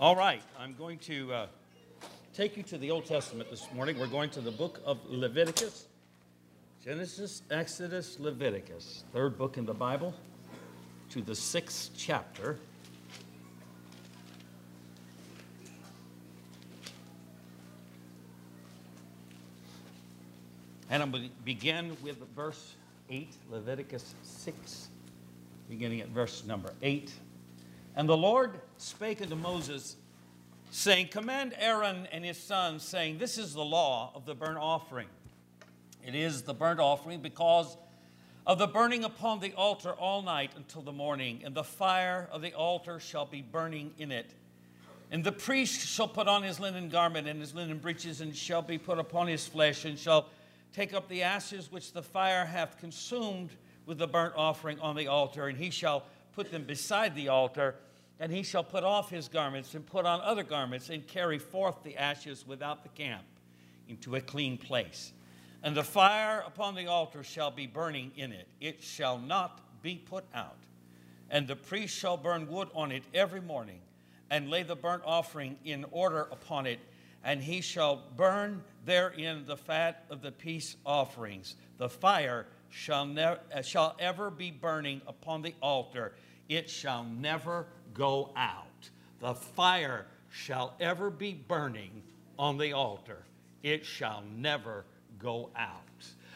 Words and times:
All 0.00 0.14
right, 0.14 0.42
I'm 0.56 0.74
going 0.74 0.98
to 0.98 1.32
uh, 1.32 1.46
take 2.32 2.56
you 2.56 2.62
to 2.62 2.78
the 2.78 2.88
Old 2.88 3.04
Testament 3.04 3.50
this 3.50 3.66
morning. 3.74 3.98
We're 3.98 4.06
going 4.06 4.30
to 4.30 4.40
the 4.40 4.52
book 4.52 4.80
of 4.86 4.98
Leviticus 5.08 5.86
Genesis, 6.84 7.42
Exodus, 7.50 8.20
Leviticus, 8.20 9.02
third 9.12 9.36
book 9.36 9.58
in 9.58 9.66
the 9.66 9.74
Bible, 9.74 10.14
to 11.10 11.20
the 11.20 11.34
sixth 11.34 11.90
chapter. 11.96 12.60
And 20.90 21.02
I'm 21.02 21.10
going 21.10 21.24
to 21.24 21.30
begin 21.44 21.96
with 22.04 22.18
verse 22.36 22.76
8, 23.10 23.34
Leviticus 23.50 24.14
6, 24.22 24.90
beginning 25.68 26.02
at 26.02 26.08
verse 26.10 26.44
number 26.44 26.72
8. 26.82 27.10
And 27.98 28.08
the 28.08 28.16
Lord 28.16 28.60
spake 28.76 29.20
unto 29.20 29.34
Moses, 29.34 29.96
saying, 30.70 31.08
Command 31.08 31.52
Aaron 31.58 32.06
and 32.12 32.24
his 32.24 32.38
sons, 32.38 32.84
saying, 32.84 33.18
This 33.18 33.38
is 33.38 33.54
the 33.54 33.64
law 33.64 34.12
of 34.14 34.24
the 34.24 34.36
burnt 34.36 34.58
offering. 34.58 35.08
It 36.06 36.14
is 36.14 36.42
the 36.42 36.54
burnt 36.54 36.78
offering 36.78 37.22
because 37.22 37.76
of 38.46 38.58
the 38.58 38.68
burning 38.68 39.02
upon 39.02 39.40
the 39.40 39.52
altar 39.54 39.94
all 39.94 40.22
night 40.22 40.52
until 40.54 40.80
the 40.80 40.92
morning, 40.92 41.42
and 41.44 41.56
the 41.56 41.64
fire 41.64 42.28
of 42.30 42.40
the 42.40 42.54
altar 42.54 43.00
shall 43.00 43.26
be 43.26 43.42
burning 43.42 43.90
in 43.98 44.12
it. 44.12 44.32
And 45.10 45.24
the 45.24 45.32
priest 45.32 45.84
shall 45.84 46.06
put 46.06 46.28
on 46.28 46.44
his 46.44 46.60
linen 46.60 46.90
garment 46.90 47.26
and 47.26 47.40
his 47.40 47.52
linen 47.52 47.78
breeches, 47.78 48.20
and 48.20 48.34
shall 48.34 48.62
be 48.62 48.78
put 48.78 49.00
upon 49.00 49.26
his 49.26 49.48
flesh, 49.48 49.84
and 49.84 49.98
shall 49.98 50.28
take 50.72 50.94
up 50.94 51.08
the 51.08 51.24
ashes 51.24 51.72
which 51.72 51.92
the 51.92 52.02
fire 52.02 52.44
hath 52.44 52.78
consumed 52.78 53.50
with 53.86 53.98
the 53.98 54.06
burnt 54.06 54.34
offering 54.36 54.78
on 54.78 54.94
the 54.94 55.08
altar, 55.08 55.48
and 55.48 55.58
he 55.58 55.70
shall 55.70 56.04
put 56.32 56.52
them 56.52 56.62
beside 56.62 57.16
the 57.16 57.26
altar 57.26 57.74
and 58.20 58.32
he 58.32 58.42
shall 58.42 58.64
put 58.64 58.84
off 58.84 59.10
his 59.10 59.28
garments 59.28 59.74
and 59.74 59.86
put 59.86 60.04
on 60.04 60.20
other 60.20 60.42
garments 60.42 60.90
and 60.90 61.06
carry 61.06 61.38
forth 61.38 61.76
the 61.84 61.96
ashes 61.96 62.44
without 62.46 62.82
the 62.82 62.88
camp 62.90 63.24
into 63.88 64.16
a 64.16 64.20
clean 64.20 64.58
place. 64.58 65.12
And 65.62 65.76
the 65.76 65.84
fire 65.84 66.42
upon 66.46 66.74
the 66.74 66.86
altar 66.86 67.22
shall 67.22 67.50
be 67.50 67.66
burning 67.66 68.12
in 68.16 68.32
it, 68.32 68.48
it 68.60 68.82
shall 68.82 69.18
not 69.18 69.60
be 69.82 69.96
put 69.96 70.24
out. 70.34 70.56
And 71.30 71.46
the 71.46 71.56
priest 71.56 71.96
shall 71.96 72.16
burn 72.16 72.48
wood 72.48 72.68
on 72.74 72.90
it 72.90 73.02
every 73.12 73.40
morning 73.40 73.80
and 74.30 74.50
lay 74.50 74.62
the 74.62 74.76
burnt 74.76 75.02
offering 75.04 75.56
in 75.64 75.84
order 75.90 76.28
upon 76.32 76.66
it, 76.66 76.80
and 77.24 77.42
he 77.42 77.60
shall 77.60 78.02
burn 78.16 78.62
therein 78.84 79.44
the 79.46 79.56
fat 79.56 80.04
of 80.10 80.22
the 80.22 80.32
peace 80.32 80.76
offerings. 80.84 81.56
The 81.78 81.88
fire 81.88 82.46
shall, 82.70 83.06
ne- 83.06 83.36
uh, 83.54 83.62
shall 83.62 83.96
ever 83.98 84.30
be 84.30 84.50
burning 84.50 85.00
upon 85.06 85.42
the 85.42 85.54
altar, 85.60 86.12
it 86.48 86.68
shall 86.70 87.04
never 87.04 87.66
go 87.98 88.30
out. 88.36 88.88
The 89.20 89.34
fire 89.34 90.06
shall 90.30 90.74
ever 90.80 91.10
be 91.10 91.34
burning 91.34 92.02
on 92.38 92.56
the 92.56 92.72
altar, 92.72 93.24
it 93.64 93.84
shall 93.84 94.22
never 94.36 94.84
go 95.18 95.50
out. 95.56 95.82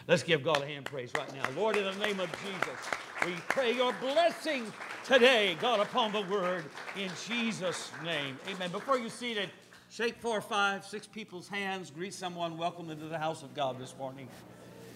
Let's 0.08 0.24
give 0.24 0.42
God 0.42 0.60
a 0.60 0.66
hand 0.66 0.86
praise 0.86 1.12
right 1.16 1.32
now. 1.32 1.44
Lord, 1.56 1.76
in 1.76 1.84
the 1.84 2.04
name 2.04 2.18
of 2.18 2.28
Jesus, 2.44 2.78
we 3.24 3.34
pray 3.48 3.72
your 3.72 3.92
blessing 4.00 4.66
today, 5.04 5.56
God, 5.60 5.78
upon 5.78 6.10
the 6.10 6.22
word 6.22 6.64
in 6.96 7.08
Jesus' 7.28 7.92
name. 8.04 8.36
Amen. 8.52 8.72
Before 8.72 8.98
you're 8.98 9.08
seated, 9.08 9.48
shake 9.88 10.16
four, 10.16 10.40
five, 10.40 10.84
six 10.84 11.06
people's 11.06 11.46
hands, 11.46 11.92
greet 11.92 12.14
someone, 12.14 12.58
welcome 12.58 12.90
into 12.90 13.06
the 13.06 13.18
house 13.18 13.44
of 13.44 13.54
God 13.54 13.78
this 13.78 13.94
morning. 13.96 14.26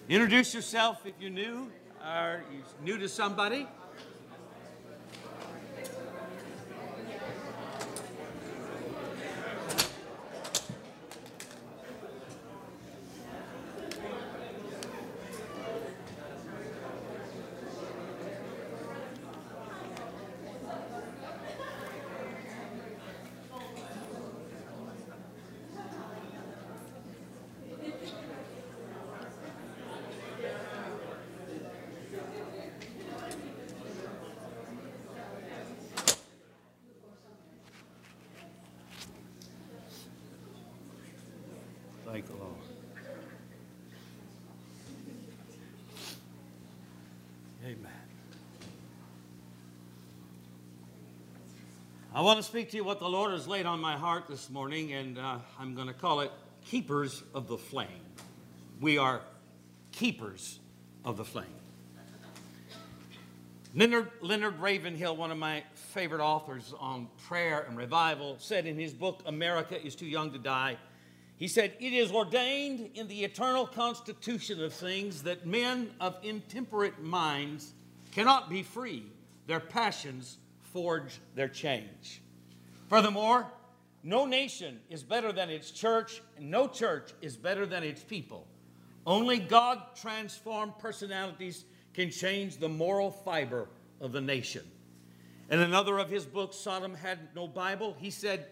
Introduce 0.09 0.53
yourself 0.53 1.05
if 1.05 1.13
you're 1.21 1.29
new 1.29 1.71
or 2.05 2.43
you're 2.51 2.63
new 2.83 2.97
to 2.97 3.07
somebody. 3.07 3.65
I 52.17 52.21
want 52.21 52.37
to 52.37 52.43
speak 52.43 52.71
to 52.71 52.77
you 52.77 52.83
what 52.83 52.97
the 52.97 53.07
Lord 53.07 53.31
has 53.31 53.47
laid 53.47 53.67
on 53.67 53.79
my 53.79 53.95
heart 53.95 54.23
this 54.27 54.49
morning, 54.49 54.91
and 54.93 55.19
uh, 55.19 55.37
I'm 55.59 55.75
going 55.75 55.85
to 55.85 55.93
call 55.93 56.21
it 56.21 56.31
Keepers 56.65 57.21
of 57.35 57.47
the 57.47 57.59
Flame. 57.59 58.01
We 58.81 58.97
are 58.97 59.21
keepers 59.91 60.59
of 61.05 61.17
the 61.17 61.23
flame. 61.23 61.45
Leonard, 63.75 64.09
Leonard 64.21 64.59
Ravenhill, 64.59 65.15
one 65.15 65.29
of 65.29 65.37
my 65.37 65.63
favorite 65.75 66.23
authors 66.23 66.73
on 66.79 67.07
prayer 67.27 67.67
and 67.69 67.77
revival, 67.77 68.37
said 68.39 68.65
in 68.65 68.79
his 68.79 68.93
book, 68.93 69.21
America 69.27 69.79
is 69.85 69.93
Too 69.93 70.07
Young 70.07 70.31
to 70.31 70.39
Die, 70.39 70.75
he 71.35 71.47
said, 71.47 71.73
It 71.79 71.93
is 71.93 72.11
ordained 72.11 72.89
in 72.95 73.07
the 73.07 73.25
eternal 73.25 73.67
constitution 73.67 74.63
of 74.63 74.73
things 74.73 75.21
that 75.21 75.45
men 75.45 75.91
of 75.99 76.17
intemperate 76.23 76.99
minds 76.99 77.73
cannot 78.11 78.49
be 78.49 78.63
free. 78.63 79.03
Their 79.45 79.59
passions 79.59 80.39
forge 80.77 81.19
their 81.33 81.47
change. 81.47 82.21
Furthermore, 82.87 83.47
no 84.03 84.27
nation 84.27 84.79
is 84.91 85.01
better 85.01 85.31
than 85.31 85.49
its 85.49 85.71
church, 85.71 86.21
and 86.37 86.51
no 86.51 86.67
church 86.67 87.13
is 87.19 87.35
better 87.35 87.65
than 87.65 87.81
its 87.81 88.03
people. 88.03 88.45
Only 89.03 89.39
God 89.39 89.81
transformed 89.99 90.77
personalities 90.77 91.65
can 91.95 92.11
change 92.11 92.57
the 92.57 92.69
moral 92.69 93.09
fiber 93.09 93.69
of 93.99 94.11
the 94.11 94.21
nation. 94.21 94.61
In 95.49 95.61
another 95.61 95.97
of 95.97 96.11
his 96.11 96.27
books, 96.27 96.57
Sodom 96.57 96.93
Had 96.93 97.33
No 97.33 97.47
Bible, 97.47 97.95
he 97.99 98.11
said, 98.11 98.45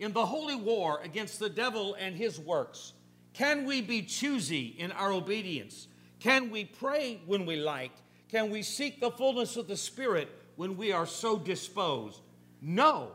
in 0.00 0.12
the 0.12 0.26
holy 0.26 0.56
war 0.56 1.00
against 1.04 1.38
the 1.38 1.48
devil 1.48 1.94
and 1.94 2.16
his 2.16 2.40
works? 2.40 2.92
Can 3.34 3.66
we 3.66 3.82
be 3.82 4.02
choosy 4.02 4.74
in 4.78 4.90
our 4.90 5.12
obedience? 5.12 5.86
Can 6.18 6.50
we 6.50 6.64
pray 6.64 7.20
when 7.24 7.46
we 7.46 7.54
like? 7.54 7.92
Can 8.28 8.50
we 8.50 8.62
seek 8.62 9.00
the 9.00 9.12
fullness 9.12 9.56
of 9.56 9.68
the 9.68 9.76
Spirit 9.76 10.28
when 10.58 10.76
we 10.76 10.92
are 10.92 11.06
so 11.06 11.38
disposed? 11.38 12.20
No. 12.60 13.12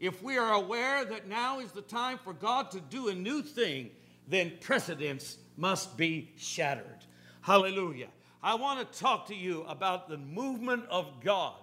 If 0.00 0.22
we 0.22 0.38
are 0.38 0.54
aware 0.54 1.04
that 1.04 1.28
now 1.28 1.60
is 1.60 1.70
the 1.70 1.82
time 1.82 2.18
for 2.24 2.32
God 2.32 2.72
to 2.72 2.80
do 2.80 3.08
a 3.08 3.14
new 3.14 3.42
thing, 3.42 3.90
then 4.26 4.54
precedents 4.60 5.36
must 5.56 5.96
be 5.96 6.32
shattered. 6.36 7.04
Hallelujah. 7.42 8.08
I 8.42 8.54
want 8.54 8.80
to 8.80 8.98
talk 8.98 9.28
to 9.28 9.34
you 9.34 9.62
about 9.68 10.08
the 10.08 10.16
movement 10.18 10.86
of 10.90 11.06
God 11.22 11.54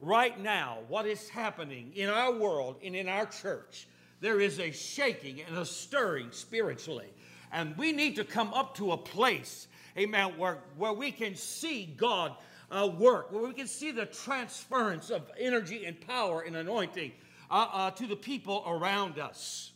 right 0.00 0.38
now, 0.38 0.80
what 0.88 1.06
is 1.06 1.28
happening 1.28 1.92
in 1.94 2.08
our 2.08 2.32
world 2.32 2.76
and 2.84 2.94
in 2.94 3.08
our 3.08 3.26
church 3.26 3.86
there 4.22 4.40
is 4.40 4.60
a 4.60 4.70
shaking 4.70 5.42
and 5.42 5.58
a 5.58 5.66
stirring 5.66 6.28
spiritually. 6.30 7.12
And 7.52 7.76
we 7.76 7.92
need 7.92 8.16
to 8.16 8.24
come 8.24 8.54
up 8.54 8.76
to 8.76 8.92
a 8.92 8.96
place, 8.96 9.66
amen, 9.98 10.38
where, 10.38 10.58
where 10.78 10.92
we 10.92 11.10
can 11.10 11.34
see 11.34 11.92
God 11.96 12.36
uh, 12.72 12.86
work, 12.86 13.30
where 13.30 13.42
we 13.42 13.52
can 13.52 13.66
see 13.66 13.90
the 13.90 14.06
transference 14.06 15.10
of 15.10 15.30
energy 15.38 15.84
and 15.84 16.00
power 16.00 16.40
and 16.40 16.56
anointing 16.56 17.12
uh, 17.50 17.68
uh, 17.72 17.90
to 17.92 18.06
the 18.06 18.16
people 18.16 18.64
around 18.66 19.18
us. 19.18 19.72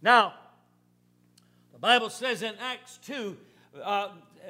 Now, 0.00 0.34
the 1.72 1.78
Bible 1.78 2.10
says 2.10 2.42
in 2.42 2.54
Acts 2.60 2.98
2, 3.04 3.36
uh, 3.82 4.08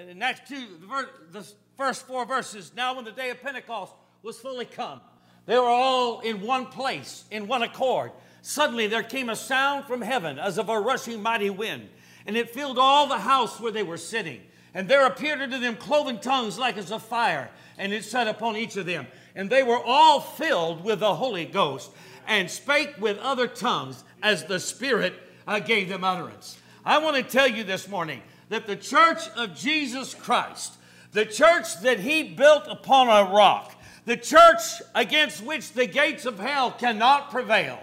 in 0.09 0.23
Acts 0.23 0.49
2, 0.49 0.67
the, 0.81 0.87
ver- 0.87 1.11
the 1.33 1.47
first 1.77 2.07
four 2.07 2.25
verses, 2.25 2.73
now 2.77 2.95
when 2.95 3.05
the 3.05 3.13
day 3.13 3.31
of 3.31 3.43
Pentecost 3.43 3.93
was 4.23 4.39
fully 4.39 4.65
come, 4.65 5.01
they 5.47 5.59
were 5.59 5.65
all 5.65 6.21
in 6.21 6.41
one 6.41 6.67
place, 6.67 7.25
in 7.31 7.47
one 7.49 7.63
accord. 7.63 8.13
Suddenly 8.43 8.87
there 8.87 9.03
came 9.03 9.29
a 9.29 9.37
sound 9.37 9.87
from 9.87 10.01
heaven 10.01 10.39
as 10.39 10.59
of 10.59 10.69
a 10.69 10.79
rushing 10.79 11.21
mighty 11.23 11.51
wind, 11.51 11.89
and 12.27 12.37
it 12.37 12.51
filled 12.51 12.79
all 12.79 13.07
the 13.07 13.19
house 13.19 13.61
where 13.61 13.73
they 13.73 13.83
were 13.83 13.97
sitting. 13.97 14.41
And 14.75 14.89
there 14.89 15.07
appeared 15.07 15.41
unto 15.41 15.59
them 15.59 15.77
cloven 15.77 16.19
tongues 16.19 16.59
like 16.59 16.77
as 16.77 16.91
of 16.91 17.03
fire, 17.03 17.49
and 17.79 17.93
it 17.93 18.05
sat 18.05 18.27
upon 18.27 18.57
each 18.57 18.77
of 18.77 18.87
them. 18.87 19.07
And 19.37 19.49
they 19.49 19.63
were 19.63 19.83
all 19.83 20.21
filled 20.21 20.85
with 20.85 21.01
the 21.01 21.15
Holy 21.15 21.45
Ghost, 21.45 21.91
and 22.27 22.51
spake 22.51 22.95
with 22.99 23.19
other 23.19 23.47
tongues 23.47 24.03
as 24.23 24.45
the 24.45 24.59
Spirit 24.59 25.15
uh, 25.47 25.61
gave 25.61 25.89
them 25.89 26.03
utterance. 26.03 26.59
I 26.85 26.99
want 26.99 27.17
to 27.17 27.23
tell 27.23 27.49
you 27.49 27.65
this 27.65 27.89
morning 27.89 28.21
that 28.49 28.67
the 28.67 28.77
church 28.77 29.29
of 29.37 29.55
Jesus 29.55 30.13
Christ, 30.13 30.75
the 31.13 31.25
church 31.25 31.81
that 31.81 32.01
he 32.01 32.23
built 32.23 32.67
upon 32.69 33.09
a 33.09 33.33
rock, 33.33 33.81
the 34.05 34.17
church 34.17 34.61
against 34.95 35.43
which 35.43 35.73
the 35.73 35.87
gates 35.87 36.27
of 36.27 36.39
hell 36.39 36.73
cannot 36.73 37.31
prevail, 37.31 37.79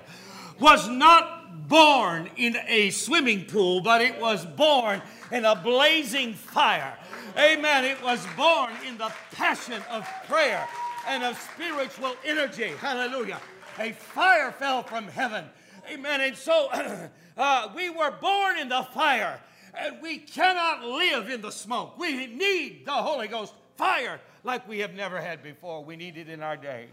was 0.60 0.88
not 0.88 1.41
born 1.68 2.30
in 2.38 2.58
a 2.68 2.90
swimming 2.90 3.46
pool, 3.46 3.82
but 3.82 4.02
it 4.02 4.20
was 4.20 4.46
born 4.46 5.02
in 5.32 5.46
a 5.46 5.56
blazing 5.56 6.34
fire. 6.34 6.98
Amen. 7.38 7.86
It 7.86 8.02
was 8.04 8.26
born 8.36 8.74
in 8.86 8.98
the 8.98 9.12
passion 9.32 9.82
of 9.90 10.08
prayer 10.28 10.68
and 11.08 11.24
of 11.24 11.40
spiritual 11.54 12.16
energy. 12.26 12.72
Hallelujah. 12.80 13.40
A 13.80 13.94
fire 13.94 14.52
fell 14.52 14.84
from 14.84 15.08
heaven. 15.08 15.46
Amen. 15.90 16.22
And 16.22 16.36
so 16.36 16.70
uh, 17.38 17.70
we 17.76 17.90
were 17.90 18.12
born 18.12 18.60
in 18.60 18.70
the 18.70 18.84
fire, 18.94 19.40
and 19.74 20.02
we 20.02 20.18
cannot 20.18 20.84
live 20.84 21.30
in 21.30 21.42
the 21.42 21.52
smoke. 21.52 21.98
We 21.98 22.28
need 22.28 22.86
the 22.86 22.92
Holy 22.92 23.28
Ghost 23.28 23.54
fire 23.78 24.20
like 24.44 24.68
we 24.68 24.80
have 24.80 24.94
never 24.94 25.20
had 25.22 25.42
before. 25.42 25.84
We 25.84 25.96
need 25.96 26.18
it 26.18 26.30
in 26.30 26.44
our 26.44 26.58
day. 26.58 26.88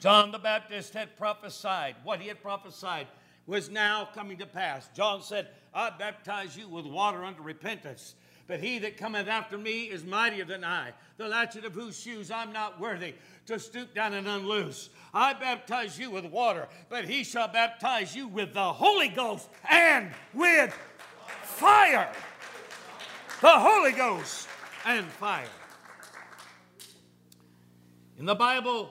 John 0.00 0.32
the 0.32 0.38
Baptist 0.38 0.94
had 0.94 1.16
prophesied. 1.18 1.94
What 2.04 2.20
he 2.20 2.28
had 2.28 2.42
prophesied 2.42 3.06
was 3.46 3.68
now 3.68 4.08
coming 4.14 4.38
to 4.38 4.46
pass. 4.46 4.88
John 4.96 5.22
said, 5.22 5.48
I 5.74 5.90
baptize 5.90 6.56
you 6.56 6.68
with 6.68 6.86
water 6.86 7.22
unto 7.22 7.42
repentance. 7.42 8.14
But 8.46 8.60
he 8.60 8.78
that 8.80 8.96
cometh 8.96 9.28
after 9.28 9.58
me 9.58 9.84
is 9.84 10.02
mightier 10.02 10.44
than 10.44 10.64
I, 10.64 10.92
the 11.18 11.28
latchet 11.28 11.64
of 11.64 11.74
whose 11.74 12.00
shoes 12.00 12.30
I'm 12.30 12.52
not 12.52 12.80
worthy 12.80 13.14
to 13.46 13.60
stoop 13.60 13.94
down 13.94 14.14
and 14.14 14.26
unloose. 14.26 14.88
I 15.12 15.34
baptize 15.34 15.98
you 15.98 16.10
with 16.10 16.24
water, 16.24 16.66
but 16.88 17.04
he 17.04 17.22
shall 17.22 17.46
baptize 17.46 18.16
you 18.16 18.26
with 18.26 18.54
the 18.54 18.72
Holy 18.72 19.08
Ghost 19.08 19.48
and 19.70 20.10
with 20.32 20.76
fire. 21.42 22.10
The 23.40 23.50
Holy 23.50 23.92
Ghost 23.92 24.48
and 24.84 25.06
fire. 25.06 25.46
In 28.18 28.24
the 28.24 28.34
Bible, 28.34 28.90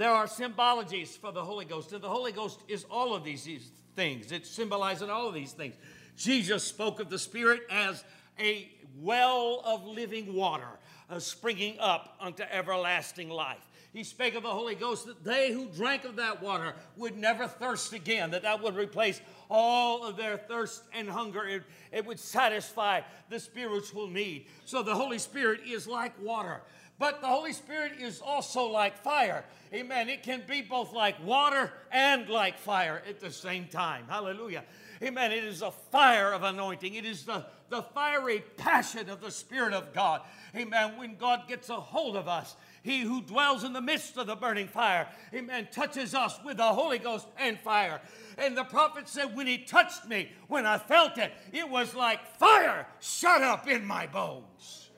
there 0.00 0.10
are 0.10 0.26
symbologies 0.26 1.08
for 1.08 1.30
the 1.30 1.44
Holy 1.44 1.66
Ghost, 1.66 1.92
and 1.92 2.02
the 2.02 2.08
Holy 2.08 2.32
Ghost 2.32 2.60
is 2.68 2.84
all 2.90 3.14
of 3.14 3.22
these, 3.22 3.46
things. 3.94 4.32
It's 4.32 4.48
symbolizing 4.48 5.10
all 5.10 5.28
of 5.28 5.34
these 5.34 5.52
things. 5.52 5.74
Jesus 6.16 6.64
spoke 6.64 7.00
of 7.00 7.10
the 7.10 7.18
Spirit 7.18 7.62
as 7.70 8.02
a 8.38 8.70
well 8.98 9.62
of 9.64 9.86
living 9.86 10.34
water 10.34 10.78
uh, 11.10 11.18
springing 11.18 11.78
up 11.78 12.16
unto 12.20 12.42
everlasting 12.44 13.28
life. 13.28 13.68
He 13.92 14.04
spake 14.04 14.36
of 14.36 14.44
the 14.44 14.50
Holy 14.50 14.76
Ghost 14.76 15.06
that 15.06 15.24
they 15.24 15.52
who 15.52 15.66
drank 15.66 16.04
of 16.04 16.16
that 16.16 16.40
water 16.40 16.74
would 16.96 17.16
never 17.16 17.48
thirst 17.48 17.92
again, 17.92 18.30
that 18.30 18.42
that 18.42 18.62
would 18.62 18.76
replace 18.76 19.20
all 19.50 20.04
of 20.04 20.16
their 20.16 20.36
thirst 20.36 20.84
and 20.94 21.10
hunger. 21.10 21.44
It, 21.44 21.64
it 21.90 22.06
would 22.06 22.20
satisfy 22.20 23.00
the 23.28 23.40
spiritual 23.40 24.06
need. 24.06 24.46
So 24.64 24.84
the 24.84 24.94
Holy 24.94 25.18
Spirit 25.18 25.62
is 25.66 25.88
like 25.88 26.12
water. 26.22 26.62
But 27.00 27.22
the 27.22 27.28
Holy 27.28 27.54
Spirit 27.54 27.92
is 27.98 28.20
also 28.20 28.66
like 28.66 29.02
fire. 29.02 29.46
Amen. 29.72 30.10
It 30.10 30.22
can 30.22 30.42
be 30.46 30.60
both 30.60 30.92
like 30.92 31.16
water 31.24 31.72
and 31.90 32.28
like 32.28 32.58
fire 32.58 33.02
at 33.08 33.20
the 33.20 33.30
same 33.30 33.68
time. 33.68 34.04
Hallelujah. 34.06 34.64
Amen. 35.02 35.32
It 35.32 35.44
is 35.44 35.62
a 35.62 35.70
fire 35.70 36.30
of 36.34 36.42
anointing. 36.42 36.92
It 36.92 37.06
is 37.06 37.24
the, 37.24 37.46
the 37.70 37.80
fiery 37.80 38.44
passion 38.58 39.08
of 39.08 39.22
the 39.22 39.30
Spirit 39.30 39.72
of 39.72 39.94
God. 39.94 40.20
Amen. 40.54 40.98
When 40.98 41.16
God 41.16 41.48
gets 41.48 41.70
a 41.70 41.76
hold 41.76 42.16
of 42.16 42.28
us, 42.28 42.54
he 42.82 43.00
who 43.00 43.22
dwells 43.22 43.64
in 43.64 43.72
the 43.72 43.80
midst 43.80 44.18
of 44.18 44.26
the 44.26 44.36
burning 44.36 44.68
fire, 44.68 45.08
amen, 45.32 45.68
touches 45.72 46.14
us 46.14 46.38
with 46.44 46.58
the 46.58 46.64
Holy 46.64 46.98
Ghost 46.98 47.26
and 47.38 47.58
fire. 47.58 48.02
And 48.36 48.54
the 48.54 48.64
prophet 48.64 49.08
said, 49.08 49.34
When 49.34 49.46
he 49.46 49.56
touched 49.56 50.06
me, 50.06 50.32
when 50.48 50.66
I 50.66 50.76
felt 50.76 51.16
it, 51.16 51.32
it 51.50 51.66
was 51.66 51.94
like 51.94 52.36
fire 52.36 52.86
shut 53.00 53.40
up 53.40 53.66
in 53.68 53.86
my 53.86 54.06
bones. 54.06 54.90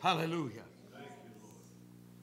Hallelujah. 0.00 0.62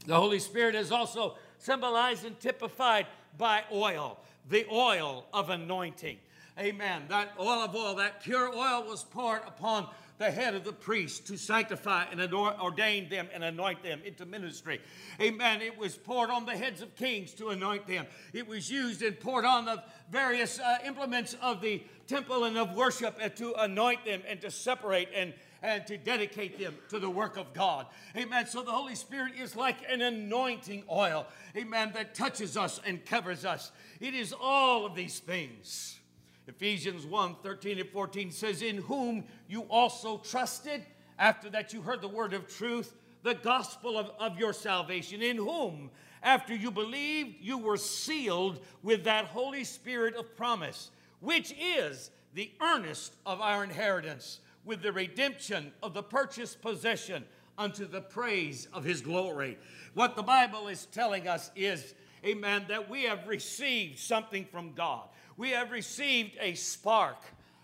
The 0.06 0.16
Holy 0.16 0.40
Spirit 0.40 0.76
is 0.76 0.92
also 0.92 1.36
symbolized 1.58 2.26
and 2.26 2.40
typified 2.40 3.08
by 3.38 3.64
oil, 3.72 4.20
the 4.50 4.66
oil 4.72 5.26
of 5.34 5.50
anointing. 5.50 6.18
Amen. 6.60 7.04
That 7.10 7.34
olive 7.38 7.76
oil, 7.76 7.96
that 7.96 8.24
pure 8.24 8.48
oil 8.48 8.86
was 8.88 9.04
poured 9.04 9.42
upon 9.46 9.90
the 10.18 10.32
head 10.32 10.56
of 10.56 10.64
the 10.64 10.72
priest 10.72 11.28
to 11.28 11.38
sanctify 11.38 12.06
and 12.10 12.22
ordain 12.34 13.10
them 13.10 13.28
and 13.34 13.44
anoint 13.44 13.84
them 13.84 14.02
into 14.06 14.26
ministry. 14.26 14.80
Amen. 15.20 15.62
It 15.62 15.78
was 15.78 15.98
poured 15.98 16.30
on 16.30 16.46
the 16.46 16.56
heads 16.56 16.82
of 16.82 16.96
kings 16.96 17.34
to 17.34 17.50
anoint 17.50 17.86
them. 17.86 18.06
It 18.32 18.48
was 18.48 18.70
used 18.70 19.02
and 19.02 19.20
poured 19.20 19.44
on 19.44 19.66
the 19.66 19.84
various 20.10 20.60
uh, 20.60 20.78
implements 20.86 21.36
of 21.42 21.60
the 21.60 21.84
temple 22.08 22.46
and 22.46 22.58
of 22.58 22.74
worship 22.76 23.20
to 23.36 23.54
anoint 23.56 24.06
them 24.06 24.22
and 24.26 24.40
to 24.40 24.52
separate 24.52 25.10
and 25.14 25.34
and 25.66 25.86
to 25.88 25.98
dedicate 25.98 26.60
them 26.60 26.76
to 26.90 27.00
the 27.00 27.10
work 27.10 27.38
of 27.38 27.54
God. 27.54 27.88
Amen. 28.16 28.46
So 28.46 28.62
the 28.62 28.72
Holy 28.72 28.94
Spirit 28.94 29.34
is 29.38 29.56
like 29.56 29.78
an 29.90 30.02
anointing 30.02 30.84
oil, 30.90 31.26
amen, 31.58 31.92
that 31.96 32.14
touches 32.14 32.56
us 32.56 32.80
and 32.86 33.04
covers 33.04 33.46
us. 33.46 33.72
It 34.00 34.14
is 34.14 34.34
all 34.40 34.86
of 34.86 34.94
these 34.94 35.20
things. 35.20 36.00
Ephesians 36.48 37.06
1 37.08 37.38
13 37.42 37.80
and 37.80 37.90
14 37.90 38.32
says, 38.32 38.62
In 38.62 38.78
whom 38.78 39.24
you 39.48 39.62
also 39.64 40.20
trusted, 40.20 40.86
after 41.18 41.50
that 41.50 41.74
you 41.74 41.82
heard 41.82 42.02
the 42.02 42.08
word 42.08 42.34
of 42.34 42.48
truth, 42.48 42.94
the 43.24 43.34
gospel 43.34 43.98
of, 43.98 44.12
of 44.20 44.38
your 44.38 44.54
salvation, 44.54 45.24
in 45.24 45.38
whom, 45.38 45.90
after 46.22 46.54
you 46.54 46.70
believed, 46.70 47.38
you 47.42 47.58
were 47.58 47.78
sealed 47.78 48.60
with 48.84 49.06
that 49.06 49.26
Holy 49.26 49.64
Spirit 49.64 50.16
of 50.16 50.36
promise, 50.36 50.92
which 51.22 51.56
is 51.60 52.12
the 52.36 52.52
earnest 52.62 53.16
of 53.26 53.42
our 53.42 53.64
inheritance, 53.64 54.42
with 54.66 54.82
the 54.82 54.92
redemption 54.92 55.72
of 55.82 55.94
the 55.94 56.04
purchased 56.04 56.62
possession 56.62 57.24
unto 57.58 57.86
the 57.86 58.02
praise 58.02 58.68
of 58.74 58.84
his 58.84 59.02
glory. 59.02 59.58
What 59.94 60.16
the 60.16 60.24
Bible 60.24 60.68
is 60.68 60.88
telling 60.88 61.28
us 61.28 61.52
is, 61.56 61.94
amen, 62.26 62.66
that 62.68 62.90
we 62.90 63.04
have 63.04 63.28
received 63.28 64.00
something 64.00 64.46
from 64.46 64.74
God 64.74 65.08
we 65.38 65.52
have 65.52 65.72
received 65.72 66.38
a 66.40 66.54
spark, 66.54 67.18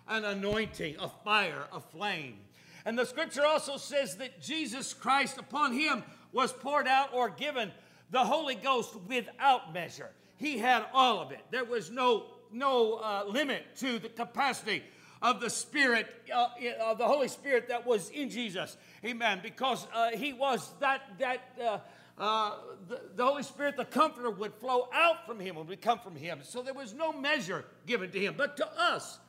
an 0.07 0.25
anointing, 0.25 0.95
a 0.99 1.07
fire, 1.07 1.67
a 1.71 1.79
flame. 1.79 2.37
And 2.85 2.97
the 2.97 3.05
scripture 3.05 3.45
also 3.45 3.77
says 3.77 4.17
that 4.17 4.41
Jesus 4.41 4.93
Christ, 4.93 5.37
upon 5.37 5.73
him 5.73 6.03
was 6.33 6.51
poured 6.51 6.87
out 6.87 7.13
or 7.13 7.29
given 7.29 7.71
the 8.09 8.19
Holy 8.19 8.55
Ghost 8.55 8.95
without 9.07 9.73
measure. 9.73 10.09
He 10.37 10.57
had 10.57 10.85
all 10.93 11.21
of 11.21 11.31
it. 11.31 11.41
There 11.51 11.63
was 11.63 11.91
no, 11.91 12.25
no 12.51 12.95
uh, 12.95 13.23
limit 13.27 13.63
to 13.77 13.99
the 13.99 14.09
capacity 14.09 14.83
of 15.21 15.39
the 15.39 15.49
Spirit, 15.49 16.07
uh, 16.33 16.49
of 16.81 16.97
the 16.97 17.05
Holy 17.05 17.27
Spirit 17.27 17.67
that 17.69 17.85
was 17.85 18.09
in 18.09 18.29
Jesus. 18.29 18.77
Amen. 19.05 19.39
Because 19.43 19.87
uh, 19.93 20.09
he 20.11 20.33
was 20.33 20.71
that, 20.79 21.01
that, 21.19 21.41
uh, 21.61 21.77
uh, 22.17 22.55
the, 22.87 23.01
the, 23.15 23.25
Holy 23.25 23.43
Spirit, 23.43 23.77
the 23.77 23.85
Comforter, 23.85 24.31
would 24.31 24.53
flow 24.55 24.89
out 24.93 25.25
from 25.25 25.39
him, 25.39 25.55
would 25.55 25.81
come 25.81 25.99
from 25.99 26.15
him. 26.15 26.39
So 26.43 26.61
there 26.61 26.73
was 26.73 26.93
no 26.93 27.13
measure 27.13 27.65
given 27.85 28.11
to 28.11 28.19
him. 28.19 28.35
But 28.37 28.57
to 28.57 28.67
us, 28.79 29.19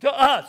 to 0.00 0.12
us, 0.12 0.46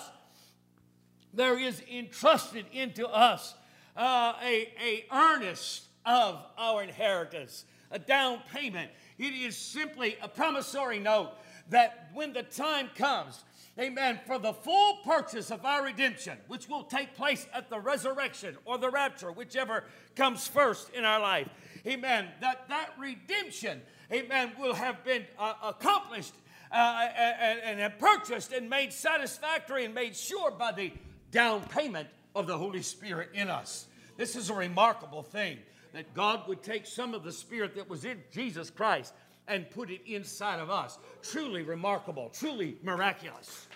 there 1.34 1.60
is 1.60 1.82
entrusted 1.92 2.66
into 2.72 3.08
us 3.08 3.54
uh, 3.96 4.34
a, 4.44 4.72
a 4.82 5.06
earnest 5.12 5.84
of 6.06 6.44
our 6.58 6.84
inheritance, 6.84 7.66
a 7.92 8.00
down 8.00 8.40
payment. 8.54 8.90
It 9.20 9.34
is 9.34 9.58
simply 9.58 10.18
a 10.22 10.28
promissory 10.28 11.00
note 11.00 11.32
that 11.70 12.10
when 12.14 12.34
the 12.34 12.44
time 12.44 12.90
comes, 12.96 13.44
amen, 13.80 14.20
for 14.26 14.40
the 14.40 14.54
full 14.54 14.98
purchase 15.06 15.52
of 15.52 15.66
our 15.66 15.84
redemption, 15.84 16.38
which 16.48 16.68
will 16.68 16.84
take 16.84 17.16
place 17.16 17.48
at 17.54 17.70
the 17.70 17.80
resurrection 17.80 18.58
or 18.66 18.78
the 18.78 18.90
rapture, 18.90 19.32
whichever 19.32 19.84
comes 20.16 20.48
first 20.48 20.90
in 20.94 21.06
our 21.06 21.20
life. 21.20 21.48
Amen, 21.86 22.28
that 22.42 22.68
that 22.70 22.94
redemption, 22.98 23.82
amen, 24.12 24.52
will 24.60 24.74
have 24.74 25.04
been 25.04 25.26
uh, 25.38 25.54
accomplished 25.64 26.34
uh, 26.72 27.08
and, 27.16 27.80
and 27.80 28.00
purchased 28.00 28.52
and 28.52 28.70
made 28.70 28.92
satisfactory 28.92 29.86
and 29.86 29.94
made 29.94 30.16
sure 30.16 30.52
by 30.52 30.72
the 30.72 30.92
down 31.32 31.62
payment 31.70 32.08
of 32.36 32.48
the 32.48 32.58
Holy 32.58 32.82
Spirit 32.82 33.30
in 33.34 33.50
us. 33.50 33.88
This 34.18 34.36
is 34.36 34.50
a 34.50 34.54
remarkable 34.54 35.24
thing 35.24 35.60
that 35.94 36.14
God 36.14 36.48
would 36.48 36.64
take 36.64 36.86
some 36.86 37.14
of 37.14 37.24
the 37.24 37.32
Spirit 37.32 37.76
that 37.76 37.90
was 37.90 38.06
in 38.06 38.22
Jesus 38.32 38.70
Christ 38.70 39.14
and 39.48 39.70
put 39.70 39.90
it 39.90 40.02
inside 40.06 40.60
of 40.60 40.70
us. 40.70 40.98
Truly 41.22 41.64
remarkable, 41.64 42.30
truly 42.30 42.78
miraculous. 42.84 43.68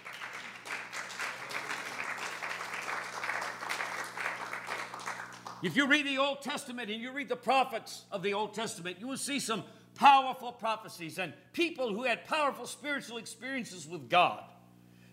If 5.63 5.75
you 5.75 5.85
read 5.87 6.07
the 6.07 6.17
Old 6.17 6.41
Testament 6.41 6.89
and 6.89 6.99
you 6.99 7.11
read 7.11 7.29
the 7.29 7.35
prophets 7.35 8.05
of 8.11 8.23
the 8.23 8.33
Old 8.33 8.55
Testament, 8.55 8.97
you 8.99 9.07
will 9.07 9.17
see 9.17 9.39
some 9.39 9.63
powerful 9.93 10.51
prophecies 10.51 11.19
and 11.19 11.33
people 11.53 11.93
who 11.93 12.03
had 12.03 12.25
powerful 12.25 12.65
spiritual 12.65 13.17
experiences 13.17 13.87
with 13.87 14.09
God. 14.09 14.43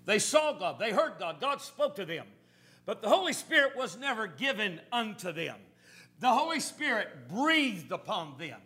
They 0.06 0.18
saw 0.18 0.54
God, 0.54 0.78
they 0.78 0.90
heard 0.90 1.14
God, 1.18 1.38
God 1.38 1.60
spoke 1.60 1.96
to 1.96 2.06
them. 2.06 2.24
But 2.86 3.02
the 3.02 3.10
Holy 3.10 3.34
Spirit 3.34 3.76
was 3.76 3.98
never 3.98 4.26
given 4.26 4.80
unto 4.90 5.32
them. 5.32 5.56
The 6.20 6.30
Holy 6.30 6.60
Spirit 6.60 7.28
breathed 7.28 7.92
upon 7.92 8.38
them. 8.38 8.58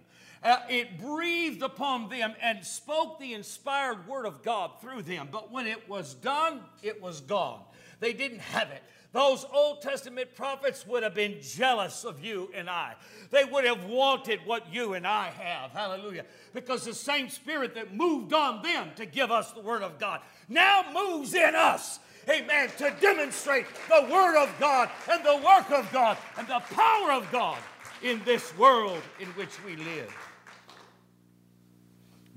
Uh, 0.44 0.58
it 0.68 0.98
breathed 0.98 1.62
upon 1.62 2.08
them 2.08 2.34
and 2.40 2.64
spoke 2.64 3.18
the 3.18 3.34
inspired 3.34 4.06
word 4.08 4.26
of 4.26 4.42
God 4.42 4.72
through 4.80 5.02
them. 5.02 5.28
But 5.30 5.52
when 5.52 5.66
it 5.66 5.88
was 5.88 6.14
done, 6.14 6.60
it 6.82 7.00
was 7.00 7.20
gone. 7.20 7.60
They 8.00 8.12
didn't 8.12 8.40
have 8.40 8.70
it. 8.70 8.82
Those 9.12 9.44
Old 9.52 9.82
Testament 9.82 10.34
prophets 10.34 10.86
would 10.86 11.02
have 11.02 11.14
been 11.14 11.36
jealous 11.42 12.04
of 12.04 12.24
you 12.24 12.50
and 12.54 12.68
I. 12.68 12.94
They 13.30 13.44
would 13.44 13.64
have 13.64 13.84
wanted 13.84 14.40
what 14.46 14.72
you 14.72 14.94
and 14.94 15.06
I 15.06 15.28
have. 15.28 15.70
Hallelujah. 15.72 16.24
Because 16.54 16.84
the 16.84 16.94
same 16.94 17.28
spirit 17.28 17.74
that 17.74 17.94
moved 17.94 18.32
on 18.32 18.62
them 18.62 18.90
to 18.96 19.04
give 19.04 19.30
us 19.30 19.52
the 19.52 19.60
Word 19.60 19.82
of 19.82 19.98
God 19.98 20.22
now 20.48 20.84
moves 20.94 21.34
in 21.34 21.54
us. 21.54 22.00
Amen. 22.28 22.70
To 22.78 22.94
demonstrate 23.00 23.66
the 23.88 24.08
Word 24.10 24.42
of 24.42 24.50
God 24.58 24.88
and 25.10 25.22
the 25.24 25.36
work 25.44 25.70
of 25.70 25.92
God 25.92 26.16
and 26.38 26.48
the 26.48 26.62
power 26.70 27.12
of 27.12 27.30
God 27.30 27.58
in 28.02 28.22
this 28.24 28.56
world 28.56 29.02
in 29.20 29.28
which 29.28 29.62
we 29.64 29.76
live. 29.76 30.12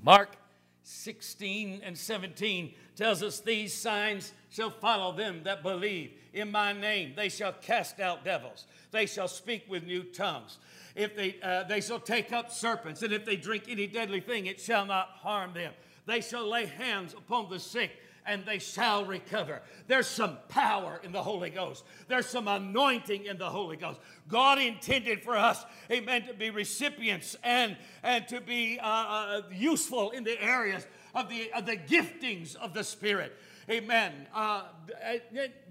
Mark 0.02 0.36
16 0.82 1.80
and 1.82 1.98
17 1.98 2.72
tells 2.94 3.22
us 3.22 3.40
these 3.40 3.74
signs 3.74 4.32
shall 4.50 4.70
follow 4.70 5.12
them 5.12 5.42
that 5.44 5.62
believe 5.62 6.12
in 6.32 6.50
my 6.50 6.72
name. 6.72 7.12
They 7.16 7.28
shall 7.28 7.52
cast 7.52 7.98
out 7.98 8.24
devils. 8.24 8.66
They 8.92 9.06
shall 9.06 9.28
speak 9.28 9.64
with 9.68 9.84
new 9.84 10.04
tongues. 10.04 10.58
If 10.94 11.16
they, 11.16 11.36
uh, 11.42 11.64
they 11.64 11.80
shall 11.80 11.98
take 11.98 12.32
up 12.32 12.52
serpents, 12.52 13.02
and 13.02 13.12
if 13.12 13.24
they 13.24 13.36
drink 13.36 13.64
any 13.68 13.86
deadly 13.86 14.20
thing, 14.20 14.46
it 14.46 14.60
shall 14.60 14.86
not 14.86 15.08
harm 15.08 15.52
them. 15.52 15.72
They 16.06 16.20
shall 16.20 16.48
lay 16.48 16.66
hands 16.66 17.12
upon 17.12 17.50
the 17.50 17.58
sick, 17.58 17.90
and 18.26 18.44
they 18.44 18.58
shall 18.58 19.04
recover. 19.04 19.62
There's 19.86 20.06
some 20.06 20.38
power 20.48 21.00
in 21.02 21.12
the 21.12 21.22
Holy 21.22 21.50
Ghost. 21.50 21.84
There's 22.08 22.26
some 22.26 22.48
anointing 22.48 23.26
in 23.26 23.38
the 23.38 23.48
Holy 23.48 23.76
Ghost. 23.76 24.00
God 24.28 24.58
intended 24.58 25.22
for 25.22 25.36
us, 25.36 25.64
amen, 25.90 26.26
to 26.26 26.34
be 26.34 26.50
recipients 26.50 27.36
and, 27.42 27.76
and 28.02 28.26
to 28.28 28.40
be 28.40 28.78
uh, 28.80 28.86
uh, 28.86 29.42
useful 29.52 30.10
in 30.10 30.24
the 30.24 30.40
areas 30.42 30.86
of 31.14 31.28
the, 31.28 31.50
of 31.52 31.66
the 31.66 31.76
giftings 31.76 32.56
of 32.56 32.74
the 32.74 32.84
Spirit. 32.84 33.36
Amen. 33.70 34.12
Uh, 34.32 34.62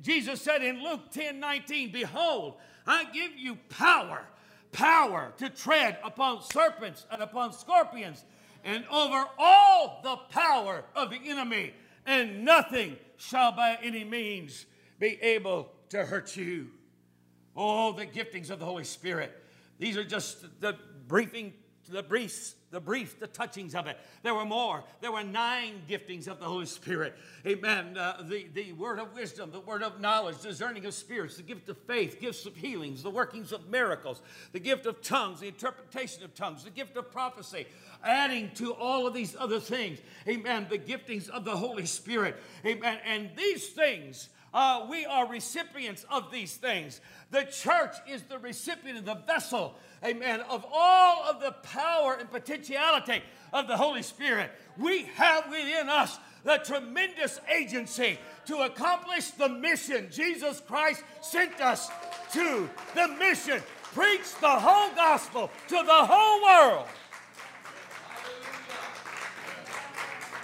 Jesus 0.02 0.42
said 0.42 0.62
in 0.62 0.84
Luke 0.84 1.12
10 1.12 1.40
19, 1.40 1.92
Behold, 1.92 2.56
I 2.86 3.06
give 3.06 3.38
you 3.38 3.58
power, 3.70 4.24
power 4.72 5.34
to 5.38 5.50
tread 5.50 5.98
upon 6.04 6.44
serpents 6.44 7.06
and 7.10 7.22
upon 7.22 7.54
scorpions 7.54 8.26
and 8.66 8.84
over 8.92 9.26
all 9.38 10.02
the 10.04 10.18
power 10.34 10.84
of 10.96 11.12
the 11.12 11.20
enemy, 11.24 11.74
and 12.06 12.44
nothing 12.44 12.98
shall 13.18 13.52
by 13.52 13.78
any 13.82 14.04
means 14.04 14.66
be 15.00 15.20
able 15.22 15.72
to 15.90 16.06
hurt 16.06 16.36
you. 16.36 16.70
Oh, 17.56 17.94
the 17.94 18.06
giftings 18.06 18.50
of 18.50 18.60
the 18.60 18.66
Holy 18.66 18.84
Spirit. 18.84 19.32
These 19.80 19.98
are 19.98 20.04
just 20.04 20.62
the 20.62 20.78
briefing, 21.08 21.54
the 21.88 22.04
briefs 22.04 22.56
the 22.76 22.82
brief, 22.82 23.22
the 23.22 23.28
touchings 23.28 23.74
of 23.74 23.88
it. 23.88 23.98
There 24.22 24.36
were 24.36 24.44
more. 24.44 24.84
There 25.00 25.14
were 25.14 25.24
nine 25.24 25.84
giftings 25.90 26.28
of 26.28 26.40
the 26.40 26.46
Holy 26.46 26.66
Spirit. 26.66 27.16
Amen. 27.48 27.98
Uh, 27.98 28.22
the, 28.28 28.48
the 28.54 28.74
word 28.74 29.00
of 29.00 29.14
wisdom, 29.14 29.50
the 29.50 29.62
word 29.62 29.82
of 29.82 30.02
knowledge, 30.02 30.42
discerning 30.42 30.86
of 30.86 30.94
spirits, 30.94 31.38
the 31.38 31.44
gift 31.44 31.70
of 31.70 31.78
faith, 31.88 32.20
gifts 32.20 32.46
of 32.46 32.54
healings, 32.54 33.02
the 33.02 33.10
workings 33.10 33.54
of 33.54 33.70
miracles, 33.70 34.22
the 34.52 34.60
gift 34.60 34.86
of 34.88 35.02
tongues, 35.02 35.40
the 35.40 35.48
interpretation 35.48 36.26
of 36.26 36.36
tongues, 36.36 36.66
the 36.66 36.70
gift 36.70 36.98
of 36.98 37.10
prophecy, 37.10 37.66
adding 38.04 38.52
to 38.56 38.74
all 38.74 39.08
of 39.08 39.14
these 39.14 39.38
other 39.40 39.62
things. 39.62 40.00
Amen. 40.28 40.68
The 40.70 40.78
giftings 40.78 41.30
of 41.30 41.46
the 41.46 41.56
Holy 41.56 41.86
Spirit. 41.86 42.36
Amen. 42.66 43.00
And 43.06 43.30
these 43.38 43.70
things 43.70 44.28
uh, 44.56 44.88
we 44.90 45.06
are 45.06 45.28
recipients 45.28 46.06
of 46.10 46.32
these 46.32 46.56
things. 46.56 47.02
The 47.30 47.44
church 47.44 47.94
is 48.08 48.24
the 48.24 48.40
recipient 48.40 48.98
of 49.00 49.06
the 49.06 49.16
vessel, 49.16 49.76
amen, 50.02 50.40
of 50.50 50.66
all 50.72 51.26
of 51.30 51.42
the 51.42 51.52
power 51.52 52.16
and 52.18 52.32
potentiality 52.32 53.22
of 53.52 53.68
the 53.68 53.76
Holy 53.76 54.02
Spirit. 54.02 54.52
We 54.78 55.04
have 55.16 55.50
within 55.50 55.90
us 55.90 56.18
the 56.46 56.62
tremendous 56.64 57.42
agency 57.54 58.18
to 58.46 58.60
accomplish 58.60 59.32
the 59.32 59.50
mission 59.50 60.08
Jesus 60.10 60.62
Christ 60.62 61.04
sent 61.22 61.60
us 61.60 61.90
to. 62.32 62.70
The 62.94 63.10
mission 63.10 63.62
preach 63.94 64.36
the 64.40 64.48
whole 64.48 64.96
gospel 64.96 65.52
to 65.68 65.76
the 65.76 66.06
whole 66.06 66.44
world. 66.44 66.88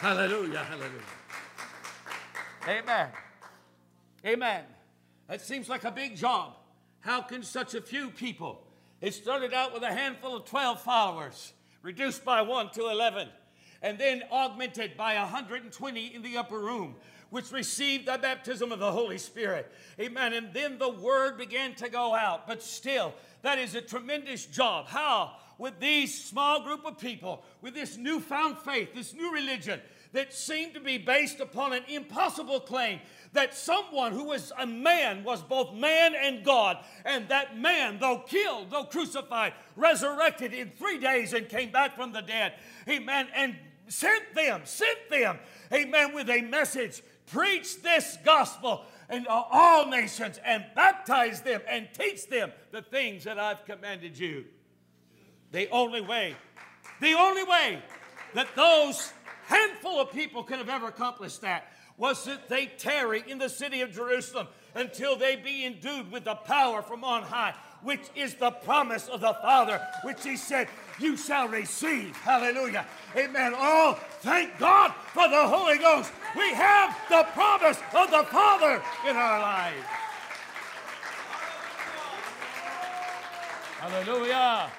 Hallelujah, 0.02 0.66
hallelujah. 0.66 1.02
Amen. 2.68 3.08
Amen. 4.26 4.64
That 5.28 5.42
seems 5.42 5.70
like 5.70 5.84
a 5.84 5.92
big 5.92 6.16
job. 6.16 6.54
How 7.00 7.22
can 7.22 7.42
such 7.42 7.74
a 7.74 7.82
few 7.82 8.12
people? 8.12 8.64
It 9.02 9.14
started 9.16 9.54
out 9.54 9.74
with 9.74 9.82
a 9.82 9.92
handful 9.92 10.36
of 10.36 10.46
12 10.46 10.82
followers, 10.82 11.54
reduced 11.82 12.24
by 12.24 12.44
one 12.44 12.70
to 12.72 12.90
11, 12.90 13.28
and 13.82 13.98
then 13.98 14.22
augmented 14.32 14.96
by 14.96 15.16
120 15.16 16.06
in 16.14 16.22
the 16.22 16.38
upper 16.38 16.60
room, 16.60 16.96
which 17.32 17.52
received 17.52 18.08
the 18.08 18.20
baptism 18.22 18.72
of 18.72 18.78
the 18.78 18.92
Holy 18.92 19.18
Spirit. 19.18 19.72
Amen. 20.00 20.34
And 20.34 20.54
then 20.54 20.78
the 20.78 20.90
word 20.90 21.38
began 21.38 21.74
to 21.76 21.90
go 21.90 22.14
out. 22.14 22.46
But 22.46 22.62
still, 22.62 23.16
that 23.42 23.58
is 23.58 23.74
a 23.74 23.82
tremendous 23.82 24.46
job. 24.46 24.88
How? 24.88 25.38
With 25.58 25.80
these 25.80 26.24
small 26.24 26.64
group 26.64 26.86
of 26.86 27.00
people, 27.00 27.44
with 27.62 27.74
this 27.74 27.98
newfound 27.98 28.60
faith, 28.60 28.94
this 28.94 29.14
new 29.14 29.34
religion 29.34 29.80
that 30.14 30.34
seemed 30.34 30.74
to 30.74 30.80
be 30.80 30.98
based 30.98 31.40
upon 31.40 31.74
an 31.74 31.84
impossible 31.88 32.60
claim 32.60 33.00
that 33.34 33.56
someone 33.56 34.12
who 34.12 34.26
was 34.26 34.52
a 34.60 34.66
man 34.66 35.24
was 35.24 35.42
both 35.42 35.74
man 35.74 36.14
and 36.16 36.44
God, 36.44 36.78
and 37.06 37.28
that 37.30 37.58
man, 37.58 37.98
though 38.00 38.20
killed, 38.20 38.70
though 38.70 38.84
crucified, 38.84 39.54
resurrected 39.76 40.54
in 40.54 40.70
three 40.72 40.98
days 40.98 41.34
and 41.34 41.48
came 41.48 41.72
back 41.72 41.96
from 41.96 42.12
the 42.12 42.22
dead. 42.22 42.54
Amen. 42.90 43.28
And 43.34 43.56
sent 43.88 44.34
them, 44.36 44.62
sent 44.66 45.10
them, 45.10 45.40
amen, 45.74 46.14
with 46.14 46.30
a 46.30 46.42
message. 46.42 47.02
Preach 47.28 47.82
this 47.82 48.18
gospel 48.26 48.84
in 49.10 49.26
all 49.30 49.88
nations 49.88 50.40
and 50.44 50.66
baptize 50.76 51.42
them 51.42 51.62
and 51.70 51.88
teach 51.94 52.28
them 52.28 52.52
the 52.72 52.82
things 52.82 53.24
that 53.24 53.40
I've 53.40 53.66
commanded 53.66 54.18
you. 54.18 54.46
The 55.52 55.70
only 55.70 56.02
way, 56.02 56.36
the 57.00 57.14
only 57.14 57.44
way 57.44 57.82
that 58.34 58.48
those 58.56 59.12
handful 59.48 60.00
of 60.00 60.12
people 60.12 60.44
could 60.44 60.58
have 60.58 60.70
ever 60.70 60.88
accomplished 60.88 61.42
that 61.42 61.71
was 61.98 62.26
that 62.26 62.50
they 62.50 62.66
tarry 62.66 63.24
in 63.28 63.38
the 63.38 63.50
city 63.50 63.82
of 63.82 63.92
Jerusalem 63.92 64.48
until 64.76 65.16
they 65.16 65.36
be 65.36 65.66
endued 65.66 66.12
with 66.12 66.24
the 66.24 66.36
power 66.36 66.82
from 66.82 67.04
on 67.04 67.24
high, 67.24 67.54
which 67.84 68.02
is 68.16 68.36
the 68.36 68.52
promise 68.52 69.08
of 69.08 69.22
the 69.22 69.34
Father, 69.42 69.86
which 70.04 70.24
He 70.24 70.38
said, 70.38 70.68
You 71.00 71.18
shall 71.18 71.48
receive. 71.48 72.16
Hallelujah. 72.18 72.86
Amen. 73.16 73.54
Oh, 73.56 74.00
thank 74.22 74.58
God 74.58 74.94
for 75.14 75.28
the 75.28 75.48
Holy 75.48 75.78
Ghost. 75.78 76.12
We 76.36 76.54
have 76.54 76.98
the 77.10 77.24
promise 77.34 77.78
of 77.96 78.10
the 78.12 78.24
Father 78.32 78.82
in 79.08 79.16
our 79.16 79.40
lives. 79.40 79.86
Hallelujah. 83.80 84.70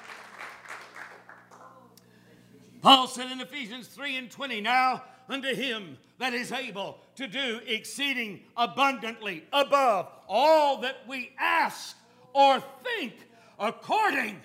Paul 2.81 3.07
said 3.07 3.31
in 3.31 3.39
Ephesians 3.39 3.87
3 3.87 4.17
and 4.17 4.31
20, 4.31 4.59
Now 4.61 5.03
unto 5.29 5.53
him 5.53 5.97
that 6.19 6.33
is 6.33 6.51
able 6.51 6.97
to 7.15 7.27
do 7.27 7.59
exceeding 7.67 8.41
abundantly 8.55 9.43
above 9.51 10.09
all 10.27 10.81
that 10.81 10.97
we 11.07 11.31
ask 11.37 11.95
or 12.33 12.63
think, 12.83 13.13
according 13.59 14.39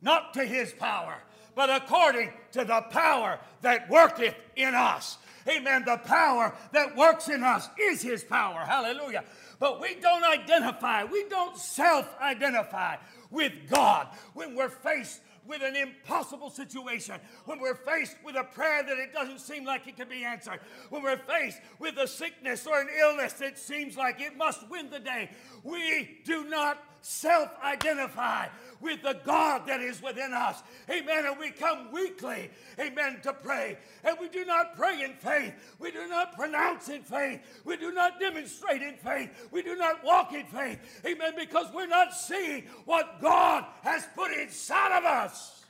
not 0.00 0.34
to 0.34 0.44
his 0.44 0.72
power, 0.72 1.16
but 1.54 1.70
according 1.70 2.32
to 2.52 2.64
the 2.64 2.80
power 2.90 3.38
that 3.62 3.88
worketh 3.88 4.34
in 4.56 4.74
us. 4.74 5.18
Amen. 5.48 5.84
The 5.84 5.98
power 5.98 6.54
that 6.72 6.96
works 6.96 7.28
in 7.28 7.42
us 7.42 7.68
is 7.78 8.00
his 8.02 8.24
power. 8.24 8.60
Hallelujah. 8.60 9.24
But 9.58 9.80
we 9.80 9.94
don't 9.96 10.24
identify, 10.24 11.04
we 11.04 11.24
don't 11.28 11.56
self 11.56 12.08
identify 12.20 12.96
with 13.30 13.52
God 13.68 14.08
when 14.32 14.54
we're 14.54 14.68
faced 14.68 15.20
with 15.46 15.62
an 15.62 15.76
impossible 15.76 16.50
situation, 16.50 17.16
when 17.44 17.60
we're 17.60 17.74
faced 17.74 18.16
with 18.24 18.36
a 18.36 18.44
prayer 18.44 18.82
that 18.82 18.98
it 18.98 19.12
doesn't 19.12 19.40
seem 19.40 19.64
like 19.64 19.86
it 19.86 19.96
can 19.96 20.08
be 20.08 20.24
answered, 20.24 20.60
when 20.90 21.02
we're 21.02 21.18
faced 21.18 21.60
with 21.78 21.96
a 21.98 22.06
sickness 22.06 22.66
or 22.66 22.80
an 22.80 22.88
illness 23.00 23.34
that 23.34 23.58
seems 23.58 23.96
like 23.96 24.20
it 24.20 24.36
must 24.36 24.68
win 24.70 24.90
the 24.90 25.00
day, 25.00 25.30
we 25.62 26.20
do 26.24 26.44
not 26.44 26.82
self 27.02 27.50
identify 27.62 28.46
with 28.80 29.02
the 29.02 29.18
God 29.24 29.66
that 29.66 29.80
is 29.80 30.02
within 30.02 30.32
us. 30.32 30.62
Amen. 30.90 31.26
And 31.26 31.38
we 31.38 31.50
come 31.50 31.92
weekly, 31.92 32.50
amen, 32.78 33.20
to 33.22 33.32
pray. 33.32 33.78
And 34.02 34.16
we 34.20 34.28
do 34.28 34.44
not 34.44 34.76
pray 34.76 35.02
in 35.02 35.14
faith. 35.14 35.54
We 35.78 35.90
do 35.90 36.08
not 36.08 36.36
pronounce 36.36 36.88
in 36.88 37.02
faith. 37.02 37.40
We 37.64 37.76
do 37.76 37.92
not 37.92 38.20
demonstrate 38.20 38.82
in 38.82 38.96
faith. 38.96 39.48
We 39.50 39.62
do 39.62 39.76
not 39.76 40.04
walk 40.04 40.32
in 40.32 40.46
faith. 40.46 40.78
Amen. 41.06 41.34
Because 41.36 41.66
we're 41.72 41.86
not 41.86 42.14
seeing 42.14 42.64
what 42.84 43.20
God 43.20 43.64
has 43.82 44.06
put 44.14 44.32
inside 44.32 44.98
of 44.98 45.04
us. 45.04 45.64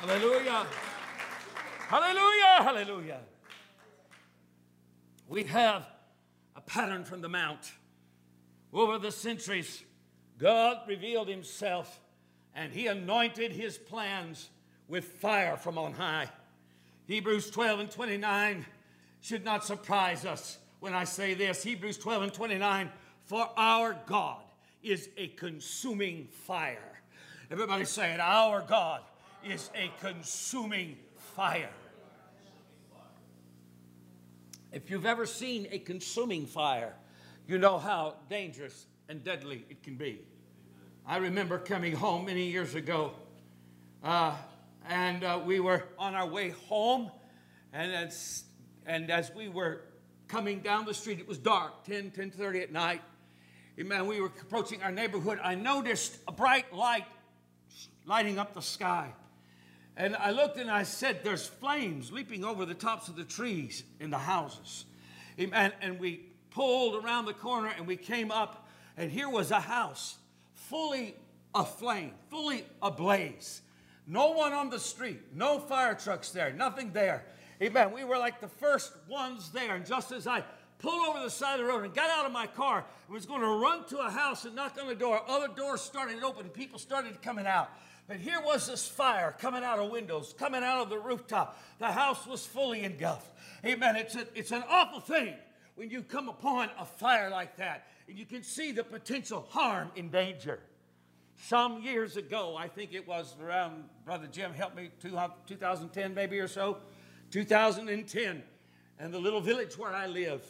Hallelujah. 0.00 0.66
Hallelujah. 1.88 2.56
Hallelujah. 2.58 3.20
We 5.28 5.42
have 5.44 5.86
a 6.54 6.60
pattern 6.60 7.04
from 7.04 7.20
the 7.20 7.28
Mount. 7.28 7.72
Over 8.72 8.98
the 8.98 9.12
centuries, 9.12 9.82
God 10.38 10.78
revealed 10.86 11.28
himself 11.28 12.00
and 12.54 12.72
he 12.72 12.86
anointed 12.86 13.52
his 13.52 13.78
plans 13.78 14.50
with 14.88 15.04
fire 15.04 15.56
from 15.56 15.78
on 15.78 15.92
high. 15.92 16.28
Hebrews 17.06 17.50
12 17.50 17.80
and 17.80 17.90
29 17.90 18.66
should 19.20 19.44
not 19.44 19.64
surprise 19.64 20.24
us 20.24 20.58
when 20.80 20.94
I 20.94 21.04
say 21.04 21.34
this. 21.34 21.62
Hebrews 21.62 21.98
12 21.98 22.22
and 22.24 22.34
29 22.34 22.90
For 23.24 23.48
our 23.56 23.96
God 24.06 24.42
is 24.82 25.08
a 25.16 25.28
consuming 25.28 26.28
fire. 26.46 27.00
Everybody 27.50 27.84
say 27.84 28.12
it. 28.12 28.20
Our 28.20 28.60
God 28.60 29.00
is 29.44 29.70
a 29.74 29.90
consuming 30.00 30.98
fire. 31.16 31.70
If 34.70 34.90
you've 34.90 35.06
ever 35.06 35.24
seen 35.24 35.66
a 35.70 35.78
consuming 35.78 36.44
fire, 36.46 36.94
you 37.48 37.56
know 37.56 37.78
how 37.78 38.14
dangerous 38.28 38.84
and 39.08 39.24
deadly 39.24 39.64
it 39.70 39.82
can 39.82 39.96
be. 39.96 40.20
I 41.06 41.16
remember 41.16 41.58
coming 41.58 41.94
home 41.94 42.26
many 42.26 42.44
years 42.44 42.74
ago, 42.74 43.12
uh, 44.04 44.34
and 44.86 45.24
uh, 45.24 45.40
we 45.42 45.58
were 45.58 45.84
on 45.98 46.14
our 46.14 46.26
way 46.28 46.50
home, 46.50 47.10
and 47.72 47.90
as, 47.90 48.44
and 48.84 49.10
as 49.10 49.34
we 49.34 49.48
were 49.48 49.80
coming 50.28 50.60
down 50.60 50.84
the 50.84 50.92
street, 50.92 51.20
it 51.20 51.26
was 51.26 51.38
dark, 51.38 51.84
10, 51.84 52.10
10.30 52.10 52.64
at 52.64 52.70
night. 52.70 53.00
Amen. 53.80 54.06
We 54.06 54.20
were 54.20 54.26
approaching 54.26 54.82
our 54.82 54.92
neighborhood. 54.92 55.40
I 55.42 55.54
noticed 55.54 56.18
a 56.28 56.32
bright 56.32 56.74
light 56.74 57.06
lighting 58.04 58.38
up 58.38 58.52
the 58.52 58.60
sky. 58.60 59.14
And 59.96 60.14
I 60.16 60.32
looked 60.32 60.58
and 60.58 60.70
I 60.70 60.82
said, 60.82 61.20
There's 61.24 61.46
flames 61.46 62.12
leaping 62.12 62.44
over 62.44 62.66
the 62.66 62.74
tops 62.74 63.08
of 63.08 63.16
the 63.16 63.24
trees 63.24 63.84
in 64.00 64.10
the 64.10 64.18
houses. 64.18 64.84
And, 65.38 65.72
and 65.80 65.98
we 65.98 66.27
pulled 66.50 67.02
around 67.04 67.24
the 67.24 67.34
corner 67.34 67.72
and 67.76 67.86
we 67.86 67.96
came 67.96 68.30
up, 68.30 68.68
and 68.96 69.10
here 69.10 69.28
was 69.28 69.50
a 69.50 69.60
house 69.60 70.16
fully 70.54 71.14
aflame, 71.54 72.12
fully 72.30 72.64
ablaze. 72.82 73.62
No 74.06 74.30
one 74.30 74.52
on 74.52 74.70
the 74.70 74.78
street, 74.78 75.20
no 75.34 75.58
fire 75.58 75.94
trucks 75.94 76.30
there, 76.30 76.52
nothing 76.52 76.92
there. 76.92 77.26
Amen. 77.62 77.92
We 77.92 78.04
were 78.04 78.18
like 78.18 78.40
the 78.40 78.48
first 78.48 78.92
ones 79.08 79.50
there. 79.50 79.74
And 79.74 79.84
just 79.84 80.12
as 80.12 80.26
I 80.26 80.44
pulled 80.78 81.08
over 81.08 81.22
the 81.22 81.30
side 81.30 81.58
of 81.58 81.66
the 81.66 81.72
road 81.72 81.84
and 81.84 81.92
got 81.92 82.08
out 82.08 82.24
of 82.24 82.32
my 82.32 82.46
car 82.46 82.84
and 83.06 83.14
was 83.14 83.26
going 83.26 83.40
to 83.40 83.48
run 83.48 83.84
to 83.88 83.98
a 83.98 84.10
house 84.10 84.44
and 84.44 84.54
knock 84.54 84.76
on 84.80 84.86
the 84.86 84.94
door, 84.94 85.20
other 85.28 85.48
doors 85.48 85.80
started 85.80 86.22
open 86.22 86.48
people 86.48 86.78
started 86.78 87.20
coming 87.20 87.46
out. 87.46 87.70
But 88.06 88.18
here 88.18 88.40
was 88.40 88.66
this 88.66 88.88
fire 88.88 89.36
coming 89.38 89.62
out 89.62 89.78
of 89.78 89.90
windows, 89.90 90.34
coming 90.38 90.62
out 90.62 90.80
of 90.80 90.88
the 90.88 90.98
rooftop. 90.98 91.60
The 91.78 91.92
house 91.92 92.26
was 92.26 92.46
fully 92.46 92.84
engulfed. 92.84 93.30
Amen. 93.66 93.96
It's, 93.96 94.14
a, 94.14 94.26
it's 94.34 94.52
an 94.52 94.62
awful 94.68 95.00
thing 95.00 95.34
when 95.78 95.90
you 95.90 96.02
come 96.02 96.28
upon 96.28 96.68
a 96.76 96.84
fire 96.84 97.30
like 97.30 97.56
that 97.56 97.86
and 98.08 98.18
you 98.18 98.26
can 98.26 98.42
see 98.42 98.72
the 98.72 98.82
potential 98.82 99.46
harm 99.50 99.92
and 99.96 100.10
danger. 100.10 100.58
Some 101.36 101.82
years 101.82 102.16
ago, 102.16 102.56
I 102.58 102.66
think 102.66 102.94
it 102.94 103.06
was 103.06 103.36
around, 103.40 103.84
Brother 104.04 104.26
Jim, 104.26 104.52
help 104.52 104.74
me, 104.74 104.90
2010 105.00 106.14
maybe 106.14 106.40
or 106.40 106.48
so, 106.48 106.78
2010, 107.30 108.42
and 108.98 109.14
the 109.14 109.20
little 109.20 109.40
village 109.40 109.78
where 109.78 109.94
I 109.94 110.08
live, 110.08 110.42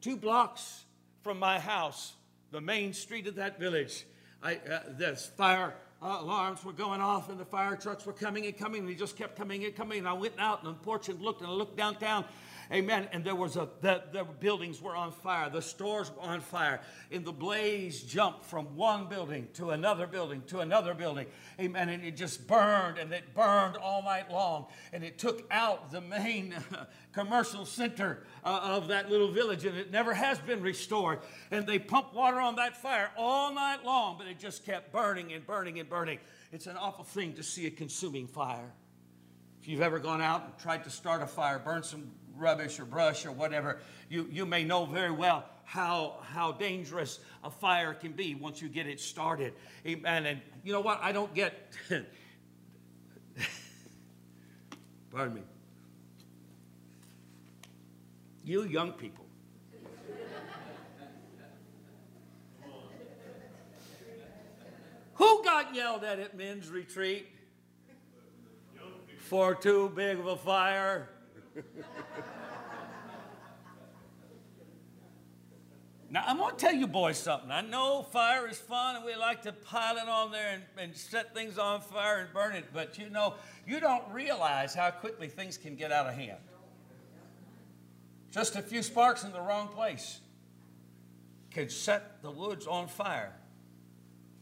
two 0.00 0.16
blocks 0.16 0.84
from 1.22 1.40
my 1.40 1.58
house, 1.58 2.12
the 2.52 2.60
main 2.60 2.92
street 2.92 3.26
of 3.26 3.34
that 3.34 3.58
village, 3.58 4.06
I, 4.40 4.54
uh, 4.54 4.80
this 4.90 5.32
fire 5.36 5.74
uh, 6.00 6.18
alarms 6.20 6.64
were 6.64 6.72
going 6.72 7.00
off 7.00 7.28
and 7.28 7.40
the 7.40 7.44
fire 7.44 7.74
trucks 7.74 8.06
were 8.06 8.12
coming 8.12 8.46
and 8.46 8.56
coming 8.56 8.82
and 8.82 8.88
they 8.88 8.94
just 8.94 9.16
kept 9.16 9.36
coming 9.36 9.64
and 9.64 9.74
coming. 9.74 9.98
And 9.98 10.08
I 10.08 10.12
went 10.12 10.34
out 10.38 10.60
on 10.64 10.66
the 10.66 10.78
porch 10.78 11.08
and 11.08 11.20
looked 11.20 11.40
and 11.40 11.50
I 11.50 11.52
looked 11.52 11.76
downtown 11.76 12.24
Amen. 12.72 13.08
And 13.12 13.24
there 13.24 13.34
was 13.34 13.56
a, 13.56 13.68
the, 13.80 14.02
the 14.12 14.24
buildings 14.24 14.82
were 14.82 14.96
on 14.96 15.12
fire. 15.12 15.48
The 15.48 15.62
stores 15.62 16.10
were 16.10 16.22
on 16.22 16.40
fire. 16.40 16.80
And 17.12 17.24
the 17.24 17.32
blaze 17.32 18.02
jumped 18.02 18.44
from 18.44 18.76
one 18.76 19.08
building 19.08 19.48
to 19.54 19.70
another 19.70 20.06
building 20.06 20.42
to 20.48 20.60
another 20.60 20.94
building. 20.94 21.26
Amen. 21.60 21.88
And 21.88 22.04
it 22.04 22.16
just 22.16 22.46
burned 22.46 22.98
and 22.98 23.12
it 23.12 23.34
burned 23.34 23.76
all 23.76 24.02
night 24.02 24.30
long. 24.30 24.66
And 24.92 25.04
it 25.04 25.18
took 25.18 25.46
out 25.50 25.92
the 25.92 26.00
main 26.00 26.54
commercial 27.12 27.64
center 27.64 28.24
uh, 28.44 28.60
of 28.62 28.88
that 28.88 29.10
little 29.10 29.30
village. 29.30 29.64
And 29.64 29.76
it 29.76 29.92
never 29.92 30.12
has 30.12 30.38
been 30.40 30.60
restored. 30.60 31.20
And 31.52 31.66
they 31.66 31.78
pumped 31.78 32.14
water 32.14 32.40
on 32.40 32.56
that 32.56 32.76
fire 32.76 33.10
all 33.16 33.54
night 33.54 33.84
long, 33.84 34.16
but 34.18 34.26
it 34.26 34.38
just 34.40 34.64
kept 34.64 34.92
burning 34.92 35.32
and 35.32 35.46
burning 35.46 35.78
and 35.78 35.88
burning. 35.88 36.18
It's 36.52 36.66
an 36.66 36.76
awful 36.76 37.04
thing 37.04 37.34
to 37.34 37.42
see 37.42 37.66
a 37.66 37.70
consuming 37.70 38.26
fire. 38.26 38.72
If 39.60 39.68
you've 39.68 39.82
ever 39.82 39.98
gone 39.98 40.22
out 40.22 40.44
and 40.44 40.58
tried 40.58 40.84
to 40.84 40.90
start 40.90 41.22
a 41.22 41.26
fire, 41.26 41.58
burn 41.58 41.82
some 41.82 42.12
rubbish 42.36 42.78
or 42.78 42.84
brush 42.84 43.26
or 43.26 43.32
whatever, 43.32 43.80
you, 44.08 44.28
you 44.30 44.46
may 44.46 44.64
know 44.64 44.84
very 44.84 45.10
well 45.10 45.44
how, 45.64 46.18
how 46.22 46.52
dangerous 46.52 47.18
a 47.42 47.50
fire 47.50 47.92
can 47.92 48.12
be 48.12 48.34
once 48.34 48.62
you 48.62 48.68
get 48.68 48.86
it 48.86 49.00
started. 49.00 49.52
Amen. 49.84 50.26
And 50.26 50.40
you 50.62 50.72
know 50.72 50.80
what? 50.80 51.00
I 51.02 51.12
don't 51.12 51.34
get, 51.34 51.72
pardon 55.10 55.34
me, 55.34 55.42
you 58.44 58.62
young 58.64 58.92
people. 58.92 59.24
Who 65.14 65.42
got 65.42 65.74
yelled 65.74 66.04
at 66.04 66.18
at 66.20 66.36
men's 66.36 66.68
retreat 66.68 67.26
for 69.18 69.54
too 69.54 69.90
big 69.96 70.18
of 70.18 70.26
a 70.26 70.36
fire? 70.36 71.08
now, 76.10 76.24
I'm 76.26 76.38
going 76.38 76.54
to 76.54 76.60
tell 76.60 76.74
you 76.74 76.86
boys 76.86 77.18
something. 77.18 77.50
I 77.50 77.62
know 77.62 78.02
fire 78.02 78.46
is 78.48 78.58
fun 78.58 78.96
and 78.96 79.04
we 79.04 79.16
like 79.16 79.42
to 79.42 79.52
pile 79.52 79.96
it 79.96 80.08
on 80.08 80.32
there 80.32 80.54
and, 80.54 80.62
and 80.78 80.96
set 80.96 81.34
things 81.34 81.58
on 81.58 81.80
fire 81.80 82.18
and 82.18 82.32
burn 82.32 82.54
it, 82.54 82.66
but 82.72 82.98
you 82.98 83.10
know, 83.10 83.34
you 83.66 83.80
don't 83.80 84.04
realize 84.12 84.74
how 84.74 84.90
quickly 84.90 85.28
things 85.28 85.56
can 85.56 85.74
get 85.76 85.92
out 85.92 86.06
of 86.06 86.14
hand. 86.14 86.38
Just 88.30 88.56
a 88.56 88.62
few 88.62 88.82
sparks 88.82 89.24
in 89.24 89.32
the 89.32 89.40
wrong 89.40 89.68
place 89.68 90.20
can 91.50 91.70
set 91.70 92.22
the 92.22 92.30
woods 92.30 92.66
on 92.66 92.86
fire, 92.86 93.32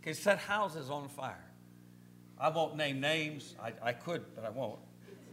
can 0.03 0.15
set 0.15 0.39
houses 0.39 0.91
on 0.91 1.09
fire. 1.09 1.45
I 2.39 2.49
won't 2.49 2.77
name 2.77 3.01
names. 3.01 3.55
I, 3.63 3.73
I 3.83 3.93
could, 3.93 4.25
but 4.35 4.45
I 4.45 4.51
won't. 4.51 4.81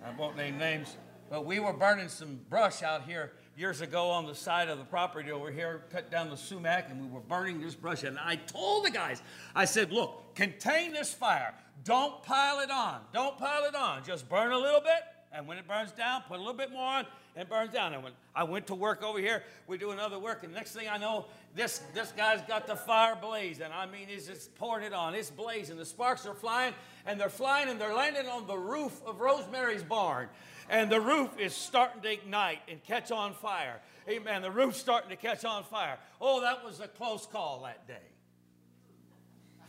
I 0.05 0.15
won't 0.15 0.37
name 0.37 0.59
names. 0.59 0.95
But 1.31 1.45
we 1.45 1.61
were 1.61 1.71
burning 1.71 2.09
some 2.09 2.41
brush 2.49 2.83
out 2.83 3.05
here 3.05 3.31
years 3.55 3.79
ago 3.79 4.09
on 4.09 4.25
the 4.25 4.35
side 4.35 4.67
of 4.67 4.77
the 4.77 4.83
property 4.83 5.31
over 5.31 5.49
here, 5.49 5.85
cut 5.89 6.11
down 6.11 6.29
the 6.29 6.35
sumac, 6.35 6.89
and 6.89 7.01
we 7.01 7.07
were 7.07 7.21
burning 7.21 7.61
this 7.61 7.73
brush. 7.73 8.03
And 8.03 8.19
I 8.19 8.35
told 8.35 8.83
the 8.83 8.91
guys, 8.91 9.21
I 9.55 9.63
said, 9.63 9.93
look, 9.93 10.35
contain 10.35 10.91
this 10.91 11.13
fire. 11.13 11.53
Don't 11.85 12.21
pile 12.23 12.59
it 12.59 12.69
on. 12.69 12.99
Don't 13.13 13.37
pile 13.37 13.63
it 13.63 13.75
on. 13.75 14.03
Just 14.03 14.27
burn 14.27 14.51
a 14.51 14.57
little 14.57 14.81
bit, 14.81 15.03
and 15.31 15.47
when 15.47 15.57
it 15.57 15.65
burns 15.65 15.93
down, 15.93 16.21
put 16.27 16.35
a 16.35 16.39
little 16.39 16.53
bit 16.53 16.69
more 16.69 16.85
on, 16.85 17.05
and 17.37 17.47
burns 17.47 17.71
down. 17.71 17.93
And 17.93 18.03
when 18.03 18.11
I 18.35 18.43
went 18.43 18.67
to 18.67 18.75
work 18.75 19.01
over 19.01 19.17
here, 19.17 19.43
we 19.67 19.77
do 19.77 19.91
another 19.91 20.19
work, 20.19 20.43
and 20.43 20.53
next 20.53 20.73
thing 20.73 20.89
I 20.89 20.97
know, 20.97 21.27
this, 21.55 21.81
this 21.93 22.11
guy's 22.11 22.41
got 22.41 22.67
the 22.67 22.75
fire 22.75 23.15
blazing. 23.15 23.67
I 23.73 23.85
mean, 23.85 24.07
he's 24.09 24.27
just 24.27 24.53
pouring 24.55 24.85
it 24.85 24.91
on. 24.91 25.15
It's 25.15 25.29
blazing. 25.29 25.77
The 25.77 25.85
sparks 25.85 26.25
are 26.25 26.35
flying, 26.35 26.73
and 27.05 27.17
they're 27.17 27.29
flying, 27.29 27.69
and 27.69 27.79
they're 27.79 27.95
landing 27.95 28.27
on 28.27 28.47
the 28.47 28.57
roof 28.57 29.01
of 29.05 29.21
Rosemary's 29.21 29.83
barn 29.83 30.27
and 30.71 30.89
the 30.89 31.01
roof 31.01 31.37
is 31.37 31.53
starting 31.53 32.01
to 32.01 32.11
ignite 32.11 32.59
and 32.69 32.81
catch 32.83 33.11
on 33.11 33.33
fire. 33.33 33.81
Amen. 34.09 34.41
The 34.41 34.49
roof's 34.49 34.79
starting 34.79 35.09
to 35.09 35.17
catch 35.17 35.43
on 35.43 35.65
fire. 35.65 35.99
Oh, 36.19 36.39
that 36.41 36.63
was 36.63 36.79
a 36.79 36.87
close 36.87 37.27
call 37.27 37.63
that 37.65 37.85
day. 37.87 38.07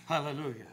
Hallelujah. 0.06 0.68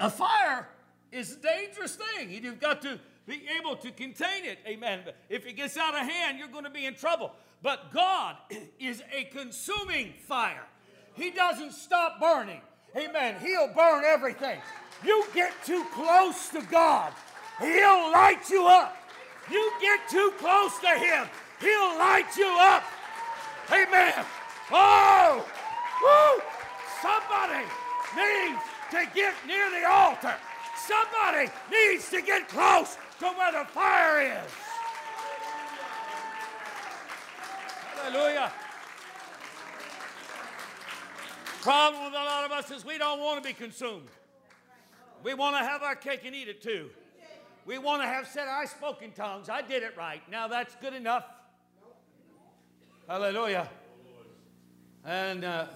A 0.00 0.08
fire 0.08 0.66
is 1.12 1.32
a 1.32 1.36
dangerous 1.36 1.96
thing. 1.96 2.30
You've 2.30 2.58
got 2.58 2.80
to 2.82 2.98
be 3.26 3.42
able 3.60 3.76
to 3.76 3.90
contain 3.92 4.46
it. 4.46 4.58
Amen. 4.66 5.00
If 5.28 5.46
it 5.46 5.52
gets 5.52 5.76
out 5.76 5.94
of 5.94 6.00
hand, 6.00 6.38
you're 6.38 6.48
going 6.48 6.64
to 6.64 6.70
be 6.70 6.86
in 6.86 6.94
trouble. 6.94 7.32
But 7.62 7.92
God 7.92 8.36
is 8.80 9.02
a 9.14 9.24
consuming 9.24 10.14
fire. 10.26 10.64
He 11.12 11.30
doesn't 11.30 11.72
stop 11.72 12.18
burning. 12.18 12.62
Amen. 12.96 13.36
He'll 13.40 13.72
burn 13.74 14.02
everything. 14.02 14.58
You 15.04 15.24
get 15.34 15.52
too 15.64 15.84
close 15.92 16.48
to 16.50 16.62
God, 16.62 17.12
He'll 17.60 18.12
light 18.12 18.48
you 18.50 18.66
up. 18.66 18.96
You 19.50 19.72
get 19.80 20.08
too 20.08 20.32
close 20.38 20.78
to 20.80 20.88
Him, 20.88 21.26
He'll 21.60 21.98
light 21.98 22.36
you 22.36 22.48
up. 22.58 22.84
Amen. 23.70 24.24
Oh, 24.70 25.44
woo! 26.02 26.42
Somebody 27.00 27.66
needs 28.16 28.62
to 28.90 29.06
get 29.14 29.34
near 29.46 29.70
the 29.70 29.88
altar. 29.88 30.34
Somebody 30.86 31.50
needs 31.70 32.10
to 32.10 32.22
get 32.22 32.48
close 32.48 32.96
to 33.20 33.26
where 33.26 33.52
the 33.52 33.64
fire 33.70 34.20
is. 34.20 34.50
Hallelujah. 37.96 38.52
Problem 41.62 42.04
with 42.04 42.14
a 42.14 42.24
lot 42.24 42.44
of 42.44 42.52
us 42.52 42.70
is 42.70 42.84
we 42.84 42.98
don't 42.98 43.20
want 43.20 43.42
to 43.42 43.48
be 43.48 43.54
consumed. 43.54 44.08
We 45.22 45.34
want 45.34 45.56
to 45.56 45.64
have 45.64 45.82
our 45.82 45.94
cake 45.94 46.22
and 46.24 46.34
eat 46.34 46.48
it 46.48 46.62
too. 46.62 46.90
We 47.64 47.78
want 47.78 48.02
to 48.02 48.08
have 48.08 48.26
said, 48.26 48.48
I 48.48 48.64
spoke 48.64 49.02
in 49.02 49.12
tongues. 49.12 49.48
I 49.48 49.62
did 49.62 49.82
it 49.82 49.96
right. 49.96 50.22
Now 50.30 50.48
that's 50.48 50.74
good 50.76 50.94
enough. 50.94 51.24
Hallelujah. 53.06 53.68
And 55.04 55.44
uh, 55.44 55.66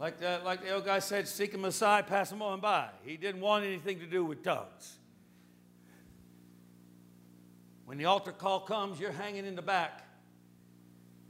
Like, 0.00 0.18
the, 0.18 0.40
like 0.42 0.62
the 0.62 0.70
old 0.70 0.86
guy 0.86 0.98
said, 0.98 1.28
seek 1.28 1.52
a 1.52 1.58
Messiah, 1.58 2.02
pass 2.02 2.32
him 2.32 2.40
on 2.40 2.60
by. 2.60 2.88
He 3.04 3.18
didn't 3.18 3.42
want 3.42 3.66
anything 3.66 3.98
to 3.98 4.06
do 4.06 4.24
with 4.24 4.42
tongues. 4.42 4.96
When 7.84 7.98
the 7.98 8.06
altar 8.06 8.32
call 8.32 8.60
comes, 8.60 8.98
you're 8.98 9.12
hanging 9.12 9.44
in 9.44 9.56
the 9.56 9.62
back. 9.62 10.08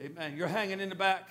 Amen. 0.00 0.36
You're 0.36 0.46
hanging 0.46 0.78
in 0.78 0.88
the 0.88 0.94
back. 0.94 1.30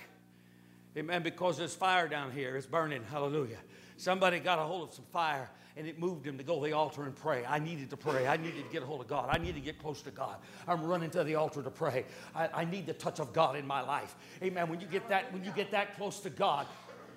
Amen. 0.97 1.23
Because 1.23 1.57
there's 1.57 1.73
fire 1.73 2.09
down 2.09 2.31
here. 2.31 2.57
It's 2.57 2.65
burning. 2.65 3.03
Hallelujah. 3.09 3.59
Somebody 3.95 4.39
got 4.39 4.59
a 4.59 4.63
hold 4.63 4.89
of 4.89 4.95
some 4.95 5.05
fire 5.05 5.49
and 5.79 5.87
it 5.87 5.97
moved 5.97 6.27
him 6.27 6.37
to 6.37 6.43
go 6.43 6.59
to 6.59 6.65
the 6.65 6.73
altar 6.73 7.03
and 7.03 7.15
pray. 7.15 7.45
I 7.45 7.57
needed 7.57 7.89
to 7.91 7.97
pray. 7.97 8.27
I 8.27 8.35
needed 8.35 8.65
to 8.65 8.69
get 8.69 8.83
a 8.83 8.85
hold 8.85 8.99
of 8.99 9.07
God. 9.07 9.29
I 9.31 9.37
needed 9.37 9.55
to 9.55 9.61
get 9.61 9.79
close 9.79 10.01
to 10.01 10.11
God. 10.11 10.35
I'm 10.67 10.83
running 10.83 11.09
to 11.11 11.23
the 11.23 11.35
altar 11.35 11.63
to 11.63 11.69
pray. 11.69 12.03
I, 12.35 12.49
I 12.53 12.65
need 12.65 12.85
the 12.85 12.93
touch 12.93 13.21
of 13.21 13.31
God 13.31 13.55
in 13.55 13.65
my 13.65 13.79
life. 13.79 14.13
Amen. 14.43 14.69
When 14.69 14.81
you 14.81 14.87
get 14.87 15.07
that, 15.07 15.31
when 15.31 15.45
you 15.45 15.51
get 15.51 15.71
that 15.71 15.95
close 15.95 16.19
to 16.19 16.29
God, 16.29 16.67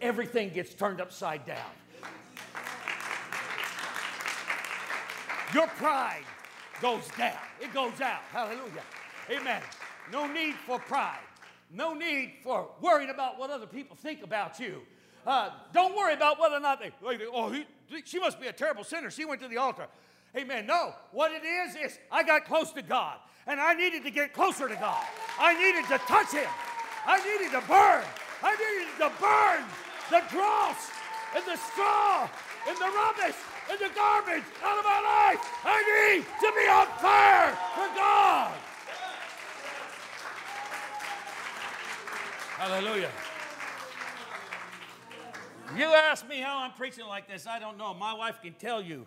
everything 0.01 0.51
gets 0.51 0.75
turned 0.75 1.01
upside 1.01 1.45
down. 1.45 1.59
Your 5.53 5.67
pride 5.67 6.25
goes 6.81 7.09
down. 7.19 7.37
It 7.61 7.75
goes 7.75 8.01
out. 8.01 8.21
Hallelujah. 8.31 8.85
Amen. 9.29 9.61
No 10.13 10.33
need 10.33 10.55
for 10.55 10.79
pride. 10.79 11.19
No 11.73 11.95
need 11.95 12.35
for 12.45 12.69
worrying 12.81 13.11
about 13.11 13.41
what 13.41 13.51
other 13.51 13.67
people 13.67 13.97
think 13.97 14.23
about 14.23 14.61
you. 14.61 14.83
Uh, 15.27 15.51
don't 15.73 15.97
worry 15.97 16.15
about 16.15 16.41
whether 16.41 16.57
or 16.57 16.61
not 16.61 16.81
they, 16.81 16.91
oh, 17.33 17.51
he, 17.51 17.65
she 18.05 18.19
must 18.19 18.41
be 18.41 18.47
a 18.47 18.53
terrible 18.53 18.85
sinner. 18.85 19.11
She 19.11 19.25
went 19.25 19.41
to 19.43 19.49
the 19.49 19.59
altar. 19.59 19.87
Amen. 20.37 20.67
No, 20.67 20.95
what 21.11 21.31
it 21.33 21.45
is, 21.45 21.77
is 21.77 21.99
I 22.11 22.23
got 22.23 22.47
close 22.47 22.73
to 22.73 22.83
God 22.83 23.19
and 23.47 23.61
I 23.61 23.75
needed 23.75 24.03
to 24.05 24.11
get 24.11 24.33
closer 24.33 24.69
to 24.69 24.75
God. 24.77 25.05
I 25.39 25.55
needed 25.55 25.87
to 25.89 25.99
touch 26.07 26.33
Him. 26.33 26.49
I 27.07 27.19
needed 27.19 27.53
to 27.53 27.61
burn. 27.67 28.05
I 28.43 28.57
needed 28.57 28.97
to 28.99 29.11
burn 29.21 29.65
the 30.11 30.23
dross 30.31 30.91
and 31.35 31.45
the 31.45 31.57
straw 31.57 32.29
and 32.69 32.77
the 32.77 32.91
rubbish 32.91 33.37
and 33.71 33.79
the 33.79 33.91
garbage 33.95 34.45
out 34.63 34.79
of 34.79 34.85
my 34.85 35.01
life. 35.01 35.41
I 35.65 35.79
need 35.83 36.25
to 36.25 36.53
be 36.57 36.69
on 36.69 36.87
fire 36.99 37.51
for 37.75 37.89
God. 37.95 38.53
Hallelujah. 42.59 43.11
You 45.77 45.85
ask 45.85 46.29
me 46.29 46.41
how 46.41 46.59
I'm 46.59 46.73
preaching 46.73 47.07
like 47.07 47.29
this, 47.29 47.47
I 47.47 47.59
don't 47.59 47.79
know. 47.79 47.95
My 47.95 48.13
wife 48.13 48.43
can 48.43 48.53
tell 48.55 48.83
you 48.83 49.07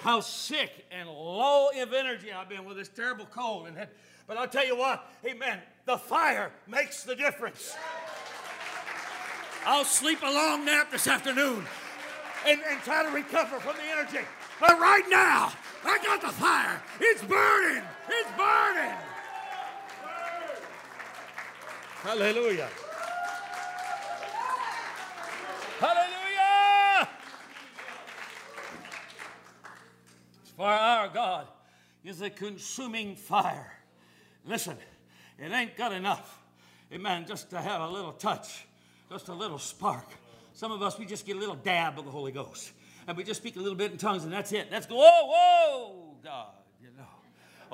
how 0.00 0.20
sick 0.20 0.86
and 0.90 1.08
low 1.08 1.68
of 1.70 1.92
energy 1.92 2.32
I've 2.32 2.48
been 2.48 2.64
with 2.64 2.76
this 2.76 2.88
terrible 2.88 3.26
cold. 3.26 3.68
And 3.68 3.88
but 4.26 4.38
I'll 4.38 4.48
tell 4.48 4.66
you 4.66 4.76
what, 4.76 5.06
amen, 5.26 5.58
the 5.84 5.98
fire 5.98 6.50
makes 6.66 7.04
the 7.04 7.14
difference. 7.14 7.76
I'll 9.66 9.84
sleep 9.84 10.20
a 10.22 10.26
long 10.26 10.64
nap 10.64 10.90
this 10.90 11.06
afternoon 11.06 11.64
and, 12.46 12.60
and 12.68 12.80
try 12.82 13.02
to 13.02 13.10
recover 13.10 13.60
from 13.60 13.76
the 13.76 13.82
energy. 13.82 14.26
But 14.60 14.78
right 14.78 15.04
now, 15.08 15.52
I 15.84 15.98
got 15.98 16.20
the 16.20 16.28
fire. 16.28 16.80
It's 17.00 17.22
burning. 17.22 17.82
It's 18.08 18.30
burning. 18.36 18.96
Hallelujah. 22.02 22.68
Hallelujah. 22.68 22.68
For 30.56 30.66
our 30.66 31.08
God 31.08 31.46
is 32.04 32.20
a 32.20 32.30
consuming 32.30 33.16
fire. 33.16 33.72
Listen, 34.44 34.76
it 35.38 35.50
ain't 35.50 35.76
got 35.76 35.92
enough, 35.92 36.42
eh, 36.90 36.96
amen, 36.96 37.24
just 37.26 37.50
to 37.50 37.60
have 37.60 37.80
a 37.80 37.88
little 37.88 38.12
touch 38.12 38.66
just 39.10 39.28
a 39.28 39.34
little 39.34 39.58
spark. 39.58 40.06
Some 40.54 40.72
of 40.72 40.82
us, 40.82 40.98
we 40.98 41.06
just 41.06 41.26
get 41.26 41.36
a 41.36 41.38
little 41.38 41.54
dab 41.56 41.98
of 41.98 42.04
the 42.04 42.10
Holy 42.10 42.32
Ghost. 42.32 42.72
And 43.06 43.16
we 43.16 43.24
just 43.24 43.40
speak 43.40 43.56
a 43.56 43.60
little 43.60 43.76
bit 43.76 43.92
in 43.92 43.98
tongues, 43.98 44.24
and 44.24 44.32
that's 44.32 44.52
it. 44.52 44.70
That's 44.70 44.86
go, 44.86 44.96
whoa, 44.96 45.26
whoa, 45.26 46.16
God. 46.22 46.48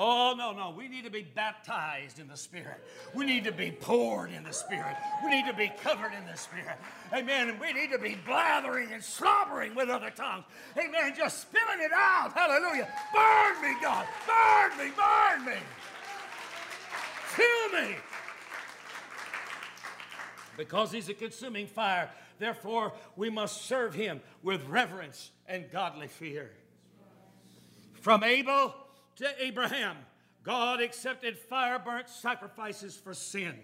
Oh, 0.02 0.34
no, 0.34 0.52
no. 0.52 0.70
We 0.70 0.88
need 0.88 1.04
to 1.04 1.10
be 1.10 1.22
baptized 1.22 2.20
in 2.20 2.26
the 2.26 2.36
Spirit. 2.36 2.82
We 3.14 3.26
need 3.26 3.44
to 3.44 3.52
be 3.52 3.70
poured 3.70 4.32
in 4.32 4.42
the 4.44 4.52
Spirit. 4.52 4.96
We 5.22 5.28
need 5.28 5.46
to 5.46 5.52
be 5.52 5.70
covered 5.82 6.14
in 6.14 6.24
the 6.24 6.38
Spirit. 6.38 6.78
Amen. 7.12 7.50
And 7.50 7.60
we 7.60 7.74
need 7.74 7.92
to 7.92 7.98
be 7.98 8.16
blathering 8.24 8.92
and 8.92 9.04
slobbering 9.04 9.74
with 9.74 9.90
other 9.90 10.08
tongues. 10.08 10.46
Amen. 10.78 11.12
Just 11.14 11.42
spilling 11.42 11.80
it 11.80 11.92
out. 11.94 12.32
Hallelujah. 12.32 12.88
Burn 13.14 13.60
me, 13.60 13.76
God. 13.82 14.06
Burn 14.26 14.78
me. 14.78 14.90
Burn 14.96 15.44
me. 15.44 15.60
Fill 17.26 17.80
me 17.82 17.96
because 20.56 20.92
he's 20.92 21.10
a 21.10 21.14
consuming 21.14 21.66
fire. 21.66 22.08
Therefore, 22.38 22.94
we 23.16 23.28
must 23.28 23.66
serve 23.66 23.92
him 23.92 24.22
with 24.42 24.66
reverence 24.66 25.30
and 25.46 25.70
godly 25.70 26.08
fear. 26.08 26.52
From 28.00 28.24
Abel 28.24 28.74
to 29.20 29.28
Abraham, 29.38 29.96
God 30.42 30.80
accepted 30.80 31.38
fire 31.38 31.78
burnt 31.78 32.08
sacrifices 32.08 32.96
for 32.96 33.14
sin. 33.14 33.54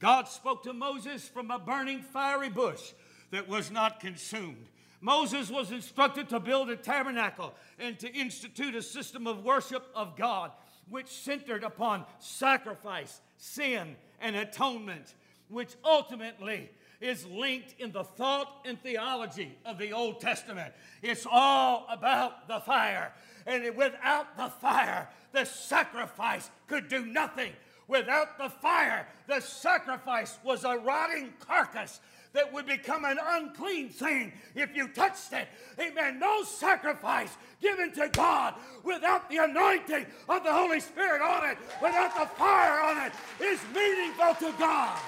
God 0.00 0.26
spoke 0.28 0.64
to 0.64 0.72
Moses 0.72 1.28
from 1.28 1.50
a 1.50 1.58
burning 1.58 2.02
fiery 2.02 2.48
bush 2.48 2.92
that 3.30 3.48
was 3.48 3.70
not 3.70 4.00
consumed. 4.00 4.66
Moses 5.00 5.48
was 5.48 5.70
instructed 5.70 6.28
to 6.28 6.40
build 6.40 6.70
a 6.70 6.76
tabernacle 6.76 7.54
and 7.78 7.98
to 8.00 8.12
institute 8.12 8.74
a 8.74 8.82
system 8.82 9.26
of 9.26 9.44
worship 9.44 9.86
of 9.94 10.16
God 10.16 10.50
which 10.88 11.06
centered 11.06 11.62
upon 11.62 12.04
sacrifice, 12.18 13.20
sin, 13.36 13.96
and 14.20 14.34
atonement 14.34 15.14
which 15.48 15.74
ultimately 15.84 16.68
is 17.00 17.24
linked 17.26 17.74
in 17.78 17.92
the 17.92 18.04
thought 18.04 18.62
and 18.64 18.80
theology 18.82 19.56
of 19.64 19.78
the 19.78 19.92
Old 19.92 20.20
Testament. 20.20 20.72
It's 21.02 21.26
all 21.30 21.86
about 21.90 22.46
the 22.46 22.60
fire. 22.60 23.12
And 23.46 23.74
without 23.76 24.36
the 24.36 24.48
fire, 24.48 25.08
the 25.32 25.44
sacrifice 25.44 26.50
could 26.66 26.88
do 26.88 27.06
nothing. 27.06 27.52
Without 27.88 28.38
the 28.38 28.48
fire, 28.48 29.08
the 29.26 29.40
sacrifice 29.40 30.38
was 30.44 30.64
a 30.64 30.76
rotting 30.76 31.32
carcass 31.40 32.00
that 32.32 32.52
would 32.52 32.66
become 32.66 33.04
an 33.04 33.18
unclean 33.20 33.88
thing 33.88 34.32
if 34.54 34.74
you 34.76 34.88
touched 34.88 35.32
it. 35.32 35.48
Amen. 35.78 36.20
No 36.20 36.44
sacrifice 36.44 37.36
given 37.60 37.92
to 37.92 38.08
God 38.08 38.54
without 38.84 39.28
the 39.28 39.38
anointing 39.38 40.06
of 40.28 40.44
the 40.44 40.52
Holy 40.52 40.80
Spirit 40.80 41.22
on 41.22 41.50
it, 41.50 41.58
without 41.82 42.14
the 42.14 42.26
fire 42.36 42.80
on 42.80 43.06
it, 43.06 43.12
is 43.42 43.58
meaningful 43.74 44.34
to 44.34 44.56
God. 44.58 44.98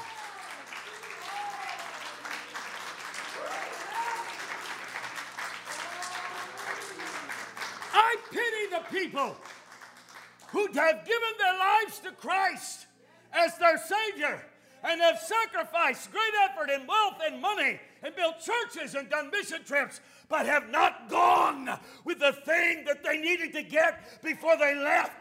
People 8.92 9.36
who 10.48 10.66
have 10.66 11.04
given 11.06 11.32
their 11.38 11.58
lives 11.58 11.98
to 12.00 12.12
Christ 12.12 12.86
as 13.32 13.56
their 13.58 13.78
Savior 13.78 14.44
and 14.84 15.00
have 15.00 15.18
sacrificed 15.18 16.10
great 16.12 16.32
effort 16.44 16.70
and 16.70 16.86
wealth 16.86 17.18
and 17.24 17.40
money 17.40 17.80
and 18.02 18.14
built 18.14 18.36
churches 18.40 18.94
and 18.94 19.08
done 19.08 19.30
mission 19.30 19.64
trips, 19.64 20.00
but 20.28 20.44
have 20.44 20.70
not 20.70 21.08
gone 21.08 21.78
with 22.04 22.18
the 22.18 22.32
thing 22.32 22.84
that 22.84 23.02
they 23.02 23.18
needed 23.18 23.52
to 23.52 23.62
get 23.62 24.22
before 24.22 24.56
they 24.56 24.74
left. 24.74 25.12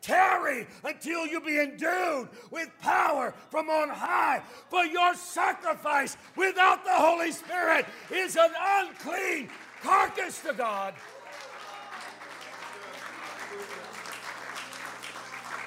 Tarry 0.00 0.66
until 0.82 1.26
you 1.26 1.42
be 1.42 1.60
endued 1.60 2.28
with 2.50 2.70
power 2.80 3.34
from 3.50 3.68
on 3.68 3.90
high. 3.90 4.42
For 4.70 4.86
your 4.86 5.14
sacrifice 5.14 6.16
without 6.36 6.84
the 6.84 6.94
Holy 6.94 7.32
Spirit 7.32 7.84
is 8.10 8.36
an 8.36 8.50
unclean 8.58 9.50
carcass 9.82 10.40
to 10.42 10.54
God. 10.54 10.94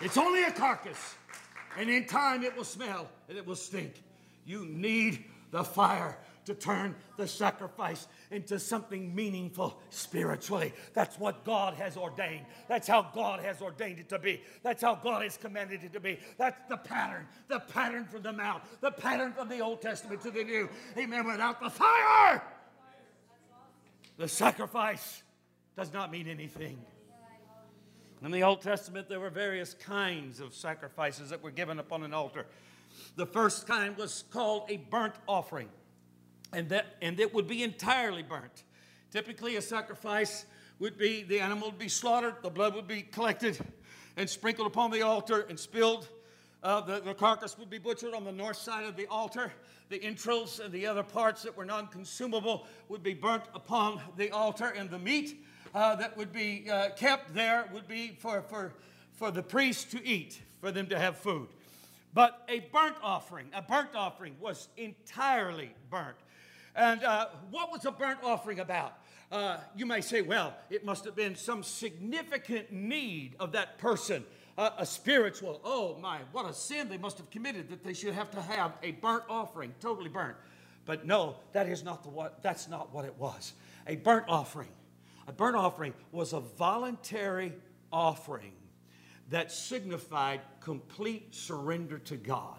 It's 0.02 0.18
only 0.18 0.44
a 0.44 0.52
carcass, 0.52 1.16
and 1.78 1.90
in 1.90 2.06
time 2.06 2.44
it 2.44 2.56
will 2.58 2.66
smell 2.66 3.08
and 3.30 3.38
it 3.38 3.46
will 3.46 3.56
stink. 3.56 4.04
You 4.46 4.66
need 4.66 5.24
the 5.52 5.64
fire 5.64 6.18
to 6.46 6.54
turn 6.54 6.96
the 7.16 7.28
sacrifice 7.28 8.08
into 8.32 8.60
something 8.60 9.16
meaningful 9.16 9.80
spiritually. 9.90 10.74
That's 10.94 11.18
what 11.18 11.46
God 11.46 11.76
has 11.76 11.96
ordained. 11.96 12.46
That's 12.68 12.88
how 12.88 13.10
God 13.16 13.40
has 13.40 13.62
ordained 13.62 14.00
it 14.00 14.10
to 14.10 14.20
be. 14.20 14.42
That's 14.62 14.82
how 14.82 14.96
God 14.96 15.24
has 15.24 15.38
commanded 15.38 15.84
it 15.84 15.94
to 15.94 16.00
be. 16.00 16.20
That's 16.38 16.60
the 16.68 16.78
pattern, 16.78 17.28
the 17.48 17.60
pattern 17.60 18.06
from 18.06 18.24
the 18.24 18.34
Mount, 18.34 18.64
the 18.82 18.92
pattern 18.92 19.32
from 19.32 19.48
the 19.48 19.62
Old 19.62 19.82
Testament 19.82 20.22
to 20.24 20.32
the 20.32 20.44
New. 20.44 20.70
Amen. 20.98 21.26
Without 21.26 21.62
the 21.62 21.70
fire, 21.70 22.44
the 24.18 24.28
sacrifice 24.28 25.24
does 25.78 25.94
not 25.94 26.12
mean 26.12 26.28
anything. 26.28 26.78
In 28.24 28.32
the 28.32 28.44
Old 28.44 28.62
Testament, 28.62 29.10
there 29.10 29.20
were 29.20 29.30
various 29.30 29.74
kinds 29.74 30.40
of 30.40 30.54
sacrifices 30.54 31.30
that 31.30 31.44
were 31.44 31.52
given 31.52 31.78
upon 31.78 32.04
an 32.04 32.14
altar. 32.14 32.46
The 33.18 33.26
first 33.26 33.68
kind 33.68 33.98
was 33.98 34.24
called 34.32 34.72
a 34.72 34.78
burnt 34.78 35.16
offering, 35.28 35.68
and 36.54 36.70
that 36.70 36.96
and 37.02 37.20
it 37.20 37.34
would 37.34 37.50
be 37.50 37.64
entirely 37.64 38.24
burnt. 38.24 38.64
Typically, 39.12 39.58
a 39.58 39.62
sacrifice 39.62 40.46
would 40.80 40.98
be 40.98 41.24
the 41.24 41.42
animal 41.42 41.70
would 41.72 41.80
be 41.80 41.90
slaughtered, 41.90 42.36
the 42.42 42.50
blood 42.50 42.76
would 42.76 42.88
be 42.88 43.02
collected 43.02 43.60
and 44.16 44.30
sprinkled 44.30 44.68
upon 44.68 44.90
the 44.92 45.02
altar 45.02 45.46
and 45.50 45.60
spilled 45.60 46.08
Uh, 46.64 46.80
the, 46.80 47.02
the 47.02 47.14
carcass 47.14 47.58
would 47.58 47.70
be 47.70 47.78
butchered 47.78 48.14
on 48.14 48.24
the 48.24 48.32
north 48.32 48.56
side 48.56 48.86
of 48.86 48.96
the 48.96 49.06
altar. 49.08 49.52
The 49.90 50.02
entrails 50.02 50.62
and 50.62 50.72
the 50.72 50.88
other 50.88 51.04
parts 51.04 51.44
that 51.44 51.58
were 51.58 51.66
non 51.66 51.88
consumable 51.88 52.68
would 52.88 53.04
be 53.04 53.14
burnt 53.14 53.44
upon 53.54 54.00
the 54.16 54.32
altar, 54.32 54.70
and 54.70 54.90
the 54.90 54.98
meat 54.98 55.43
uh, 55.74 55.96
that 55.96 56.16
would 56.18 56.32
be 56.32 56.66
uh, 56.70 56.90
kept 56.90 57.34
there 57.34 57.70
would 57.74 57.88
be 57.88 58.16
for, 58.20 58.42
for, 58.42 58.74
for 59.14 59.32
the 59.32 59.44
priest 59.44 59.92
to 59.92 60.06
eat, 60.06 60.42
for 60.62 60.72
them 60.72 60.88
to 60.88 61.00
have 61.00 61.18
food. 61.18 61.48
But 62.14 62.44
a 62.48 62.60
burnt 62.72 62.96
offering, 63.02 63.48
a 63.54 63.62
burnt 63.62 63.96
offering 63.96 64.36
was 64.40 64.68
entirely 64.78 65.72
burnt. 65.90 66.18
And 66.76 67.04
uh, 67.04 67.28
what 67.50 67.72
was 67.72 67.86
a 67.86 67.92
burnt 67.92 68.20
offering 68.24 68.60
about? 68.60 68.98
Uh, 69.32 69.58
you 69.76 69.86
may 69.88 70.02
say, 70.02 70.22
well, 70.22 70.54
it 70.70 70.86
must 70.86 71.06
have 71.06 71.16
been 71.16 71.36
some 71.36 71.64
significant 71.64 72.72
need 72.72 73.36
of 73.40 73.52
that 73.54 73.80
person, 73.80 74.24
uh, 74.60 74.70
a 74.78 74.86
spiritual. 74.86 75.60
Oh 75.64 75.98
my, 76.00 76.20
what 76.32 76.48
a 76.48 76.54
sin 76.54 76.88
they 76.88 76.98
must 77.00 77.18
have 77.18 77.32
committed 77.32 77.70
that 77.70 77.84
they 77.84 77.94
should 77.94 78.14
have 78.14 78.30
to 78.32 78.42
have 78.42 78.74
a 78.84 78.92
burnt 78.92 79.24
offering, 79.28 79.74
totally 79.80 80.10
burnt. 80.10 80.38
But 80.86 81.08
no, 81.08 81.38
that 81.54 81.68
is 81.68 81.84
not 81.84 82.04
the 82.04 82.10
what. 82.10 82.44
That's 82.44 82.68
not 82.68 82.94
what 82.94 83.06
it 83.06 83.16
was. 83.18 83.54
A 83.88 83.96
burnt 83.96 84.26
offering, 84.28 84.70
a 85.28 85.32
burnt 85.32 85.56
offering 85.56 85.94
was 86.12 86.34
a 86.34 86.40
voluntary 86.40 87.54
offering 87.92 88.54
that 89.30 89.52
signified 89.52 90.42
complete 90.60 91.34
surrender 91.34 91.98
to 92.00 92.16
God. 92.16 92.58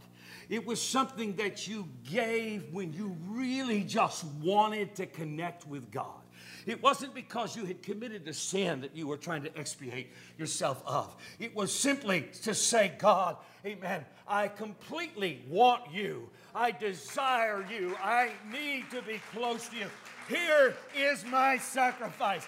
It 0.48 0.66
was 0.66 0.80
something 0.80 1.36
that 1.36 1.66
you 1.66 1.88
gave 2.10 2.72
when 2.72 2.92
you 2.92 3.16
really 3.28 3.82
just 3.82 4.24
wanted 4.42 4.94
to 4.96 5.06
connect 5.06 5.66
with 5.66 5.90
God. 5.90 6.20
It 6.66 6.82
wasn't 6.82 7.14
because 7.14 7.56
you 7.56 7.64
had 7.66 7.82
committed 7.82 8.26
a 8.26 8.32
sin 8.32 8.80
that 8.80 8.96
you 8.96 9.06
were 9.06 9.16
trying 9.16 9.42
to 9.42 9.58
expiate 9.58 10.12
yourself 10.38 10.82
of. 10.86 11.14
It 11.38 11.54
was 11.54 11.72
simply 11.72 12.28
to 12.42 12.54
say, 12.54 12.92
God, 12.98 13.36
amen, 13.66 14.04
I 14.26 14.48
completely 14.48 15.42
want 15.48 15.92
you. 15.92 16.28
I 16.54 16.70
desire 16.70 17.66
you. 17.70 17.96
I 18.02 18.30
need 18.50 18.90
to 18.90 19.02
be 19.02 19.20
close 19.32 19.68
to 19.68 19.76
you. 19.76 19.86
Here 20.28 20.74
is 20.96 21.24
my 21.26 21.58
sacrifice. 21.58 22.46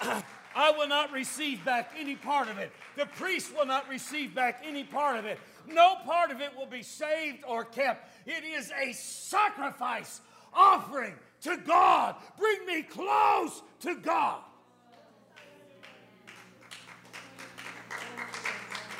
I 0.56 0.70
will 0.70 0.88
not 0.88 1.10
receive 1.10 1.64
back 1.64 1.92
any 1.98 2.14
part 2.14 2.48
of 2.48 2.58
it. 2.58 2.70
The 2.96 3.06
priest 3.06 3.54
will 3.56 3.66
not 3.66 3.88
receive 3.88 4.34
back 4.34 4.62
any 4.64 4.84
part 4.84 5.18
of 5.18 5.24
it. 5.24 5.38
No 5.66 5.96
part 6.04 6.30
of 6.30 6.40
it 6.40 6.54
will 6.56 6.66
be 6.66 6.82
saved 6.82 7.42
or 7.46 7.64
kept. 7.64 8.12
It 8.26 8.44
is 8.44 8.70
a 8.80 8.92
sacrifice 8.92 10.20
offering 10.52 11.14
to 11.42 11.56
God. 11.56 12.16
Bring 12.38 12.66
me 12.66 12.82
close 12.82 13.62
to 13.80 13.96
God. 13.96 14.40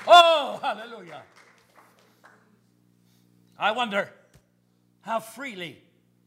Oh, 0.06 0.58
hallelujah. 0.60 1.22
I 3.58 3.70
wonder 3.70 4.10
how 5.02 5.20
freely 5.20 5.82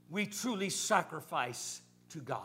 we 0.10 0.26
truly 0.26 0.70
sacrifice 0.70 1.82
to 2.10 2.20
God. 2.20 2.42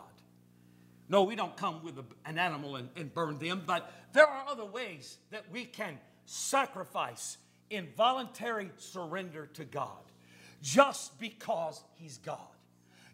No, 1.09 1.23
we 1.23 1.35
don't 1.35 1.55
come 1.55 1.83
with 1.83 1.97
a, 1.97 2.05
an 2.25 2.37
animal 2.37 2.75
and, 2.77 2.89
and 2.95 3.13
burn 3.13 3.37
them, 3.37 3.63
but 3.65 3.91
there 4.13 4.25
are 4.25 4.47
other 4.47 4.65
ways 4.65 5.17
that 5.31 5.43
we 5.51 5.65
can 5.65 5.99
sacrifice 6.25 7.37
in 7.69 7.89
voluntary 7.97 8.69
surrender 8.77 9.47
to 9.53 9.65
God 9.65 10.01
just 10.61 11.19
because 11.19 11.83
He's 11.95 12.17
God. 12.17 12.39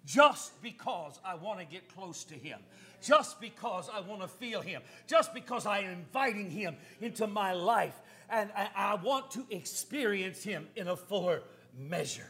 Just 0.05 0.61
because 0.61 1.19
I 1.25 1.35
want 1.35 1.59
to 1.59 1.65
get 1.65 1.93
close 1.93 2.23
to 2.25 2.35
Him. 2.35 2.59
Just 3.01 3.39
because 3.41 3.89
I 3.93 3.99
want 4.01 4.21
to 4.21 4.27
feel 4.27 4.61
Him. 4.61 4.81
Just 5.07 5.33
because 5.33 5.65
I 5.65 5.79
am 5.79 5.91
inviting 5.91 6.49
Him 6.49 6.77
into 7.01 7.27
my 7.27 7.53
life 7.53 7.99
and 8.29 8.49
I, 8.55 8.69
I 8.75 8.95
want 8.95 9.31
to 9.31 9.45
experience 9.49 10.43
Him 10.43 10.67
in 10.75 10.87
a 10.87 10.95
fuller 10.95 11.41
measure. 11.77 12.29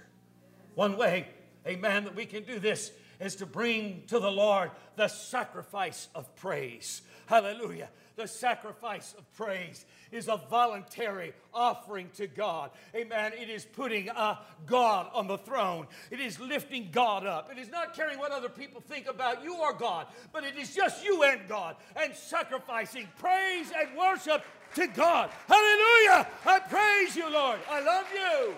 One 0.75 0.97
way, 0.97 1.27
amen, 1.67 2.05
that 2.05 2.15
we 2.15 2.25
can 2.25 2.43
do 2.43 2.59
this 2.59 2.91
is 3.19 3.35
to 3.37 3.45
bring 3.45 4.03
to 4.07 4.19
the 4.19 4.31
Lord 4.31 4.71
the 4.95 5.07
sacrifice 5.07 6.07
of 6.15 6.33
praise. 6.35 7.01
Hallelujah. 7.25 7.89
The 8.15 8.27
sacrifice 8.27 9.15
of 9.17 9.31
praise 9.33 9.85
is 10.11 10.27
a 10.27 10.41
voluntary 10.49 11.33
offering 11.53 12.09
to 12.17 12.27
God. 12.27 12.71
Amen. 12.93 13.31
It 13.39 13.49
is 13.49 13.63
putting 13.63 14.09
uh, 14.09 14.35
God 14.65 15.09
on 15.13 15.27
the 15.27 15.37
throne, 15.37 15.87
it 16.11 16.19
is 16.19 16.39
lifting 16.39 16.89
God 16.91 17.25
up. 17.25 17.49
It 17.51 17.57
is 17.57 17.69
not 17.69 17.95
caring 17.95 18.19
what 18.19 18.31
other 18.31 18.49
people 18.49 18.81
think 18.81 19.07
about 19.07 19.43
you 19.43 19.55
or 19.57 19.73
God, 19.73 20.07
but 20.33 20.43
it 20.43 20.57
is 20.57 20.75
just 20.75 21.03
you 21.03 21.23
and 21.23 21.47
God 21.47 21.75
and 21.95 22.13
sacrificing 22.13 23.07
praise 23.17 23.71
and 23.77 23.97
worship 23.97 24.43
to 24.75 24.87
God. 24.87 25.29
Hallelujah. 25.47 26.27
I 26.45 26.59
praise 26.59 27.15
you, 27.15 27.31
Lord. 27.31 27.59
I 27.69 27.81
love 27.81 28.05
you. 28.13 28.53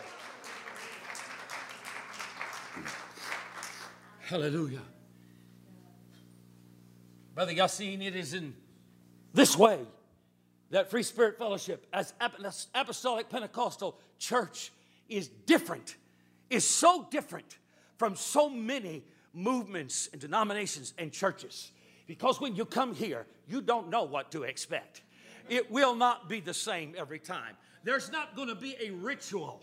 Hallelujah. 4.32 4.80
Brother 7.36 7.52
Yassine, 7.52 8.02
it 8.02 8.16
is 8.16 8.34
in 8.34 8.56
this 9.34 9.58
way 9.58 9.80
that 10.70 10.90
Free 10.90 11.04
Spirit 11.04 11.38
Fellowship, 11.38 11.86
as 11.92 12.14
Apostolic 12.74 13.28
Pentecostal 13.28 14.00
Church, 14.20 14.72
is 15.10 15.28
different, 15.28 15.98
is 16.50 16.66
so 16.66 17.06
different 17.12 17.58
from 17.98 18.16
so 18.16 18.50
many 18.50 19.04
movements 19.34 20.08
and 20.14 20.22
denominations 20.22 20.94
and 20.98 21.12
churches. 21.12 21.74
Because 22.08 22.40
when 22.40 22.56
you 22.56 22.64
come 22.64 22.96
here, 22.96 23.28
you 23.50 23.62
don't 23.62 23.90
know 23.90 24.04
what 24.04 24.32
to 24.32 24.44
expect. 24.44 25.02
It 25.50 25.70
will 25.70 25.94
not 25.94 26.30
be 26.30 26.40
the 26.40 26.54
same 26.54 26.96
every 26.98 27.20
time. 27.20 27.58
There's 27.84 28.10
not 28.10 28.38
going 28.38 28.48
to 28.48 28.56
be 28.56 28.78
a 28.80 28.92
ritual. 28.92 29.62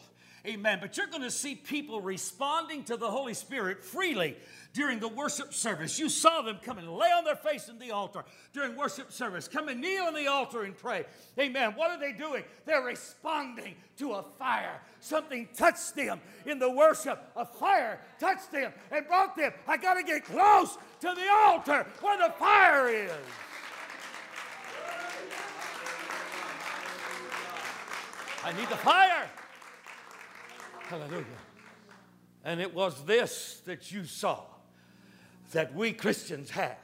Amen. 0.48 0.78
But 0.80 0.96
you're 0.96 1.08
going 1.08 1.22
to 1.22 1.30
see 1.30 1.54
people 1.54 2.00
responding 2.00 2.82
to 2.84 2.96
the 2.96 3.10
Holy 3.10 3.34
Spirit 3.34 3.84
freely 3.84 4.34
during 4.72 4.98
the 4.98 5.08
worship 5.08 5.52
service. 5.52 5.98
You 5.98 6.08
saw 6.08 6.40
them 6.40 6.58
come 6.62 6.78
and 6.78 6.88
lay 6.88 7.08
on 7.08 7.24
their 7.24 7.36
face 7.36 7.68
in 7.68 7.78
the 7.78 7.90
altar 7.90 8.24
during 8.54 8.74
worship 8.74 9.12
service, 9.12 9.46
come 9.46 9.68
and 9.68 9.78
kneel 9.78 10.04
on 10.04 10.14
the 10.14 10.26
altar 10.26 10.62
and 10.62 10.74
pray. 10.76 11.04
Amen. 11.38 11.72
What 11.76 11.90
are 11.90 12.00
they 12.00 12.12
doing? 12.12 12.44
They're 12.64 12.82
responding 12.82 13.74
to 13.98 14.12
a 14.12 14.24
fire. 14.38 14.80
Something 15.00 15.48
touched 15.54 15.94
them 15.94 16.18
in 16.46 16.58
the 16.58 16.70
worship. 16.70 17.30
A 17.36 17.44
fire 17.44 18.00
touched 18.18 18.50
them 18.50 18.72
and 18.90 19.06
brought 19.06 19.36
them. 19.36 19.52
I 19.66 19.76
got 19.76 19.94
to 19.94 20.02
get 20.02 20.24
close 20.24 20.78
to 21.00 21.14
the 21.14 21.30
altar 21.30 21.86
where 22.00 22.16
the 22.16 22.32
fire 22.38 22.88
is. 22.88 23.12
I 28.44 28.52
need 28.52 28.68
the 28.70 28.76
fire. 28.76 29.28
Hallelujah. 30.88 31.24
And 32.46 32.62
it 32.62 32.74
was 32.74 33.04
this 33.04 33.60
that 33.66 33.92
you 33.92 34.04
saw 34.04 34.40
that 35.52 35.74
we 35.74 35.92
Christians 35.92 36.48
had. 36.48 36.78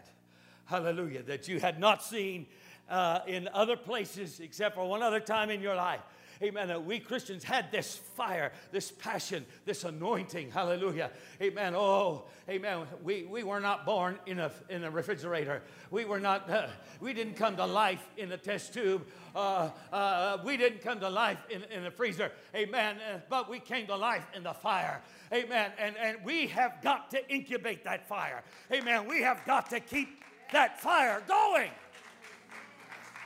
Hallelujah. 0.67 1.23
That 1.23 1.49
you 1.49 1.59
had 1.59 1.81
not 1.81 2.03
seen 2.03 2.47
uh, 2.91 3.21
in 3.27 3.49
other 3.55 3.79
places 3.79 4.41
except 4.41 4.75
for 4.75 4.87
one 4.87 5.03
other 5.03 5.21
time 5.21 5.49
in 5.49 5.63
your 5.63 5.75
life. 5.75 6.03
Amen. 6.43 6.69
That 6.69 6.85
we 6.85 6.99
Christians 6.99 7.45
had 7.45 7.71
this 7.71 7.97
fire, 7.97 8.53
this 8.73 8.91
passion, 8.91 9.47
this 9.65 9.85
anointing. 9.85 10.51
Hallelujah. 10.51 11.11
Amen. 11.41 11.75
Oh, 11.75 12.25
amen. 12.49 12.87
We, 13.03 13.25
we 13.25 13.43
were 13.43 13.61
not 13.61 13.87
born 13.87 14.19
in 14.27 14.39
a, 14.41 14.51
in 14.69 14.85
a 14.85 14.91
refrigerator. 14.91 15.63
We 15.91 16.05
were 16.05 16.21
not, 16.21 16.51
uh, 16.51 16.69
we 17.01 17.13
didn't 17.13 17.35
come 17.35 17.57
to 17.57 17.67
life 17.67 18.07
in 18.17 18.33
a 18.33 18.37
test 18.37 18.75
tube. 18.75 19.07
Uh, 19.35 19.71
uh, 19.93 20.39
we 20.45 20.57
didn't 20.57 20.83
come 20.83 21.01
to 21.01 21.09
life 21.09 21.39
in, 21.51 21.63
in 21.65 21.87
a 21.87 21.91
freezer. 21.91 22.33
Amen. 22.55 22.97
Uh, 22.97 23.19
but 23.29 23.49
we 23.49 23.61
came 23.61 23.87
to 23.87 23.97
life 23.97 24.27
in 24.35 24.43
the 24.43 24.53
fire. 24.53 25.03
Amen. 25.33 25.73
And, 25.79 25.97
and 25.97 26.19
we 26.25 26.47
have 26.49 26.83
got 26.83 27.11
to 27.13 27.33
incubate 27.33 27.85
that 27.85 28.09
fire. 28.09 28.43
Amen. 28.73 29.07
We 29.07 29.23
have 29.23 29.45
got 29.45 29.71
to 29.71 29.81
keep 29.81 30.23
that 30.53 30.81
fire 30.81 31.23
going. 31.27 31.71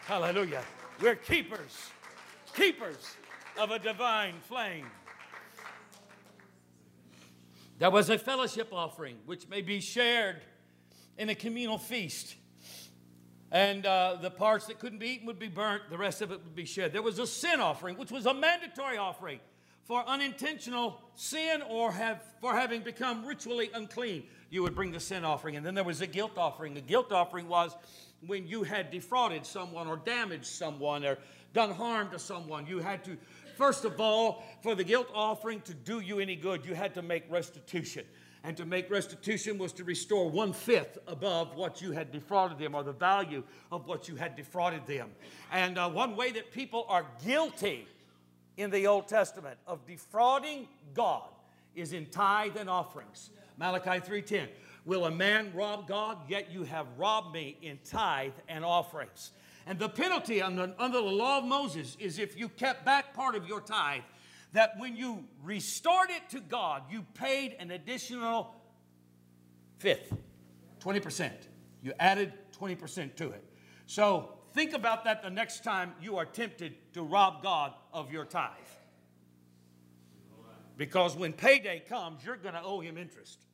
Hallelujah. 0.03 0.63
We're 1.01 1.17
keepers 1.17 1.91
keepers 2.59 3.17
of 3.57 3.71
a 3.71 3.79
divine 3.79 4.35
flame. 4.49 4.87
There 7.79 7.91
was 7.91 8.11
a 8.11 8.19
fellowship 8.19 8.71
offering 8.73 9.17
which 9.27 9.49
may 9.49 9.63
be 9.63 9.81
shared 9.81 10.43
in 11.17 11.29
a 11.29 11.37
communal 11.37 11.79
feast. 11.79 12.35
And 13.53 13.87
uh, 13.87 14.17
the 14.21 14.31
parts 14.31 14.67
that 14.67 14.81
couldn't 14.81 14.99
be 14.99 15.07
eaten 15.07 15.27
would 15.29 15.39
be 15.39 15.49
burnt, 15.49 15.85
the 15.89 15.97
rest 15.97 16.21
of 16.21 16.33
it 16.33 16.43
would 16.43 16.57
be 16.57 16.65
shared. 16.65 16.93
There 16.93 17.01
was 17.01 17.21
a 17.21 17.27
sin 17.27 17.61
offering, 17.61 17.97
which 17.97 18.11
was 18.11 18.27
a 18.27 18.35
mandatory 18.35 18.99
offering 18.99 19.39
for 19.85 20.07
unintentional 20.07 21.01
sin 21.15 21.63
or 21.63 21.93
have, 21.93 22.23
for 22.41 22.53
having 22.53 22.83
become 22.83 23.25
ritually 23.25 23.71
unclean. 23.73 24.25
You 24.51 24.65
would 24.65 24.75
bring 24.75 24.91
the 24.91 25.01
sin 25.01 25.25
offering. 25.25 25.57
And 25.57 25.65
then 25.65 25.75
there 25.75 25.85
was 25.85 26.01
a 26.01 26.07
guilt 26.07 26.37
offering. 26.37 26.75
The 26.75 26.81
guilt 26.81 27.13
offering 27.13 27.49
was 27.49 27.75
when 28.27 28.47
you 28.47 28.65
had 28.65 28.91
defrauded 28.91 29.47
someone 29.47 29.87
or 29.87 29.97
damaged 29.97 30.47
someone 30.47 31.05
or 31.05 31.19
done 31.53 31.71
harm 31.71 32.11
to 32.11 32.19
someone. 32.19 32.67
You 32.67 32.79
had 32.79 33.05
to, 33.05 33.17
first 33.57 33.85
of 33.85 34.01
all, 34.01 34.45
for 34.63 34.75
the 34.75 34.85
guilt 34.85 35.09
offering 35.15 35.61
to 35.63 35.75
do 35.75 36.01
you 36.01 36.19
any 36.19 36.37
good, 36.37 36.65
you 36.65 36.75
had 36.75 36.95
to 36.95 37.03
make 37.03 37.25
restitution. 37.31 38.05
And 38.45 38.57
to 38.57 38.65
make 38.65 38.91
restitution 38.91 39.59
was 39.59 39.73
to 39.75 39.85
restore 39.85 40.31
one 40.31 40.53
fifth 40.53 40.99
above 41.07 41.57
what 41.57 41.83
you 41.83 41.91
had 41.91 42.13
defrauded 42.13 42.59
them 42.59 42.75
or 42.75 42.83
the 42.85 42.93
value 42.93 43.43
of 43.73 43.87
what 43.87 44.09
you 44.09 44.15
had 44.15 44.37
defrauded 44.37 44.87
them. 44.87 45.11
And 45.53 45.77
uh, 45.77 45.91
one 45.91 46.15
way 46.15 46.31
that 46.33 46.53
people 46.53 46.87
are 46.89 47.05
guilty 47.25 47.87
in 48.57 48.71
the 48.71 48.87
Old 48.87 49.09
Testament 49.09 49.59
of 49.67 49.85
defrauding 49.87 50.69
God 50.95 51.29
is 51.75 51.93
in 51.93 52.07
tithe 52.07 52.57
and 52.57 52.71
offerings. 52.71 53.31
Malachi 53.57 54.01
3:10. 54.01 54.49
Will 54.85 55.05
a 55.05 55.11
man 55.11 55.53
rob 55.55 55.87
God? 55.87 56.19
Yet 56.29 56.51
you 56.51 56.63
have 56.65 56.87
robbed 56.97 57.35
me 57.35 57.59
in 57.61 57.79
tithe 57.85 58.33
and 58.49 58.65
offerings. 58.65 59.33
And 59.69 59.79
the 59.79 59.91
penalty 59.91 60.41
under, 60.41 60.73
under 60.79 60.97
the 60.97 61.05
law 61.05 61.39
of 61.39 61.45
Moses 61.45 61.95
is 62.01 62.19
if 62.19 62.39
you 62.39 62.49
kept 62.49 62.87
back 62.87 63.13
part 63.13 63.35
of 63.35 63.47
your 63.47 63.61
tithe, 63.61 64.01
that 64.55 64.79
when 64.79 64.97
you 64.97 65.25
restored 65.43 66.09
it 66.09 66.31
to 66.31 66.41
God, 66.41 66.85
you 66.91 67.05
paid 67.13 67.55
an 67.61 67.71
additional 67.71 68.55
fifth, 69.77 70.17
20%. 70.81 71.31
You 71.83 71.93
added 72.01 72.33
20% 72.59 73.15
to 73.17 73.31
it. 73.31 73.45
So 73.85 74.39
think 74.55 74.73
about 74.73 75.05
that 75.05 75.23
the 75.23 75.29
next 75.29 75.65
time 75.65 75.93
you 76.01 76.17
are 76.17 76.25
tempted 76.25 76.95
to 76.95 77.03
rob 77.03 77.43
God 77.43 77.75
of 77.93 78.11
your 78.11 78.25
tithe. 78.25 78.49
Because 80.79 81.15
when 81.15 81.35
payday 81.35 81.81
comes, 81.81 82.25
you're 82.25 82.37
going 82.37 82.55
to 82.55 82.63
owe 82.63 82.81
him 82.81 82.97
interest. 82.97 83.45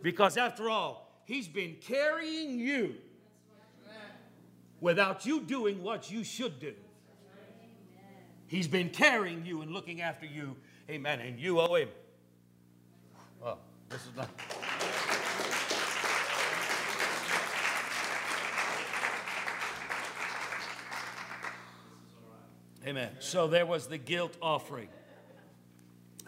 Because 0.00 0.36
after 0.36 0.70
all, 0.70 1.20
he's 1.24 1.48
been 1.48 1.74
carrying 1.80 2.60
you 2.60 2.98
without 4.82 5.24
you 5.24 5.40
doing 5.40 5.82
what 5.82 6.10
you 6.10 6.24
should 6.24 6.58
do. 6.58 6.74
He's 8.48 8.68
been 8.68 8.90
carrying 8.90 9.46
you 9.46 9.62
and 9.62 9.70
looking 9.70 10.02
after 10.02 10.26
you. 10.26 10.56
Amen. 10.90 11.20
And 11.20 11.38
you 11.38 11.60
owe 11.60 11.76
him. 11.76 11.88
Well, 13.40 13.58
this 13.88 14.02
is 14.02 14.14
not. 14.14 14.28
Amen. 22.84 23.10
So 23.20 23.46
there 23.46 23.64
was 23.64 23.86
the 23.86 23.96
guilt 23.96 24.36
offering. 24.42 24.88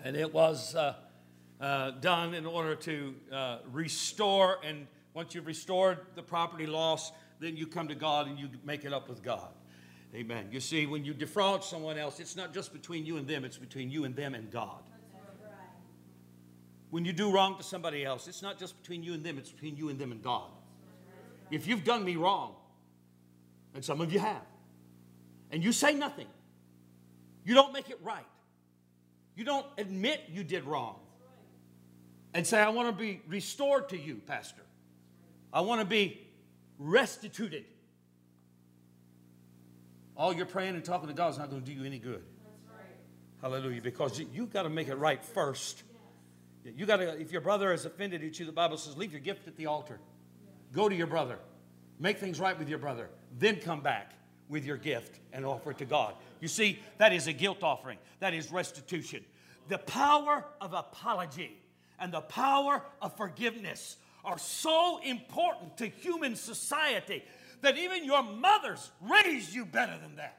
And 0.04 0.16
it 0.16 0.32
was 0.32 0.76
uh, 0.76 0.94
uh, 1.60 1.90
done 1.90 2.32
in 2.32 2.46
order 2.46 2.76
to 2.76 3.14
uh, 3.32 3.58
restore. 3.72 4.58
And 4.64 4.86
once 5.12 5.34
you've 5.34 5.46
restored 5.46 5.98
the 6.14 6.22
property 6.22 6.66
loss, 6.66 7.10
then 7.44 7.56
you 7.56 7.66
come 7.66 7.88
to 7.88 7.94
God 7.94 8.26
and 8.26 8.38
you 8.38 8.48
make 8.64 8.84
it 8.84 8.92
up 8.92 9.08
with 9.08 9.22
God. 9.22 9.48
Amen. 10.14 10.48
You 10.50 10.60
see, 10.60 10.86
when 10.86 11.04
you 11.04 11.12
defraud 11.12 11.64
someone 11.64 11.98
else, 11.98 12.20
it's 12.20 12.36
not 12.36 12.54
just 12.54 12.72
between 12.72 13.04
you 13.04 13.16
and 13.16 13.26
them, 13.26 13.44
it's 13.44 13.58
between 13.58 13.90
you 13.90 14.04
and 14.04 14.14
them 14.14 14.34
and 14.34 14.50
God. 14.50 14.82
When 16.90 17.04
you 17.04 17.12
do 17.12 17.32
wrong 17.32 17.56
to 17.56 17.64
somebody 17.64 18.04
else, 18.04 18.28
it's 18.28 18.40
not 18.40 18.58
just 18.58 18.80
between 18.80 19.02
you 19.02 19.14
and 19.14 19.24
them, 19.24 19.36
it's 19.36 19.50
between 19.50 19.76
you 19.76 19.88
and 19.88 19.98
them 19.98 20.12
and 20.12 20.22
God. 20.22 20.48
If 21.50 21.66
you've 21.66 21.82
done 21.82 22.04
me 22.04 22.14
wrong, 22.14 22.54
and 23.74 23.84
some 23.84 24.00
of 24.00 24.12
you 24.12 24.20
have, 24.20 24.46
and 25.50 25.62
you 25.62 25.72
say 25.72 25.92
nothing, 25.94 26.28
you 27.44 27.54
don't 27.54 27.72
make 27.72 27.90
it 27.90 27.98
right. 28.02 28.24
You 29.34 29.44
don't 29.44 29.66
admit 29.76 30.20
you 30.32 30.44
did 30.44 30.64
wrong 30.64 31.00
and 32.32 32.46
say, 32.46 32.60
I 32.60 32.68
want 32.68 32.88
to 32.88 32.94
be 32.94 33.20
restored 33.26 33.88
to 33.88 33.98
you, 33.98 34.20
Pastor. 34.26 34.62
I 35.52 35.60
want 35.60 35.80
to 35.80 35.86
be 35.86 36.23
restituted. 36.78 37.64
All 40.16 40.32
your 40.32 40.46
praying 40.46 40.74
and 40.74 40.84
talking 40.84 41.08
to 41.08 41.14
God 41.14 41.32
is 41.32 41.38
not 41.38 41.50
going 41.50 41.62
to 41.62 41.66
do 41.66 41.72
you 41.72 41.84
any 41.84 41.98
good. 41.98 42.22
Right. 42.68 42.86
Hallelujah. 43.40 43.82
Because 43.82 44.18
you, 44.18 44.28
you 44.32 44.46
got 44.46 44.62
to 44.62 44.70
make 44.70 44.88
it 44.88 44.94
right 44.94 45.22
first. 45.24 45.82
Yes. 46.64 46.74
You 46.76 46.86
got 46.86 46.98
to, 46.98 47.20
if 47.20 47.32
your 47.32 47.40
brother 47.40 47.72
has 47.72 47.84
offended 47.84 48.22
you, 48.38 48.46
the 48.46 48.52
Bible 48.52 48.76
says, 48.76 48.96
leave 48.96 49.12
your 49.12 49.20
gift 49.20 49.48
at 49.48 49.56
the 49.56 49.66
altar. 49.66 49.98
Yeah. 50.44 50.76
Go 50.76 50.88
to 50.88 50.94
your 50.94 51.08
brother. 51.08 51.38
Make 51.98 52.18
things 52.18 52.38
right 52.38 52.56
with 52.58 52.68
your 52.68 52.78
brother. 52.78 53.10
Then 53.38 53.56
come 53.56 53.80
back 53.80 54.12
with 54.48 54.64
your 54.64 54.76
gift 54.76 55.18
and 55.32 55.44
offer 55.44 55.72
it 55.72 55.78
to 55.78 55.84
God. 55.84 56.14
You 56.40 56.48
see, 56.48 56.78
that 56.98 57.12
is 57.12 57.26
a 57.26 57.32
guilt 57.32 57.62
offering, 57.62 57.98
that 58.20 58.34
is 58.34 58.52
restitution. 58.52 59.24
The 59.68 59.78
power 59.78 60.44
of 60.60 60.74
apology 60.74 61.56
and 61.98 62.12
the 62.12 62.20
power 62.20 62.82
of 63.00 63.16
forgiveness 63.16 63.96
are 64.24 64.38
so 64.38 65.00
important 65.02 65.76
to 65.78 65.86
human 65.86 66.36
society 66.36 67.24
that 67.60 67.76
even 67.78 68.04
your 68.04 68.22
mothers 68.22 68.90
raised 69.00 69.54
you 69.54 69.64
better 69.64 69.96
than 70.00 70.16
that. 70.16 70.38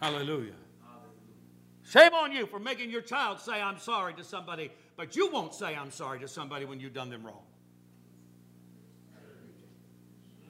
Hallelujah. 0.00 0.52
Shame 1.82 2.12
on 2.12 2.32
you 2.32 2.46
for 2.46 2.58
making 2.58 2.90
your 2.90 3.00
child 3.00 3.40
say, 3.40 3.60
I'm 3.60 3.78
sorry 3.78 4.14
to 4.14 4.24
somebody, 4.24 4.70
but 4.96 5.16
you 5.16 5.30
won't 5.30 5.54
say, 5.54 5.74
I'm 5.74 5.90
sorry 5.90 6.18
to 6.20 6.28
somebody 6.28 6.64
when 6.64 6.80
you've 6.80 6.92
done 6.92 7.08
them 7.08 7.24
wrong. 7.24 7.42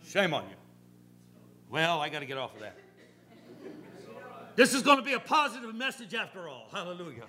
Shame 0.07 0.33
on 0.33 0.45
you. 0.49 0.57
Well, 1.71 2.01
I 2.01 2.09
got 2.09 2.21
to 2.21 2.27
get 2.27 2.39
off 2.39 2.55
of 2.55 2.61
that. 2.61 2.79
This 4.57 4.73
is 4.73 4.83
going 4.83 4.99
to 4.99 5.05
be 5.05 5.15
a 5.15 5.21
positive 5.21 5.75
message 5.75 6.15
after 6.15 6.49
all. 6.49 6.69
Hallelujah. 6.71 7.25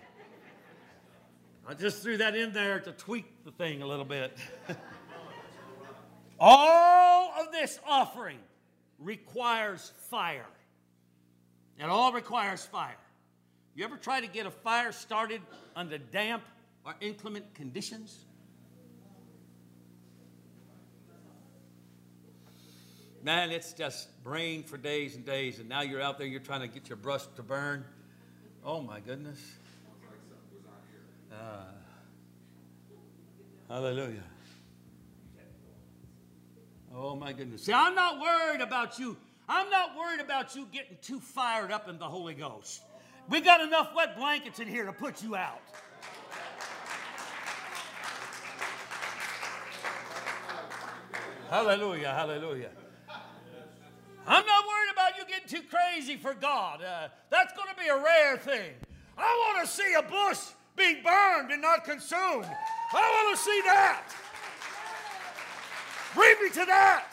I 1.68 1.74
just 1.74 2.04
threw 2.04 2.18
that 2.18 2.36
in 2.36 2.54
there 2.54 2.80
to 2.82 2.92
tweak 2.92 3.44
the 3.44 3.52
thing 3.52 3.82
a 3.82 3.88
little 3.88 4.06
bit. 4.06 4.38
all 6.40 7.32
of 7.40 7.52
this 7.52 7.80
offering 7.88 8.38
requires 9.00 9.92
fire. 10.10 10.46
It 11.80 11.86
all 11.86 12.14
requires 12.14 12.64
fire. 12.64 12.96
You 13.74 13.84
ever 13.84 13.98
try 13.98 14.22
to 14.22 14.28
get 14.28 14.46
a 14.46 14.52
fire 14.52 14.92
started 14.92 15.42
under 15.76 15.98
damp 15.98 16.44
or 16.86 16.94
inclement 17.02 17.52
conditions? 17.56 18.26
Man, 23.26 23.50
it's 23.50 23.74
just 23.74 24.24
brain 24.24 24.62
for 24.62 24.78
days 24.78 25.16
and 25.16 25.26
days, 25.26 25.60
and 25.60 25.68
now 25.68 25.82
you're 25.82 26.00
out 26.00 26.20
there, 26.20 26.28
you're 26.28 26.40
trying 26.40 26.62
to 26.62 26.68
get 26.68 26.88
your 26.88 26.96
brush 26.96 27.24
to 27.36 27.42
burn. 27.42 27.84
Oh 28.64 28.82
my 28.82 29.00
goodness. 29.00 29.40
Uh, 31.32 31.66
hallelujah. 33.68 34.24
Oh 36.96 37.16
my 37.16 37.34
goodness. 37.34 37.64
See, 37.64 37.74
I'm 37.74 37.96
not 37.96 38.22
worried 38.22 38.62
about 38.62 39.00
you. 39.00 39.18
I'm 39.50 39.72
not 39.72 39.98
worried 39.98 40.22
about 40.22 40.56
you 40.56 40.68
getting 40.72 40.98
too 41.02 41.20
fired 41.20 41.72
up 41.72 41.90
in 41.90 41.98
the 41.98 42.06
Holy 42.06 42.36
Ghost. 42.36 42.84
We 43.28 43.42
got 43.42 43.60
enough 43.60 43.90
wet 43.96 44.16
blankets 44.16 44.60
in 44.60 44.68
here 44.68 44.86
to 44.86 44.94
put 44.94 45.24
you 45.24 45.36
out. 45.36 45.62
Hallelujah, 51.50 52.12
hallelujah. 52.12 52.70
I'm 54.28 54.46
not 54.46 54.66
worried 54.66 54.92
about 54.92 55.18
you 55.18 55.26
getting 55.28 55.48
too 55.48 55.68
crazy 55.70 56.18
for 56.18 56.34
God. 56.34 56.82
Uh, 56.84 57.10
that's 57.30 57.54
going 57.54 57.70
to 57.70 57.80
be 57.80 57.88
a 57.88 57.96
rare 57.96 58.38
thing. 58.38 58.72
I 59.18 59.54
want 59.54 59.66
to 59.66 59.72
see 59.72 59.94
a 59.94 60.02
bush 60.02 60.40
being 60.76 61.04
burned 61.04 61.52
and 61.52 61.62
not 61.62 61.86
consumed. 61.86 62.46
I 62.94 63.26
want 63.26 63.38
to 63.38 63.44
see 63.44 63.62
that. 63.66 64.04
Bring 66.16 66.36
me 66.42 66.50
to 66.50 66.66
that. 66.66 67.06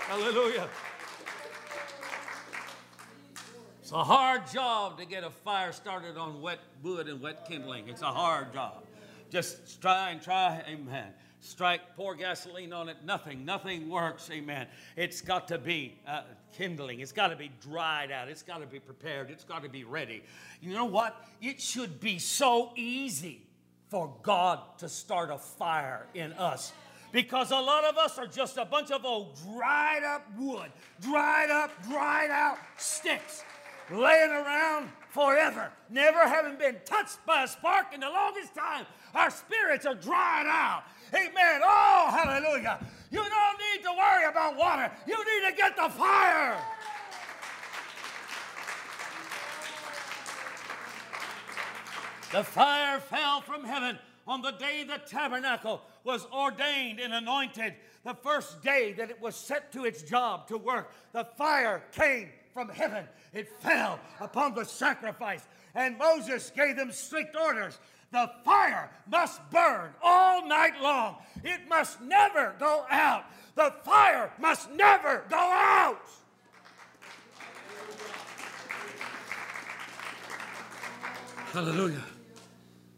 Hallelujah. 0.00 0.68
It's 3.80 3.92
a 3.92 4.02
hard 4.02 4.50
job 4.50 4.98
to 4.98 5.04
get 5.04 5.22
a 5.22 5.30
fire 5.30 5.72
started 5.72 6.16
on 6.16 6.42
wet 6.42 6.58
wood 6.82 7.08
and 7.08 7.20
wet 7.20 7.46
kindling. 7.48 7.88
It's 7.88 8.02
a 8.02 8.06
hard 8.06 8.52
job. 8.52 8.84
Just 9.30 9.80
try 9.80 10.10
and 10.10 10.20
try. 10.20 10.64
Amen 10.68 11.12
strike, 11.46 11.80
pour 11.96 12.14
gasoline 12.14 12.72
on 12.72 12.88
it, 12.88 12.98
nothing, 13.04 13.44
nothing 13.44 13.88
works, 13.88 14.28
amen. 14.30 14.66
It's 14.96 15.20
got 15.20 15.48
to 15.48 15.58
be 15.58 15.98
uh, 16.06 16.22
kindling, 16.52 17.00
it's 17.00 17.12
got 17.12 17.28
to 17.28 17.36
be 17.36 17.50
dried 17.60 18.10
out, 18.10 18.28
it's 18.28 18.42
got 18.42 18.60
to 18.60 18.66
be 18.66 18.80
prepared, 18.80 19.30
it's 19.30 19.44
got 19.44 19.62
to 19.62 19.68
be 19.68 19.84
ready. 19.84 20.22
You 20.60 20.74
know 20.74 20.84
what? 20.84 21.16
It 21.40 21.60
should 21.60 22.00
be 22.00 22.18
so 22.18 22.72
easy 22.76 23.42
for 23.88 24.12
God 24.22 24.60
to 24.78 24.88
start 24.88 25.30
a 25.30 25.38
fire 25.38 26.06
in 26.14 26.32
us. 26.32 26.72
Because 27.12 27.50
a 27.50 27.56
lot 27.56 27.84
of 27.84 27.96
us 27.96 28.18
are 28.18 28.26
just 28.26 28.56
a 28.58 28.64
bunch 28.64 28.90
of 28.90 29.04
old 29.04 29.38
dried 29.54 30.02
up 30.04 30.26
wood, 30.36 30.70
dried 31.00 31.50
up, 31.50 31.70
dried 31.88 32.30
out 32.30 32.58
sticks 32.76 33.44
laying 33.90 34.30
around 34.30 34.90
forever, 35.16 35.72
never 35.88 36.28
having 36.28 36.56
been 36.56 36.76
touched 36.84 37.24
by 37.24 37.44
a 37.44 37.48
spark 37.48 37.86
in 37.94 38.00
the 38.00 38.08
longest 38.08 38.54
time. 38.54 38.84
Our 39.14 39.30
spirits 39.30 39.86
are 39.86 39.94
dried 39.94 40.44
out. 40.46 40.82
Amen. 41.14 41.62
Oh, 41.64 42.08
hallelujah. 42.10 42.78
You 43.10 43.20
don't 43.20 43.58
need 43.58 43.82
to 43.82 43.92
worry 43.96 44.26
about 44.28 44.56
water. 44.56 44.92
You 45.06 45.16
need 45.16 45.50
to 45.50 45.56
get 45.56 45.74
the 45.74 45.88
fire. 45.88 46.58
The 52.32 52.44
fire 52.44 53.00
fell 53.00 53.40
from 53.40 53.64
heaven 53.64 53.98
on 54.26 54.42
the 54.42 54.50
day 54.50 54.84
the 54.84 55.00
tabernacle 55.08 55.80
was 56.04 56.26
ordained 56.26 57.00
and 57.00 57.14
anointed. 57.14 57.72
The 58.04 58.14
first 58.14 58.62
day 58.62 58.92
that 58.92 59.08
it 59.08 59.20
was 59.20 59.34
set 59.34 59.72
to 59.72 59.84
its 59.86 60.02
job 60.02 60.46
to 60.48 60.58
work, 60.58 60.92
the 61.12 61.24
fire 61.24 61.84
came 61.92 62.28
from 62.56 62.70
heaven. 62.70 63.04
It 63.34 63.50
fell 63.60 64.00
upon 64.18 64.54
the 64.54 64.64
sacrifice. 64.64 65.46
And 65.74 65.98
Moses 65.98 66.50
gave 66.56 66.74
them 66.74 66.90
strict 66.90 67.36
orders. 67.36 67.78
The 68.12 68.30
fire 68.46 68.88
must 69.06 69.42
burn 69.50 69.90
all 70.02 70.48
night 70.48 70.80
long. 70.80 71.16
It 71.44 71.68
must 71.68 72.00
never 72.00 72.54
go 72.58 72.86
out. 72.88 73.24
The 73.56 73.74
fire 73.84 74.32
must 74.40 74.70
never 74.70 75.26
go 75.28 75.36
out. 75.36 76.00
Hallelujah. 81.52 82.04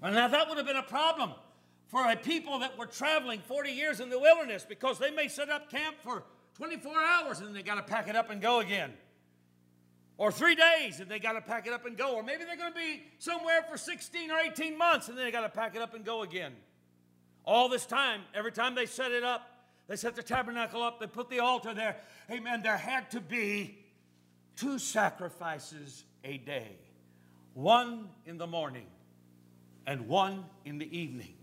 And 0.03 0.15
now 0.15 0.29
that 0.29 0.49
would 0.49 0.57
have 0.57 0.69
been 0.69 0.77
a 0.77 0.83
problem 0.85 1.33
for 1.89 2.09
a 2.09 2.15
people 2.15 2.61
that 2.61 2.79
were 2.79 2.87
traveling 2.87 3.41
40 3.41 3.73
years 3.73 3.99
in 3.99 4.09
the 4.09 4.21
wilderness 4.21 4.65
because 4.69 5.01
they 5.01 5.11
may 5.11 5.27
set 5.27 5.51
up 5.51 5.69
camp 5.69 5.97
for 6.01 6.23
24 6.57 6.93
hours 7.03 7.39
and 7.41 7.49
then 7.49 7.55
they 7.55 7.63
got 7.65 7.75
to 7.75 7.83
pack 7.83 8.07
it 8.07 8.15
up 8.15 8.31
and 8.31 8.41
go 8.41 8.61
again. 8.61 8.93
Or 10.19 10.31
three 10.33 10.57
days 10.57 11.01
and 11.01 11.09
they 11.09 11.19
got 11.19 11.33
to 11.33 11.41
pack 11.41 11.67
it 11.67 11.73
up 11.73 11.87
and 11.87 11.97
go. 11.97 12.17
Or 12.17 12.23
maybe 12.23 12.45
they're 12.45 12.57
going 12.57 12.73
to 12.73 12.79
be 12.79 13.05
somewhere 13.19 13.65
for 13.71 13.79
16 13.79 14.31
or 14.31 14.39
18 14.39 14.77
months 14.77 15.09
and 15.09 15.17
then 15.17 15.25
they 15.25 15.31
got 15.31 15.43
to 15.43 15.49
pack 15.49 15.75
it 15.75 15.81
up 15.81 15.95
and 15.95 16.05
go 16.05 16.23
again. 16.23 16.53
All 17.45 17.69
this 17.69 17.87
time, 17.87 18.23
every 18.35 18.53
time 18.53 18.75
they 18.75 18.85
set 18.85 19.13
it 19.13 19.25
up, 19.25 19.49
they 19.87 19.97
set 19.97 20.17
the 20.17 20.23
tabernacle 20.23 20.83
up, 20.83 21.01
they 21.01 21.07
put 21.07 21.31
the 21.31 21.39
altar 21.39 21.73
there. 21.73 21.97
Amen. 22.31 22.61
There 22.63 22.77
had 22.77 23.11
to 23.13 23.21
be 23.21 23.79
two 24.57 24.79
sacrifices 24.79 26.05
a 26.25 26.37
day 26.37 26.77
one 27.55 28.09
in 28.27 28.37
the 28.37 28.47
morning 28.47 28.87
and 29.87 30.07
one 30.07 30.45
in 30.65 30.79
the 30.79 30.97
evening 30.97 31.35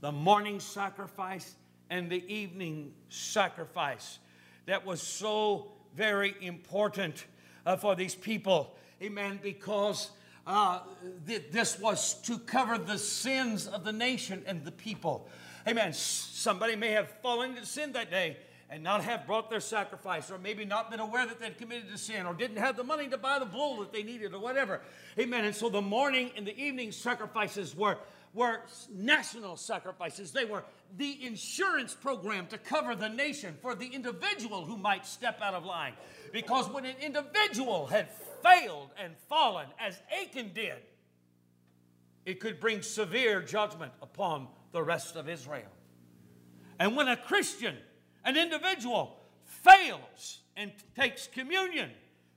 the 0.00 0.12
morning 0.12 0.60
sacrifice 0.60 1.56
and 1.90 2.10
the 2.10 2.24
evening 2.32 2.92
sacrifice. 3.08 4.18
That 4.66 4.84
was 4.84 5.00
so 5.00 5.72
very 5.94 6.34
important 6.40 7.24
uh, 7.66 7.76
for 7.76 7.94
these 7.94 8.14
people. 8.14 8.74
Amen. 9.02 9.38
Because 9.42 10.10
uh, 10.46 10.80
th- 11.26 11.50
this 11.50 11.78
was 11.78 12.14
to 12.22 12.38
cover 12.38 12.78
the 12.78 12.98
sins 12.98 13.66
of 13.66 13.84
the 13.84 13.92
nation 13.92 14.42
and 14.46 14.64
the 14.64 14.72
people. 14.72 15.28
Amen. 15.68 15.92
Somebody 15.92 16.76
may 16.76 16.92
have 16.92 17.10
fallen 17.22 17.50
into 17.50 17.66
sin 17.66 17.92
that 17.92 18.10
day 18.10 18.36
and 18.70 18.82
not 18.82 19.02
have 19.04 19.26
brought 19.26 19.48
their 19.48 19.60
sacrifice, 19.60 20.30
or 20.30 20.38
maybe 20.38 20.64
not 20.64 20.90
been 20.90 20.98
aware 20.98 21.24
that 21.24 21.38
they'd 21.38 21.56
committed 21.56 21.92
a 21.92 21.98
sin, 21.98 22.26
or 22.26 22.34
didn't 22.34 22.56
have 22.56 22.76
the 22.76 22.82
money 22.82 23.06
to 23.08 23.16
buy 23.16 23.38
the 23.38 23.44
bull 23.44 23.78
that 23.78 23.92
they 23.92 24.02
needed, 24.02 24.34
or 24.34 24.40
whatever. 24.40 24.80
Amen. 25.18 25.44
And 25.44 25.54
so 25.54 25.68
the 25.68 25.82
morning 25.82 26.32
and 26.36 26.44
the 26.44 26.58
evening 26.60 26.90
sacrifices 26.90 27.76
were 27.76 27.96
were 28.36 28.60
national 28.92 29.56
sacrifices. 29.56 30.30
They 30.30 30.44
were 30.44 30.62
the 30.96 31.24
insurance 31.24 31.94
program 31.94 32.46
to 32.48 32.58
cover 32.58 32.94
the 32.94 33.08
nation 33.08 33.56
for 33.62 33.74
the 33.74 33.86
individual 33.86 34.64
who 34.64 34.76
might 34.76 35.06
step 35.06 35.40
out 35.42 35.54
of 35.54 35.64
line. 35.64 35.94
Because 36.32 36.68
when 36.68 36.84
an 36.84 36.96
individual 37.00 37.86
had 37.86 38.10
failed 38.42 38.90
and 39.02 39.16
fallen, 39.28 39.66
as 39.80 39.98
Achan 40.22 40.52
did, 40.54 40.76
it 42.26 42.38
could 42.38 42.60
bring 42.60 42.82
severe 42.82 43.40
judgment 43.40 43.92
upon 44.02 44.48
the 44.72 44.82
rest 44.82 45.16
of 45.16 45.28
Israel. 45.28 45.70
And 46.78 46.94
when 46.94 47.08
a 47.08 47.16
Christian, 47.16 47.74
an 48.24 48.36
individual, 48.36 49.16
fails 49.44 50.40
and 50.56 50.72
takes 50.94 51.26
communion, 51.26 51.90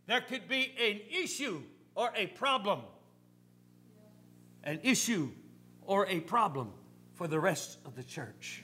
there 0.08 0.22
could 0.22 0.48
be 0.48 0.74
an 0.80 1.02
issue 1.24 1.62
or 1.94 2.12
a 2.16 2.28
problem. 2.28 2.82
An 4.64 4.80
issue 4.84 5.32
or 5.90 6.06
a 6.06 6.20
problem 6.20 6.72
for 7.16 7.28
the 7.28 7.40
rest 7.40 7.80
of 7.84 7.96
the 7.96 8.04
church. 8.04 8.64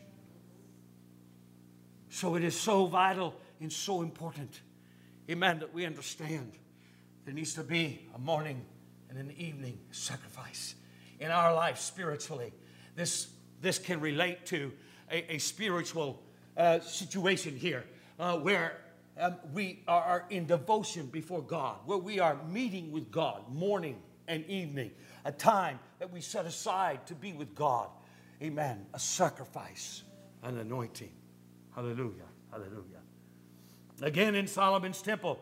So 2.10 2.36
it 2.36 2.44
is 2.44 2.58
so 2.58 2.86
vital 2.86 3.34
and 3.60 3.74
so 3.74 4.04
important, 4.04 4.62
amen, 5.28 5.58
that 5.60 5.74
we 5.74 5.88
understand 5.88 6.52
there 7.26 7.34
needs 7.34 7.56
to 7.56 7.64
be 7.64 8.08
a 8.14 8.20
morning 8.20 8.64
and 9.10 9.18
an 9.18 9.34
evening 9.40 9.80
sacrifice 9.90 10.76
in 11.20 11.32
our 11.32 11.52
life 11.52 11.80
spiritually. 11.80 12.54
This, 12.96 13.28
this 13.60 13.80
can 13.80 14.02
relate 14.02 14.46
to 14.48 14.72
a, 15.12 15.34
a 15.34 15.38
spiritual 15.40 16.22
uh, 16.56 16.80
situation 16.82 17.56
here 17.56 17.86
uh, 18.20 18.38
where 18.38 18.78
um, 19.20 19.38
we 19.52 19.82
are 19.88 20.26
in 20.30 20.46
devotion 20.46 21.08
before 21.08 21.42
God, 21.42 21.78
where 21.86 21.98
we 21.98 22.20
are 22.20 22.38
meeting 22.52 22.92
with 22.92 23.10
God 23.10 23.52
morning 23.52 24.00
and 24.28 24.46
evening 24.46 24.92
a 25.26 25.32
time 25.32 25.80
that 26.06 26.14
we 26.14 26.22
set 26.22 26.46
aside 26.46 27.08
to 27.08 27.16
be 27.16 27.34
with 27.34 27.56
God. 27.56 27.90
Amen. 28.40 28.86
A 28.94 29.00
sacrifice, 29.00 30.04
an 30.44 30.60
anointing. 30.60 31.10
Hallelujah. 31.74 32.30
Hallelujah. 32.52 33.02
Again 34.04 34.36
in 34.36 34.46
Solomon's 34.46 35.02
temple, 35.02 35.40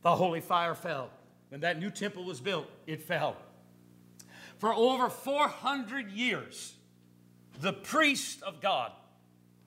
the 0.00 0.16
holy 0.16 0.40
fire 0.40 0.74
fell. 0.74 1.10
When 1.50 1.60
that 1.60 1.78
new 1.78 1.90
temple 1.90 2.24
was 2.24 2.40
built, 2.40 2.66
it 2.86 3.02
fell. 3.02 3.36
For 4.56 4.72
over 4.72 5.10
400 5.10 6.10
years, 6.10 6.76
the 7.60 7.74
priest 7.74 8.42
of 8.42 8.62
God 8.62 8.92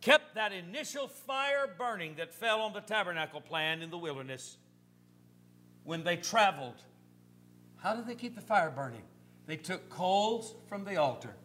kept 0.01 0.33
that 0.33 0.51
initial 0.51 1.07
fire 1.07 1.69
burning 1.77 2.15
that 2.15 2.33
fell 2.33 2.61
on 2.61 2.73
the 2.73 2.81
tabernacle 2.81 3.39
plan 3.39 3.83
in 3.83 3.91
the 3.91 3.99
wilderness 3.99 4.57
when 5.83 6.03
they 6.03 6.17
traveled. 6.17 6.81
How 7.77 7.95
did 7.95 8.07
they 8.07 8.15
keep 8.15 8.33
the 8.33 8.41
fire 8.41 8.71
burning? 8.71 9.03
They 9.45 9.57
took 9.57 9.89
coals 9.89 10.55
from 10.67 10.85
the 10.85 10.97
altar, 10.97 11.35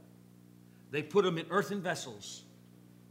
they 0.90 1.02
put 1.02 1.24
them 1.24 1.38
in 1.38 1.46
earthen 1.50 1.80
vessels, 1.82 2.44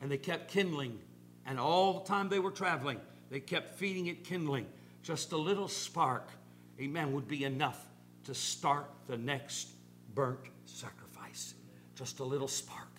and 0.02 0.10
they 0.12 0.18
kept 0.18 0.52
kindling. 0.52 1.00
And 1.46 1.60
all 1.60 1.94
the 2.00 2.06
time 2.06 2.28
they 2.28 2.40
were 2.40 2.52
traveling, 2.52 3.00
they 3.30 3.40
kept 3.40 3.76
feeding 3.76 4.08
it 4.08 4.24
kindling. 4.24 4.68
Just 5.02 5.32
a 5.32 5.38
little 5.38 5.70
spark, 5.70 6.30
amen, 6.80 7.14
would 7.14 7.28
be 7.28 7.46
enough 7.46 7.88
to 8.26 8.34
start 8.34 8.90
the 9.08 9.18
next 9.18 9.70
burnt 10.14 10.40
sacrifice. 10.66 11.54
Just 11.96 12.20
a 12.20 12.24
little 12.24 12.50
spark, 12.50 12.92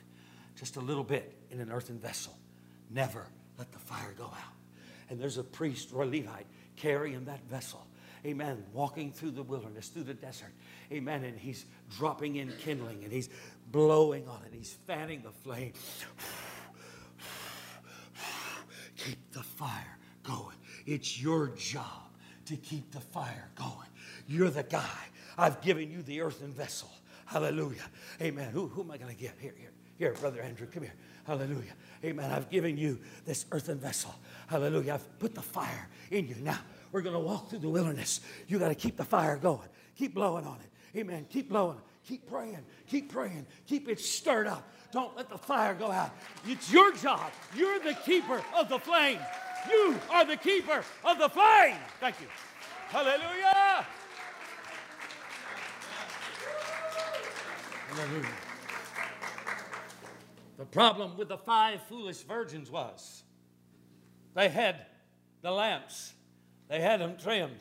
just 0.56 0.76
a 0.76 0.80
little 0.80 1.04
bit 1.04 1.36
in 1.50 1.60
an 1.60 1.70
earthen 1.70 1.98
vessel. 1.98 2.34
Never 2.90 3.26
let 3.58 3.70
the 3.72 3.78
fire 3.78 4.14
go 4.16 4.24
out. 4.24 4.54
And 5.10 5.20
there's 5.20 5.36
a 5.36 5.44
priest 5.44 5.90
or 5.92 6.04
a 6.04 6.06
Levite 6.06 6.46
carrying 6.76 7.24
that 7.26 7.44
vessel 7.50 7.86
amen, 8.24 8.64
walking 8.72 9.12
through 9.12 9.32
the 9.32 9.42
wilderness, 9.42 9.88
through 9.88 10.04
the 10.04 10.14
desert, 10.14 10.52
amen, 10.92 11.24
and 11.24 11.38
he's 11.38 11.66
dropping 11.96 12.36
in 12.36 12.52
kindling 12.58 13.02
and 13.04 13.12
he's 13.12 13.28
blowing 13.70 14.26
on 14.28 14.40
it, 14.46 14.52
he's 14.52 14.76
fanning 14.86 15.22
the 15.22 15.30
flame. 15.30 15.72
Keep 18.96 19.32
the 19.32 19.42
fire 19.42 19.98
going. 20.22 20.56
It's 20.86 21.20
your 21.20 21.48
job 21.56 22.10
to 22.46 22.56
keep 22.56 22.90
the 22.90 23.00
fire 23.00 23.50
going. 23.54 23.88
You're 24.26 24.50
the 24.50 24.64
guy. 24.64 25.04
I've 25.36 25.60
given 25.60 25.90
you 25.90 26.02
the 26.02 26.20
earthen 26.20 26.52
vessel. 26.52 26.90
Hallelujah. 27.26 27.84
Amen. 28.20 28.50
Who, 28.52 28.66
who 28.68 28.82
am 28.82 28.90
I 28.90 28.96
going 28.96 29.14
to 29.14 29.20
get? 29.20 29.34
Here, 29.38 29.54
here, 29.56 29.70
here, 29.98 30.12
Brother 30.14 30.40
Andrew, 30.40 30.66
come 30.66 30.82
here. 30.82 30.94
Hallelujah. 31.26 31.74
Amen. 32.02 32.30
I've 32.30 32.48
given 32.48 32.78
you 32.78 32.98
this 33.26 33.44
earthen 33.52 33.78
vessel. 33.78 34.14
Hallelujah. 34.46 34.94
I've 34.94 35.18
put 35.18 35.34
the 35.34 35.42
fire 35.42 35.88
in 36.10 36.26
you. 36.26 36.36
Now, 36.40 36.58
we're 36.92 37.02
going 37.02 37.14
to 37.14 37.20
walk 37.20 37.50
through 37.50 37.60
the 37.60 37.68
wilderness. 37.68 38.20
You 38.46 38.58
got 38.58 38.68
to 38.68 38.74
keep 38.74 38.96
the 38.96 39.04
fire 39.04 39.36
going. 39.36 39.68
Keep 39.96 40.14
blowing 40.14 40.46
on 40.46 40.58
it. 40.60 40.98
Amen. 40.98 41.26
Keep 41.28 41.50
blowing. 41.50 41.78
Keep 42.06 42.28
praying. 42.28 42.64
Keep 42.88 43.12
praying. 43.12 43.46
Keep 43.66 43.88
it 43.88 44.00
stirred 44.00 44.46
up. 44.46 44.72
Don't 44.92 45.14
let 45.16 45.28
the 45.28 45.36
fire 45.36 45.74
go 45.74 45.90
out. 45.90 46.10
It's 46.46 46.72
your 46.72 46.92
job. 46.94 47.30
You're 47.54 47.78
the 47.80 47.94
keeper 47.94 48.42
of 48.56 48.68
the 48.68 48.78
flame. 48.78 49.18
You 49.68 49.96
are 50.10 50.24
the 50.24 50.36
keeper 50.36 50.82
of 51.04 51.18
the 51.18 51.28
flame. 51.28 51.76
Thank 52.00 52.20
you. 52.20 52.26
Hallelujah. 52.88 53.86
Hallelujah. 57.90 58.28
The 60.56 60.64
problem 60.64 61.16
with 61.16 61.28
the 61.28 61.38
five 61.38 61.82
foolish 61.88 62.22
virgins 62.22 62.70
was 62.70 63.22
they 64.34 64.48
had 64.48 64.86
the 65.42 65.50
lamps 65.50 66.14
they 66.68 66.80
had 66.80 67.00
them 67.00 67.16
trimmed, 67.16 67.58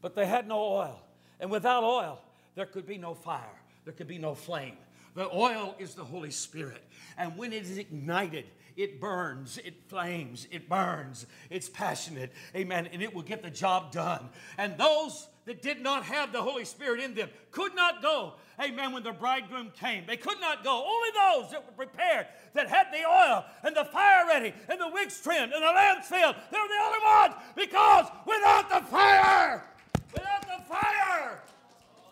but 0.00 0.14
they 0.14 0.26
had 0.26 0.46
no 0.46 0.60
oil. 0.60 1.00
And 1.40 1.50
without 1.50 1.84
oil, 1.84 2.20
there 2.54 2.66
could 2.66 2.86
be 2.86 2.98
no 2.98 3.14
fire, 3.14 3.62
there 3.84 3.94
could 3.94 4.08
be 4.08 4.18
no 4.18 4.34
flame. 4.34 4.76
The 5.14 5.28
oil 5.34 5.74
is 5.78 5.94
the 5.94 6.04
Holy 6.04 6.30
Spirit. 6.30 6.82
And 7.16 7.36
when 7.36 7.52
it 7.52 7.62
is 7.62 7.78
ignited, 7.78 8.44
it 8.76 9.00
burns, 9.00 9.58
it 9.58 9.74
flames, 9.88 10.46
it 10.52 10.68
burns, 10.68 11.26
it's 11.50 11.68
passionate. 11.68 12.32
Amen. 12.54 12.86
And 12.92 13.02
it 13.02 13.12
will 13.12 13.22
get 13.22 13.42
the 13.42 13.50
job 13.50 13.90
done. 13.90 14.28
And 14.56 14.78
those 14.78 15.26
that 15.48 15.62
did 15.62 15.80
not 15.80 16.04
have 16.04 16.30
the 16.30 16.42
Holy 16.42 16.66
Spirit 16.66 17.00
in 17.00 17.14
them 17.14 17.30
could 17.52 17.74
not 17.74 18.02
go. 18.02 18.34
Amen. 18.62 18.92
When 18.92 19.02
the 19.02 19.12
bridegroom 19.12 19.72
came, 19.80 20.04
they 20.06 20.18
could 20.18 20.38
not 20.42 20.62
go. 20.62 20.84
Only 20.86 21.08
those 21.14 21.50
that 21.52 21.64
were 21.64 21.86
prepared, 21.86 22.26
that 22.52 22.68
had 22.68 22.88
the 22.92 23.08
oil 23.08 23.46
and 23.64 23.74
the 23.74 23.86
fire 23.86 24.26
ready 24.26 24.52
and 24.68 24.78
the 24.78 24.88
wicks 24.88 25.22
trimmed 25.22 25.54
and 25.54 25.62
the 25.62 25.72
lamps 25.72 26.06
filled, 26.06 26.36
they 26.52 26.58
were 26.58 26.68
the 26.68 26.84
only 26.84 26.98
ones. 27.02 27.34
Because 27.56 28.06
without 28.26 28.68
the 28.68 28.86
fire, 28.90 29.64
without 30.12 30.42
the 30.42 30.62
fire, 30.68 31.42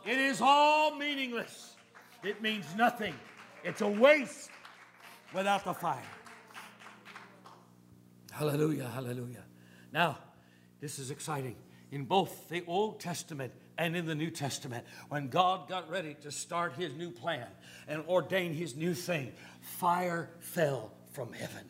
it 0.06 0.16
is 0.16 0.40
all 0.40 0.96
meaningless. 0.96 1.74
It 2.24 2.40
means 2.40 2.64
nothing. 2.74 3.14
It's 3.64 3.82
a 3.82 3.88
waste 3.88 4.48
without 5.34 5.62
the 5.62 5.74
fire. 5.74 6.00
Hallelujah, 8.32 8.88
hallelujah. 8.88 9.44
Now, 9.92 10.16
this 10.80 10.98
is 10.98 11.10
exciting. 11.10 11.56
In 11.90 12.04
both 12.04 12.48
the 12.48 12.64
Old 12.66 13.00
Testament 13.00 13.52
and 13.78 13.96
in 13.96 14.06
the 14.06 14.14
New 14.14 14.30
Testament, 14.30 14.84
when 15.08 15.28
God 15.28 15.68
got 15.68 15.90
ready 15.90 16.14
to 16.22 16.30
start 16.30 16.74
his 16.74 16.94
new 16.94 17.10
plan 17.10 17.46
and 17.86 18.02
ordain 18.08 18.52
his 18.54 18.74
new 18.74 18.94
thing, 18.94 19.32
fire 19.60 20.30
fell 20.40 20.92
from 21.12 21.32
heaven. 21.32 21.64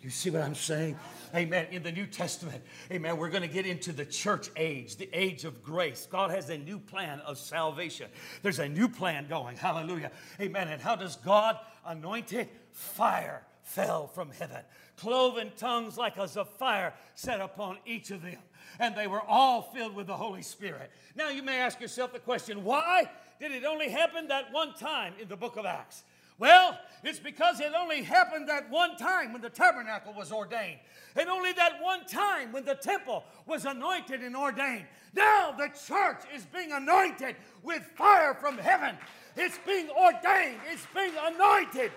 You 0.00 0.10
see 0.10 0.30
what 0.30 0.42
I'm 0.42 0.54
saying? 0.54 0.96
Amen. 1.34 1.66
In 1.72 1.82
the 1.82 1.90
New 1.90 2.06
Testament, 2.06 2.62
amen, 2.92 3.16
we're 3.16 3.30
going 3.30 3.42
to 3.42 3.48
get 3.48 3.66
into 3.66 3.90
the 3.92 4.04
church 4.04 4.50
age, 4.56 4.96
the 4.96 5.08
age 5.12 5.44
of 5.44 5.64
grace. 5.64 6.06
God 6.08 6.30
has 6.30 6.48
a 6.48 6.58
new 6.58 6.78
plan 6.78 7.18
of 7.20 7.38
salvation. 7.38 8.08
There's 8.42 8.60
a 8.60 8.68
new 8.68 8.88
plan 8.88 9.26
going. 9.28 9.56
Hallelujah. 9.56 10.12
Amen. 10.40 10.68
And 10.68 10.80
how 10.80 10.94
does 10.94 11.16
God 11.16 11.58
anoint 11.84 12.32
it? 12.32 12.48
Fire 12.70 13.42
fell 13.62 14.06
from 14.06 14.30
heaven. 14.30 14.62
Cloven 14.96 15.50
tongues 15.56 15.98
like 15.98 16.16
as 16.18 16.36
of 16.36 16.48
fire 16.50 16.94
set 17.16 17.40
upon 17.40 17.78
each 17.84 18.12
of 18.12 18.22
them. 18.22 18.38
And 18.78 18.94
they 18.94 19.06
were 19.06 19.22
all 19.22 19.62
filled 19.62 19.94
with 19.94 20.06
the 20.06 20.16
Holy 20.16 20.42
Spirit. 20.42 20.90
Now 21.14 21.30
you 21.30 21.42
may 21.42 21.58
ask 21.58 21.80
yourself 21.80 22.12
the 22.12 22.18
question 22.18 22.64
why 22.64 23.10
did 23.40 23.52
it 23.52 23.64
only 23.64 23.88
happen 23.88 24.28
that 24.28 24.52
one 24.52 24.74
time 24.74 25.14
in 25.20 25.28
the 25.28 25.36
book 25.36 25.56
of 25.56 25.66
Acts? 25.66 26.02
Well, 26.38 26.78
it's 27.02 27.18
because 27.18 27.60
it 27.60 27.72
only 27.74 28.02
happened 28.02 28.48
that 28.48 28.68
one 28.70 28.96
time 28.96 29.32
when 29.32 29.40
the 29.40 29.48
tabernacle 29.48 30.12
was 30.12 30.32
ordained, 30.32 30.80
and 31.14 31.30
only 31.30 31.52
that 31.54 31.80
one 31.80 32.04
time 32.04 32.52
when 32.52 32.64
the 32.66 32.74
temple 32.74 33.24
was 33.46 33.64
anointed 33.64 34.20
and 34.20 34.36
ordained. 34.36 34.84
Now 35.14 35.54
the 35.56 35.68
church 35.68 36.22
is 36.34 36.44
being 36.44 36.72
anointed 36.72 37.36
with 37.62 37.82
fire 37.96 38.34
from 38.34 38.58
heaven. 38.58 38.96
It's 39.34 39.58
being 39.66 39.88
ordained, 39.88 40.60
it's 40.70 40.86
being 40.94 41.14
anointed. 41.24 41.90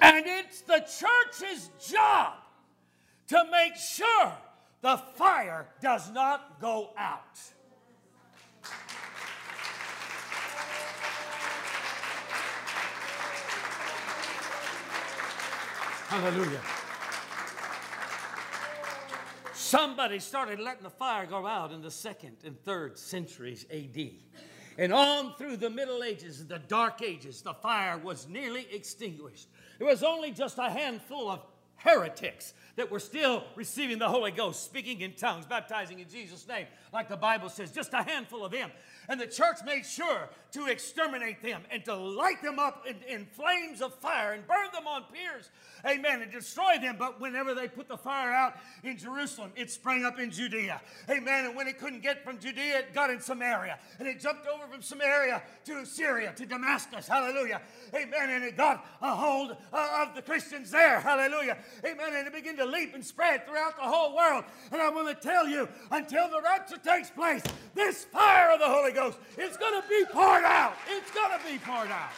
And 0.00 0.24
it's 0.26 0.62
the 0.62 0.80
church's 0.80 1.70
job 1.88 2.34
to 3.32 3.46
make 3.50 3.76
sure 3.76 4.32
the 4.82 4.98
fire 5.14 5.66
does 5.80 6.10
not 6.10 6.60
go 6.60 6.90
out. 6.98 7.40
Hallelujah. 16.08 16.60
Somebody 19.54 20.18
started 20.18 20.60
letting 20.60 20.82
the 20.82 20.90
fire 20.90 21.24
go 21.24 21.46
out 21.46 21.72
in 21.72 21.80
the 21.80 21.90
second 21.90 22.36
and 22.44 22.62
third 22.64 22.98
centuries 22.98 23.64
AD. 23.72 24.10
And 24.76 24.92
on 24.92 25.36
through 25.36 25.56
the 25.56 25.70
Middle 25.70 26.02
Ages, 26.02 26.46
the 26.46 26.58
Dark 26.58 27.00
Ages, 27.00 27.40
the 27.40 27.54
fire 27.54 27.96
was 27.96 28.28
nearly 28.28 28.66
extinguished. 28.70 29.48
It 29.80 29.84
was 29.84 30.02
only 30.02 30.32
just 30.32 30.58
a 30.58 30.68
handful 30.68 31.30
of 31.30 31.40
heretics 31.82 32.54
that 32.76 32.90
were 32.90 33.00
still 33.00 33.44
receiving 33.54 33.98
the 33.98 34.08
Holy 34.08 34.30
Ghost, 34.30 34.64
speaking 34.64 35.00
in 35.00 35.12
tongues, 35.12 35.46
baptizing 35.46 36.00
in 36.00 36.08
Jesus' 36.08 36.46
name, 36.48 36.66
like 36.92 37.08
the 37.08 37.16
Bible 37.16 37.48
says, 37.48 37.70
just 37.70 37.92
a 37.92 38.02
handful 38.02 38.44
of 38.44 38.52
them. 38.52 38.70
And 39.08 39.20
the 39.20 39.26
church 39.26 39.58
made 39.66 39.84
sure 39.84 40.28
to 40.52 40.66
exterminate 40.66 41.42
them 41.42 41.62
and 41.70 41.84
to 41.86 41.94
light 41.94 42.40
them 42.42 42.58
up 42.58 42.86
in, 42.86 42.96
in, 43.08 43.26
flames 43.26 43.82
of 43.82 43.94
fire 43.94 44.32
and 44.32 44.46
burn 44.46 44.68
them 44.72 44.86
on 44.86 45.04
piers. 45.12 45.50
Amen. 45.84 46.22
And 46.22 46.30
destroy 46.30 46.78
them. 46.80 46.96
But 46.98 47.20
whenever 47.20 47.54
they 47.54 47.68
put 47.68 47.88
the 47.88 47.96
fire 47.96 48.32
out 48.32 48.54
in 48.84 48.96
Jerusalem, 48.96 49.50
it 49.56 49.70
sprang 49.70 50.04
up 50.04 50.20
in 50.20 50.30
Judea. 50.30 50.80
Amen. 51.10 51.46
And 51.46 51.56
when 51.56 51.66
it 51.66 51.78
couldn't 51.78 52.02
get 52.02 52.22
from 52.22 52.38
Judea, 52.38 52.78
it 52.78 52.94
got 52.94 53.10
in 53.10 53.20
Samaria. 53.20 53.78
And 53.98 54.06
it 54.06 54.20
jumped 54.20 54.46
over 54.46 54.66
from 54.66 54.82
Samaria 54.82 55.42
to 55.64 55.84
Syria, 55.84 56.32
to 56.36 56.46
Damascus. 56.46 57.08
Hallelujah. 57.08 57.60
Amen. 57.94 58.30
And 58.30 58.44
it 58.44 58.56
got 58.56 58.86
a 59.00 59.14
hold 59.14 59.56
uh, 59.72 60.06
of 60.06 60.14
the 60.14 60.22
Christians 60.22 60.70
there. 60.70 61.00
Hallelujah. 61.00 61.58
Amen. 61.84 62.14
And 62.14 62.26
it 62.26 62.32
began 62.32 62.56
to 62.56 62.64
leap 62.64 62.94
and 62.94 63.04
spread 63.04 63.46
throughout 63.46 63.76
the 63.76 63.82
whole 63.82 64.14
world. 64.16 64.44
And 64.70 64.80
I'm 64.80 64.94
going 64.94 65.14
to 65.14 65.20
tell 65.20 65.46
you, 65.46 65.68
until 65.90 66.28
the 66.28 66.40
rapture 66.42 66.78
takes 66.78 67.10
place, 67.10 67.42
this 67.74 68.04
fire 68.04 68.52
of 68.52 68.60
the 68.60 68.66
Holy 68.66 68.92
Ghost 68.92 69.18
is 69.38 69.56
going 69.56 69.80
to 69.80 69.88
be 69.88 70.04
poured 70.10 70.44
out. 70.44 70.74
It's 70.88 71.10
going 71.10 71.38
to 71.38 71.44
be 71.46 71.58
poured 71.58 71.90
out. 71.90 72.10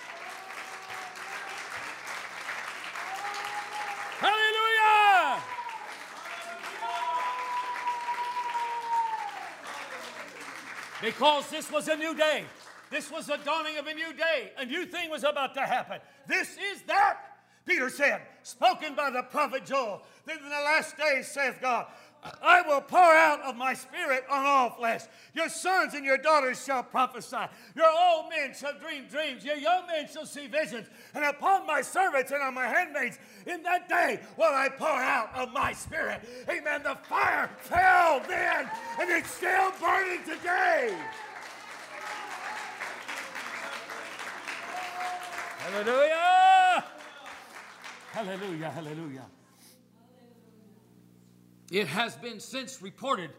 Hallelujah! 4.19 5.43
Because 11.03 11.51
this 11.51 11.71
was 11.71 11.89
a 11.89 11.97
new 11.97 12.15
day. 12.15 12.45
This 12.91 13.11
was 13.11 13.27
the 13.27 13.39
dawning 13.45 13.77
of 13.77 13.87
a 13.87 13.93
new 13.93 14.13
day. 14.15 14.53
A 14.57 14.65
new 14.65 14.87
thing 14.87 15.11
was 15.11 15.25
about 15.25 15.55
to 15.55 15.63
happen. 15.63 15.99
This 16.27 16.51
is 16.51 16.83
that, 16.87 17.34
Peter 17.67 17.89
said, 17.89 18.23
spoken 18.43 18.95
by 18.95 19.11
the 19.11 19.23
prophet 19.23 19.65
Joel. 19.65 20.03
Then 20.27 20.39
in 20.39 20.45
the 20.45 20.51
last 20.51 20.97
days, 20.97 21.29
saith 21.29 21.59
God, 21.61 21.87
I 22.43 22.63
will 22.63 22.81
pour 22.81 22.99
out 22.99 23.43
of 23.43 23.55
my 23.57 23.75
spirit 23.75 24.25
on 24.31 24.47
all 24.47 24.71
flesh. 24.71 25.03
Your 25.35 25.51
sons 25.51 25.93
and 25.93 26.07
your 26.07 26.17
daughters 26.17 26.65
shall 26.65 26.83
prophesy. 26.83 27.37
Your 27.77 27.91
old 27.91 28.31
men 28.31 28.55
shall 28.59 28.73
dream 28.79 29.05
dreams. 29.11 29.45
Your 29.45 29.57
young 29.57 29.87
men 29.87 30.09
shall 30.11 30.25
see 30.25 30.47
visions. 30.47 30.89
And 31.15 31.25
upon 31.25 31.67
my 31.67 31.83
servants 31.83 32.33
and 32.33 32.43
on 32.43 32.55
my 32.55 32.67
handmaids 32.67 33.19
in 33.47 33.63
that 33.65 33.89
day 33.91 34.21
will 34.39 34.55
I 34.55 34.71
pour 34.71 34.89
out 34.89 35.35
of 35.35 35.53
my 35.53 35.75
spirit. 35.75 36.23
Amen. 36.49 36.83
The 36.83 36.97
fire 37.09 37.51
fell 37.59 38.23
then, 38.27 38.71
and 38.99 39.11
it's 39.11 39.31
still 39.31 39.73
burning 39.81 40.21
today. 40.25 40.97
Hallelujah. 45.59 46.54
Hallelujah. 48.15 48.71
Hallelujah. 48.71 49.27
It 51.73 51.89
has 51.89 52.15
been 52.15 52.39
since 52.39 52.81
reported, 52.81 53.33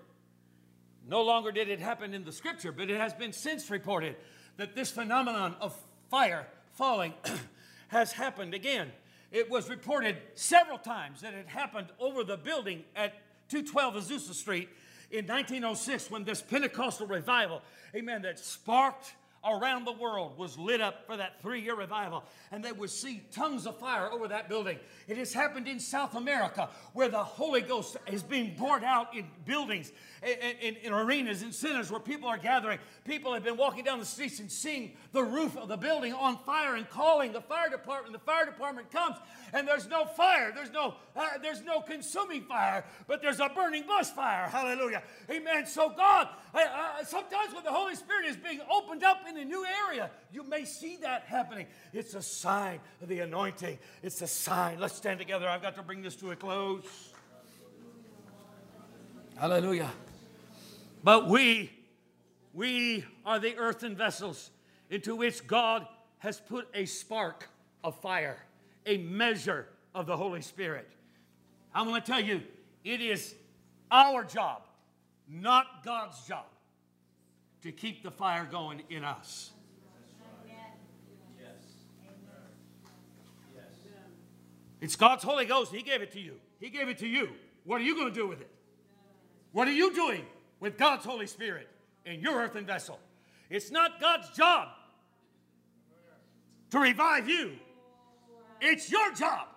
no 1.07 1.21
longer 1.21 1.53
did 1.53 1.69
it 1.69 1.79
happen 1.79 2.13
in 2.13 2.25
the 2.25 2.33
scripture, 2.33 2.73
but 2.73 2.89
it 2.89 2.99
has 2.99 3.13
been 3.13 3.31
since 3.31 3.69
reported 3.69 4.17
that 4.57 4.75
this 4.75 4.91
phenomenon 4.91 5.55
of 5.61 5.79
fire 6.09 6.45
falling 6.73 7.13
has 7.87 8.11
happened 8.11 8.53
again. 8.53 8.91
It 9.31 9.49
was 9.49 9.69
reported 9.69 10.17
several 10.33 10.77
times 10.77 11.21
that 11.21 11.33
it 11.33 11.47
happened 11.47 11.87
over 11.97 12.25
the 12.25 12.35
building 12.35 12.83
at 12.97 13.13
212 13.47 13.95
Azusa 13.95 14.33
Street 14.33 14.67
in 15.09 15.25
1906 15.25 16.11
when 16.11 16.25
this 16.25 16.41
Pentecostal 16.41 17.07
revival, 17.07 17.61
amen, 17.95 18.23
that 18.23 18.39
sparked 18.39 19.13
around 19.47 19.85
the 19.85 19.91
world 19.91 20.37
was 20.37 20.57
lit 20.57 20.81
up 20.81 21.05
for 21.05 21.17
that 21.17 21.41
three 21.41 21.61
year 21.61 21.75
revival, 21.75 22.23
and 22.51 22.63
they 22.63 22.71
would 22.71 22.89
see 22.89 23.23
tongues 23.31 23.65
of 23.65 23.77
fire 23.77 24.11
over 24.11 24.27
that 24.27 24.49
building. 24.49 24.79
It 25.07 25.17
has 25.17 25.33
happened 25.33 25.67
in 25.67 25.79
South 25.79 26.15
America 26.15 26.69
where 26.93 27.09
the 27.09 27.23
Holy 27.23 27.61
Ghost 27.61 27.97
is 28.11 28.23
being 28.23 28.55
poured 28.55 28.83
out 28.83 29.15
in 29.15 29.25
buildings, 29.45 29.91
in, 30.23 30.51
in, 30.61 30.75
in, 30.77 30.93
arenas, 30.93 31.43
in 31.43 31.51
centers 31.51 31.91
where 31.91 31.99
people 31.99 32.27
are 32.27 32.37
gathering. 32.37 32.79
People 33.03 33.33
have 33.33 33.43
been 33.43 33.57
walking 33.57 33.83
down 33.83 33.99
the 33.99 34.05
streets 34.05 34.39
and 34.39 34.51
seeing 34.51 34.93
the 35.11 35.23
roof 35.23 35.55
of 35.57 35.67
the 35.67 35.77
building 35.77 36.13
on 36.13 36.37
fire 36.39 36.75
and 36.75 36.89
calling 36.89 37.31
the 37.31 37.41
fire 37.41 37.69
department. 37.69 38.13
The 38.13 38.19
fire 38.19 38.45
department 38.45 38.91
comes, 38.91 39.17
and 39.53 39.67
there's 39.67 39.87
no 39.87 40.05
fire. 40.05 40.51
There's 40.53 40.71
no, 40.71 40.95
uh, 41.15 41.27
there's 41.41 41.63
no 41.63 41.81
consuming 41.81 42.43
fire, 42.43 42.83
but 43.07 43.21
there's 43.21 43.39
a 43.39 43.49
burning 43.49 43.83
bush 43.85 44.07
fire. 44.07 44.47
Hallelujah. 44.47 45.03
Amen. 45.29 45.65
So, 45.65 45.89
God, 45.89 46.29
uh, 46.53 46.59
uh, 46.59 47.03
sometimes 47.03 47.53
when 47.53 47.63
the 47.63 47.71
Holy 47.71 47.95
Spirit 47.95 48.25
is 48.25 48.37
being 48.37 48.61
opened 48.71 49.03
up 49.03 49.19
in 49.27 49.34
a 49.37 49.45
new 49.45 49.65
area, 49.87 50.09
you 50.31 50.43
may 50.43 50.65
see 50.65 50.97
that 50.97 51.23
happening. 51.23 51.67
It's 51.93 52.13
a 52.13 52.21
sign 52.21 52.79
of 53.01 53.09
the 53.09 53.19
anointing. 53.19 53.77
It's 54.03 54.21
a 54.21 54.27
sign. 54.27 54.79
Let's 54.79 54.95
stand 54.95 55.19
together. 55.19 55.47
I've 55.47 55.61
got 55.61 55.75
to 55.75 55.83
bring 55.83 56.01
this 56.01 56.15
to 56.17 56.31
a 56.31 56.35
close. 56.35 57.13
Hallelujah. 59.37 59.91
But 61.03 61.27
we, 61.27 61.71
we 62.53 63.05
are 63.25 63.37
the 63.39 63.55
earthen 63.57 63.95
vessels 63.95 64.49
into 64.89 65.15
which 65.15 65.45
God 65.45 65.85
has 66.19 66.39
put 66.39 66.67
a 66.73 66.85
spark 66.85 67.49
of 67.83 67.99
fire, 67.99 68.37
a 68.85 68.97
measure 68.97 69.67
of 69.93 70.05
the 70.05 70.17
Holy 70.17 70.41
Spirit. 70.41 70.89
I'm 71.73 71.87
going 71.87 72.01
to 72.01 72.07
tell 72.07 72.21
you, 72.21 72.41
it 72.83 73.01
is 73.01 73.35
our 73.91 74.23
job, 74.23 74.63
not 75.29 75.83
God's 75.83 76.25
job, 76.25 76.45
to 77.65 77.71
keep 77.71 78.03
the 78.03 78.11
fire 78.11 78.47
going 78.49 78.83
in 78.91 79.03
us. 79.03 79.51
It's 84.79 84.95
God's 84.95 85.23
Holy 85.23 85.45
Ghost. 85.45 85.73
He 85.73 85.81
gave 85.81 86.03
it 86.03 86.11
to 86.11 86.19
you. 86.19 86.35
He 86.59 86.69
gave 86.69 86.89
it 86.89 86.99
to 86.99 87.07
you. 87.07 87.29
What 87.63 87.81
are 87.81 87.83
you 87.83 87.95
going 87.95 88.09
to 88.09 88.13
do 88.13 88.27
with 88.27 88.39
it? 88.39 88.51
What 89.51 89.67
are 89.67 89.73
you 89.73 89.91
doing 89.95 90.25
with 90.59 90.77
God's 90.77 91.05
Holy 91.05 91.25
Spirit 91.25 91.67
in 92.05 92.19
your 92.19 92.39
earthen 92.39 92.67
vessel? 92.67 92.99
It's 93.49 93.71
not 93.71 93.99
God's 93.99 94.29
job 94.29 94.67
to 96.69 96.79
revive 96.79 97.27
you, 97.27 97.53
it's 98.61 98.91
your 98.91 99.11
job 99.13 99.47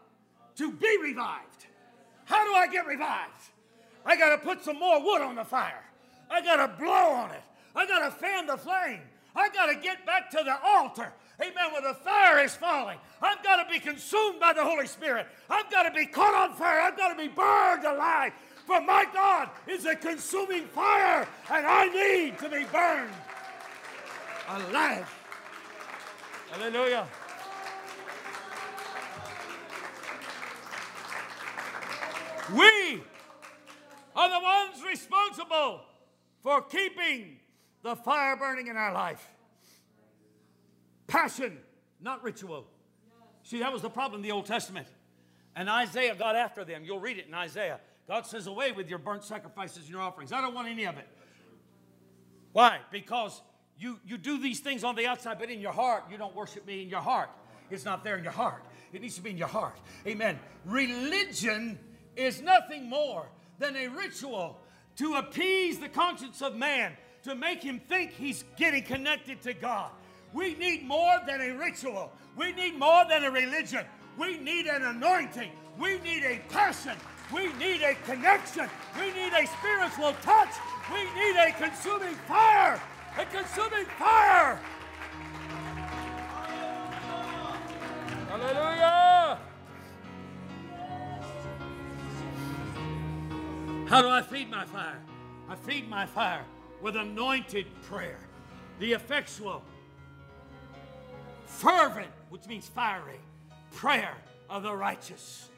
to 0.57 0.73
be 0.73 0.99
revived. 1.03 1.67
How 2.25 2.43
do 2.47 2.55
I 2.55 2.69
get 2.69 2.87
revived? 2.87 3.43
I 4.07 4.17
got 4.17 4.31
to 4.31 4.39
put 4.39 4.65
some 4.65 4.79
more 4.79 5.03
wood 5.05 5.21
on 5.21 5.35
the 5.35 5.45
fire. 5.45 5.85
I 6.31 6.41
got 6.41 6.57
to 6.57 6.83
blow 6.83 7.11
on 7.11 7.33
it. 7.33 7.43
I 7.79 7.87
got 7.87 8.01
to 8.01 8.11
fan 8.11 8.47
the 8.47 8.57
flame. 8.57 8.99
I 9.37 9.49
got 9.51 9.67
to 9.67 9.77
get 9.77 10.05
back 10.05 10.31
to 10.33 10.43
the 10.45 10.59
altar. 10.65 11.13
Amen. 11.41 11.73
When 11.73 11.85
the 11.85 11.95
fire 11.95 12.41
is 12.43 12.57
falling, 12.57 12.99
I've 13.23 13.41
got 13.45 13.63
to 13.63 13.73
be 13.73 13.79
consumed 13.79 14.41
by 14.41 14.53
the 14.53 14.65
Holy 14.65 14.89
Spirit. 14.89 15.29
I've 15.49 15.71
got 15.71 15.85
to 15.85 15.93
be 15.93 16.05
caught 16.05 16.35
on 16.35 16.57
fire. 16.57 16.81
I've 16.81 16.97
got 16.97 17.11
to 17.11 17.17
be 17.17 17.29
burned 17.29 17.85
alive. 17.85 18.33
For 18.67 18.81
my 18.81 19.07
God 19.15 19.51
is 19.69 19.87
a 19.87 19.95
consuming 19.95 20.65
fire, 20.65 21.29
and 21.53 21.65
I 21.65 21.87
need 21.87 22.39
to 22.41 22.49
be 22.49 22.65
burned 22.65 23.15
alive. 24.49 25.15
Hallelujah. 26.51 27.07
We 32.53 33.03
are 34.17 34.29
the 34.29 34.45
ones 34.45 34.83
responsible 34.85 35.83
for 36.43 36.63
keeping 36.63 37.37
the 37.83 37.97
fire 37.97 38.37
burning 38.37 38.67
in 38.67 38.77
our 38.77 38.93
life. 38.93 39.27
Passion, 41.07 41.59
not 42.01 42.23
ritual. 42.23 42.67
See, 43.43 43.61
that 43.61 43.73
was 43.73 43.83
the 43.83 43.91
problem 43.91 44.21
in 44.21 44.23
the 44.23 44.33
Old 44.33 44.47
Testament. 44.47 44.87
And 45.57 45.69
Isaiah 45.69 46.15
got 46.15 46.37
after 46.37 46.65
them. 46.65 46.85
You'll 46.85 47.01
read 47.01 47.19
it 47.19 47.27
in 47.27 47.35
Isaiah. 47.35 47.81
God 48.07 48.27
says, 48.27 48.47
Away 48.47 48.73
with 48.73 48.89
your 48.89 48.99
burnt 48.99 49.25
sacrifices 49.25 49.79
and 49.85 49.89
your 49.89 50.01
offerings. 50.01 50.33
I 50.33 50.41
don't 50.41 50.55
want 50.55 50.69
any 50.69 50.85
of 50.85 50.97
it. 50.99 51.09
Why? 52.53 52.79
Because 52.91 53.41
you, 53.79 53.99
you 54.05 54.19
do 54.19 54.39
these 54.39 54.61
things 54.61 54.85
on 54.85 54.97
the 54.97 55.07
outside, 55.07 55.39
but 55.39 55.51
in 55.51 55.61
your 55.61 55.73
heart, 55.73 56.05
you 56.11 56.19
don't 56.19 56.35
worship 56.35 56.67
me 56.67 56.83
in 56.83 56.89
your 56.89 57.01
heart. 57.01 57.31
It's 57.71 57.85
not 57.85 58.03
there 58.03 58.17
in 58.17 58.25
your 58.25 58.33
heart. 58.33 58.65
It 58.93 59.03
needs 59.03 59.17
to 59.17 59.23
be 59.23 59.31
in 59.31 59.39
your 59.39 59.49
heart. 59.49 59.79
Amen. 60.07 60.39
Religion 60.65 61.79
is 62.17 62.43
nothing 62.43 62.89
more 62.89 63.27
than 63.59 63.77
a 63.77 63.89
ritual 63.89 64.59
to 64.97 65.15
appease 65.15 65.79
the 65.79 65.89
conscience 65.89 66.43
of 66.43 66.57
man, 66.57 66.93
to 67.29 67.35
make 67.35 67.63
him 67.63 67.81
think 67.89 68.13
he's 68.13 68.45
getting 68.57 68.83
connected 68.83 69.43
to 69.43 69.53
God. 69.53 69.91
We 70.33 70.55
need 70.55 70.85
more 70.85 71.19
than 71.27 71.41
a 71.41 71.57
ritual. 71.57 72.13
We 72.37 72.53
need 72.53 72.79
more 72.79 73.05
than 73.09 73.25
a 73.25 73.31
religion. 73.31 73.85
We 74.19 74.39
need 74.39 74.67
an 74.67 74.83
anointing. 74.83 75.51
We 75.79 75.99
need 76.01 76.25
a 76.25 76.41
passion. 76.49 76.97
We 77.33 77.53
need 77.55 77.83
a 77.83 77.95
connection. 78.07 78.69
We 78.99 79.13
need 79.13 79.33
a 79.33 79.47
spiritual 79.47 80.15
touch. 80.23 80.55
We 80.91 81.05
need 81.21 81.37
a 81.37 81.53
consuming 81.53 82.15
fire. 82.27 82.81
A 83.19 83.25
consuming 83.27 83.87
fire. 83.99 84.59
Hallelujah. 88.29 89.39
How 93.89 94.03
do 94.03 94.09
I 94.09 94.23
feed 94.23 94.51
my 94.51 94.65
fire? 94.65 95.03
I 95.49 95.55
feed 95.57 95.89
my 95.89 96.05
fire 96.07 96.45
with 96.83 96.97
anointed 96.97 97.67
prayer, 97.83 98.19
the 98.79 98.93
effectual, 98.93 99.63
fervent, 101.47 102.11
which 102.31 102.47
means 102.47 102.67
fiery, 102.67 103.21
prayer 103.73 104.15
of 104.49 104.63
the 104.63 104.75
righteous. 104.75 105.49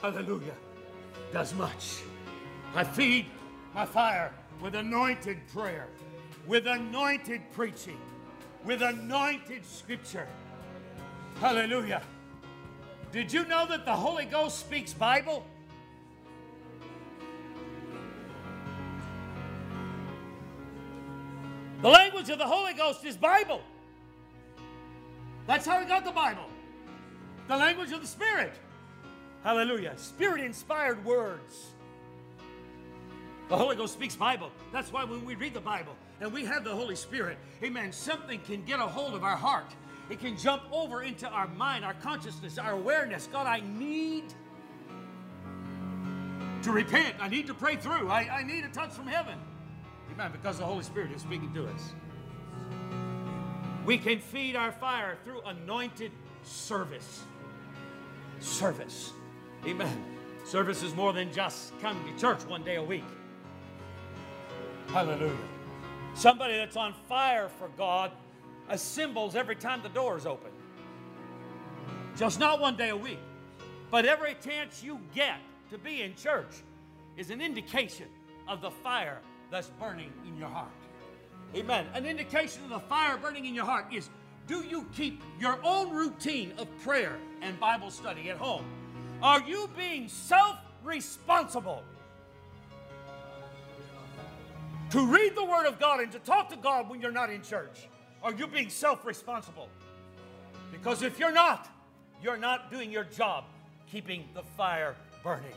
Hallelujah. 0.00 0.54
Does 1.32 1.54
much. 1.54 2.00
I 2.74 2.84
feed 2.84 3.26
my 3.74 3.84
fire 3.84 4.32
with 4.60 4.74
anointed 4.74 5.38
prayer, 5.52 5.88
with 6.46 6.66
anointed 6.66 7.42
preaching, 7.52 7.98
with 8.64 8.82
anointed 8.82 9.64
scripture. 9.64 10.28
Hallelujah. 11.40 12.02
Did 13.12 13.32
you 13.32 13.44
know 13.46 13.66
that 13.66 13.84
the 13.84 13.94
Holy 13.94 14.24
Ghost 14.24 14.60
speaks 14.60 14.92
Bible? 14.92 15.44
The 21.82 21.88
language 21.88 22.28
of 22.28 22.38
the 22.38 22.46
Holy 22.46 22.74
Ghost 22.74 23.04
is 23.04 23.16
Bible. 23.16 23.62
That's 25.46 25.66
how 25.66 25.80
we 25.80 25.86
got 25.86 26.04
the 26.04 26.10
Bible. 26.10 26.44
The 27.48 27.56
language 27.56 27.90
of 27.92 28.02
the 28.02 28.06
Spirit. 28.06 28.52
Hallelujah. 29.42 29.94
Spirit 29.96 30.42
inspired 30.42 31.02
words. 31.04 31.68
The 33.48 33.56
Holy 33.56 33.76
Ghost 33.76 33.94
speaks 33.94 34.14
Bible. 34.14 34.50
That's 34.72 34.92
why 34.92 35.04
when 35.04 35.24
we 35.24 35.34
read 35.34 35.54
the 35.54 35.60
Bible 35.60 35.96
and 36.20 36.32
we 36.32 36.44
have 36.44 36.64
the 36.64 36.74
Holy 36.74 36.94
Spirit, 36.94 37.38
amen, 37.64 37.92
something 37.92 38.40
can 38.40 38.62
get 38.64 38.78
a 38.78 38.86
hold 38.86 39.14
of 39.14 39.24
our 39.24 39.36
heart. 39.36 39.74
It 40.10 40.20
can 40.20 40.36
jump 40.36 40.62
over 40.70 41.02
into 41.02 41.28
our 41.28 41.48
mind, 41.48 41.84
our 41.84 41.94
consciousness, 41.94 42.58
our 42.58 42.72
awareness. 42.72 43.28
God, 43.32 43.46
I 43.46 43.60
need 43.60 44.24
to 46.62 46.72
repent. 46.72 47.14
I 47.20 47.28
need 47.28 47.46
to 47.46 47.54
pray 47.54 47.76
through. 47.76 48.08
I, 48.08 48.40
I 48.40 48.42
need 48.42 48.64
a 48.64 48.68
touch 48.68 48.90
from 48.90 49.06
heaven. 49.06 49.38
Amen. 50.20 50.32
Because 50.32 50.58
the 50.58 50.66
Holy 50.66 50.82
Spirit 50.82 51.12
is 51.12 51.22
speaking 51.22 51.50
to 51.54 51.66
us. 51.66 51.94
We 53.86 53.96
can 53.96 54.18
feed 54.18 54.54
our 54.54 54.70
fire 54.70 55.16
through 55.24 55.40
anointed 55.46 56.12
service. 56.42 57.22
Service. 58.38 59.12
Amen. 59.66 60.04
Service 60.44 60.82
is 60.82 60.94
more 60.94 61.14
than 61.14 61.32
just 61.32 61.78
coming 61.80 62.04
to 62.12 62.20
church 62.20 62.42
one 62.44 62.62
day 62.62 62.76
a 62.76 62.82
week. 62.82 63.04
Hallelujah. 64.88 65.32
Somebody 66.12 66.54
that's 66.54 66.76
on 66.76 66.92
fire 67.08 67.48
for 67.48 67.68
God 67.78 68.12
assembles 68.68 69.34
every 69.34 69.56
time 69.56 69.80
the 69.82 69.88
door 69.88 70.18
is 70.18 70.26
open. 70.26 70.50
Just 72.14 72.38
not 72.38 72.60
one 72.60 72.76
day 72.76 72.90
a 72.90 72.96
week, 72.96 73.20
but 73.90 74.04
every 74.04 74.36
chance 74.44 74.82
you 74.84 75.00
get 75.14 75.38
to 75.70 75.78
be 75.78 76.02
in 76.02 76.14
church 76.14 76.62
is 77.16 77.30
an 77.30 77.40
indication 77.40 78.08
of 78.46 78.60
the 78.60 78.70
fire 78.70 79.20
that's 79.50 79.68
burning 79.80 80.12
in 80.26 80.36
your 80.36 80.48
heart. 80.48 80.70
Amen. 81.54 81.86
An 81.94 82.06
indication 82.06 82.62
of 82.64 82.70
the 82.70 82.80
fire 82.80 83.16
burning 83.16 83.46
in 83.46 83.54
your 83.54 83.64
heart 83.64 83.86
is 83.92 84.08
do 84.46 84.64
you 84.64 84.86
keep 84.94 85.22
your 85.38 85.58
own 85.64 85.90
routine 85.90 86.52
of 86.58 86.68
prayer 86.82 87.16
and 87.42 87.58
Bible 87.58 87.90
study 87.90 88.30
at 88.30 88.36
home? 88.36 88.64
Are 89.22 89.42
you 89.42 89.68
being 89.76 90.08
self 90.08 90.56
responsible 90.82 91.82
to 94.90 95.06
read 95.06 95.36
the 95.36 95.44
Word 95.44 95.66
of 95.66 95.78
God 95.78 96.00
and 96.00 96.10
to 96.12 96.18
talk 96.20 96.48
to 96.50 96.56
God 96.56 96.88
when 96.88 97.00
you're 97.00 97.12
not 97.12 97.30
in 97.30 97.42
church? 97.42 97.88
Are 98.22 98.32
you 98.32 98.46
being 98.46 98.70
self 98.70 99.04
responsible? 99.04 99.68
Because 100.72 101.02
if 101.02 101.18
you're 101.18 101.32
not, 101.32 101.68
you're 102.22 102.36
not 102.36 102.70
doing 102.70 102.90
your 102.92 103.04
job 103.04 103.44
keeping 103.90 104.28
the 104.34 104.42
fire 104.42 104.94
burning. 105.22 105.52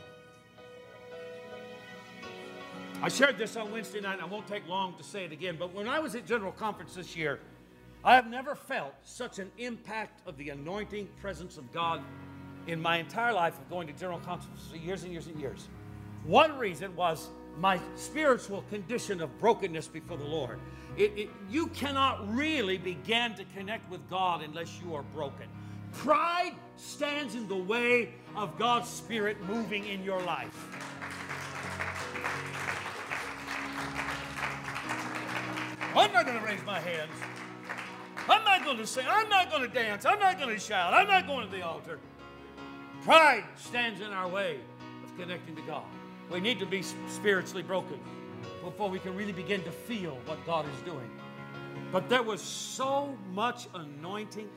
I 3.04 3.08
shared 3.08 3.36
this 3.36 3.54
on 3.56 3.70
Wednesday 3.70 4.00
night. 4.00 4.14
And 4.14 4.22
I 4.22 4.24
won't 4.24 4.46
take 4.46 4.66
long 4.66 4.94
to 4.94 5.04
say 5.04 5.26
it 5.26 5.32
again, 5.32 5.56
but 5.58 5.74
when 5.74 5.86
I 5.86 5.98
was 5.98 6.14
at 6.14 6.24
General 6.24 6.52
Conference 6.52 6.94
this 6.94 7.14
year, 7.14 7.38
I 8.02 8.14
have 8.14 8.30
never 8.30 8.54
felt 8.54 8.94
such 9.04 9.38
an 9.38 9.52
impact 9.58 10.26
of 10.26 10.38
the 10.38 10.48
anointing 10.48 11.10
presence 11.20 11.58
of 11.58 11.70
God 11.70 12.00
in 12.66 12.80
my 12.80 12.96
entire 12.96 13.34
life 13.34 13.58
of 13.58 13.68
going 13.68 13.86
to 13.88 13.92
General 13.92 14.20
Conference 14.20 14.68
for 14.70 14.78
years 14.78 15.02
and 15.02 15.12
years 15.12 15.26
and 15.26 15.38
years. 15.38 15.68
One 16.24 16.56
reason 16.56 16.96
was 16.96 17.28
my 17.60 17.78
spiritual 17.94 18.62
condition 18.70 19.20
of 19.20 19.38
brokenness 19.38 19.86
before 19.86 20.16
the 20.16 20.24
Lord. 20.24 20.58
It, 20.96 21.12
it, 21.14 21.30
you 21.50 21.66
cannot 21.66 22.34
really 22.34 22.78
begin 22.78 23.34
to 23.34 23.44
connect 23.54 23.90
with 23.90 24.08
God 24.08 24.42
unless 24.42 24.80
you 24.82 24.94
are 24.94 25.02
broken. 25.02 25.46
Pride 25.92 26.54
stands 26.76 27.34
in 27.34 27.48
the 27.48 27.54
way 27.54 28.14
of 28.34 28.58
God's 28.58 28.88
Spirit 28.88 29.36
moving 29.44 29.86
in 29.88 30.02
your 30.02 30.22
life. 30.22 30.93
I'm 35.96 36.12
not 36.12 36.26
going 36.26 36.38
to 36.38 36.44
raise 36.44 36.64
my 36.64 36.80
hands. 36.80 37.12
I'm 38.28 38.42
not 38.44 38.64
going 38.64 38.78
to 38.78 38.86
sing. 38.86 39.04
I'm 39.08 39.28
not 39.28 39.50
going 39.50 39.62
to 39.62 39.68
dance. 39.68 40.04
I'm 40.04 40.18
not 40.18 40.38
going 40.40 40.52
to 40.52 40.58
shout. 40.58 40.92
I'm 40.92 41.06
not 41.06 41.26
going 41.26 41.48
to 41.48 41.54
the 41.54 41.62
altar. 41.62 42.00
Pride 43.02 43.44
stands 43.56 44.00
in 44.00 44.08
our 44.08 44.26
way 44.26 44.58
of 45.04 45.16
connecting 45.16 45.54
to 45.54 45.62
God. 45.62 45.84
We 46.30 46.40
need 46.40 46.58
to 46.58 46.66
be 46.66 46.82
spiritually 46.82 47.62
broken 47.62 48.00
before 48.64 48.88
we 48.88 48.98
can 48.98 49.14
really 49.14 49.32
begin 49.32 49.62
to 49.62 49.70
feel 49.70 50.18
what 50.26 50.44
God 50.46 50.64
is 50.74 50.80
doing. 50.82 51.08
But 51.92 52.08
there 52.08 52.22
was 52.22 52.40
so 52.40 53.16
much 53.32 53.68
anointing 53.74 54.48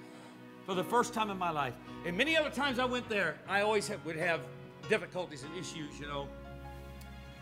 for 0.66 0.74
the 0.74 0.84
first 0.84 1.14
time 1.14 1.30
in 1.30 1.38
my 1.38 1.52
life. 1.52 1.74
And 2.06 2.18
many 2.18 2.36
other 2.36 2.50
times 2.50 2.80
I 2.80 2.86
went 2.86 3.08
there, 3.10 3.36
I 3.48 3.62
always 3.62 3.88
have, 3.90 4.04
would 4.06 4.16
have 4.16 4.42
difficulties 4.90 5.44
and 5.44 5.56
issues, 5.56 6.00
you 6.00 6.08
know, 6.08 6.28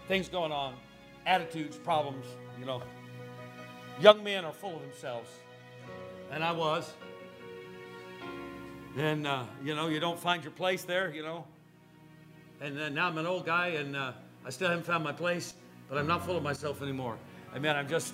things 0.07 0.27
going 0.27 0.51
on, 0.51 0.73
attitudes, 1.25 1.77
problems, 1.77 2.25
you 2.59 2.65
know. 2.65 2.81
Young 3.99 4.23
men 4.23 4.43
are 4.43 4.51
full 4.51 4.75
of 4.75 4.81
themselves, 4.81 5.29
and 6.31 6.43
I 6.43 6.51
was. 6.51 6.91
And, 8.97 9.27
uh, 9.27 9.43
you 9.63 9.75
know, 9.75 9.87
you 9.87 9.99
don't 9.99 10.19
find 10.19 10.43
your 10.43 10.51
place 10.51 10.83
there, 10.83 11.13
you 11.13 11.23
know. 11.23 11.45
And 12.61 12.79
uh, 12.79 12.89
now 12.89 13.07
I'm 13.07 13.17
an 13.17 13.25
old 13.25 13.45
guy, 13.45 13.67
and 13.69 13.95
uh, 13.95 14.13
I 14.45 14.49
still 14.49 14.69
haven't 14.69 14.85
found 14.85 15.03
my 15.03 15.11
place, 15.11 15.53
but 15.89 15.97
I'm 15.97 16.07
not 16.07 16.25
full 16.25 16.37
of 16.37 16.43
myself 16.43 16.81
anymore. 16.81 17.17
I 17.53 17.59
mean, 17.59 17.75
I'm 17.75 17.87
just 17.87 18.13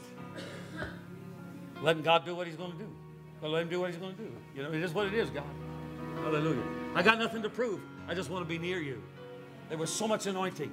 letting 1.82 2.04
God 2.04 2.26
do 2.26 2.36
what 2.36 2.48
He's 2.48 2.56
going 2.56 2.72
to 2.72 2.78
do. 2.78 2.90
But 3.42 3.50
let 3.50 3.64
Him 3.64 3.70
do 3.70 3.80
what 3.80 3.90
He's 3.90 4.00
going 4.00 4.16
to 4.16 4.22
do. 4.22 4.32
You 4.56 4.64
know, 4.64 4.72
it 4.72 4.82
is 4.82 4.94
what 4.94 5.08
it 5.08 5.14
is, 5.14 5.30
God. 5.30 5.44
Hallelujah. 6.18 6.64
I 6.96 7.02
got 7.02 7.18
nothing 7.18 7.42
to 7.42 7.50
prove. 7.50 7.82
I 8.08 8.14
just 8.14 8.30
want 8.30 8.44
to 8.44 8.50
be 8.50 8.60
near 8.60 8.80
you. 8.80 9.02
There 9.70 9.78
was 9.78 9.92
so 9.92 10.08
much 10.08 10.28
anointing. 10.28 10.72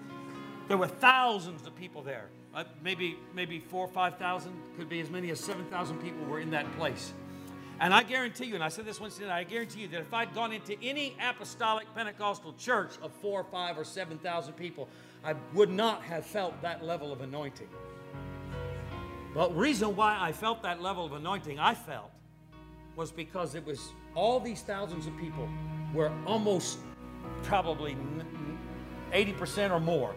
There 0.68 0.76
were 0.76 0.88
thousands 0.88 1.66
of 1.66 1.74
people 1.76 2.02
there. 2.02 2.28
Uh, 2.58 2.64
maybe, 2.82 3.16
maybe 3.36 3.60
four 3.60 3.84
or 3.84 3.88
5,000, 3.88 4.52
could 4.76 4.88
be 4.88 4.98
as 4.98 5.10
many 5.10 5.30
as 5.30 5.38
7,000 5.38 5.96
people 5.98 6.26
were 6.26 6.40
in 6.40 6.50
that 6.50 6.66
place. 6.76 7.12
And 7.78 7.94
I 7.94 8.02
guarantee 8.02 8.46
you, 8.46 8.56
and 8.56 8.64
I 8.64 8.68
said 8.68 8.84
this 8.84 9.00
once 9.00 9.20
night, 9.20 9.30
I 9.30 9.44
guarantee 9.44 9.82
you 9.82 9.88
that 9.88 10.00
if 10.00 10.12
I'd 10.12 10.34
gone 10.34 10.52
into 10.52 10.74
any 10.82 11.16
apostolic 11.22 11.86
Pentecostal 11.94 12.54
church 12.54 12.90
of 13.00 13.12
four 13.12 13.42
or 13.42 13.44
five 13.44 13.78
or 13.78 13.84
7,000 13.84 14.54
people, 14.54 14.88
I 15.24 15.36
would 15.54 15.70
not 15.70 16.02
have 16.02 16.26
felt 16.26 16.60
that 16.62 16.84
level 16.84 17.12
of 17.12 17.20
anointing. 17.20 17.68
But 19.34 19.56
reason 19.56 19.94
why 19.94 20.18
I 20.20 20.32
felt 20.32 20.60
that 20.64 20.82
level 20.82 21.06
of 21.06 21.12
anointing 21.12 21.60
I 21.60 21.74
felt 21.74 22.10
was 22.96 23.12
because 23.12 23.54
it 23.54 23.64
was 23.64 23.92
all 24.16 24.40
these 24.40 24.62
thousands 24.62 25.06
of 25.06 25.16
people 25.16 25.48
were 25.94 26.10
almost 26.26 26.80
probably 27.44 27.96
80% 29.12 29.70
or 29.70 29.78
more 29.78 30.16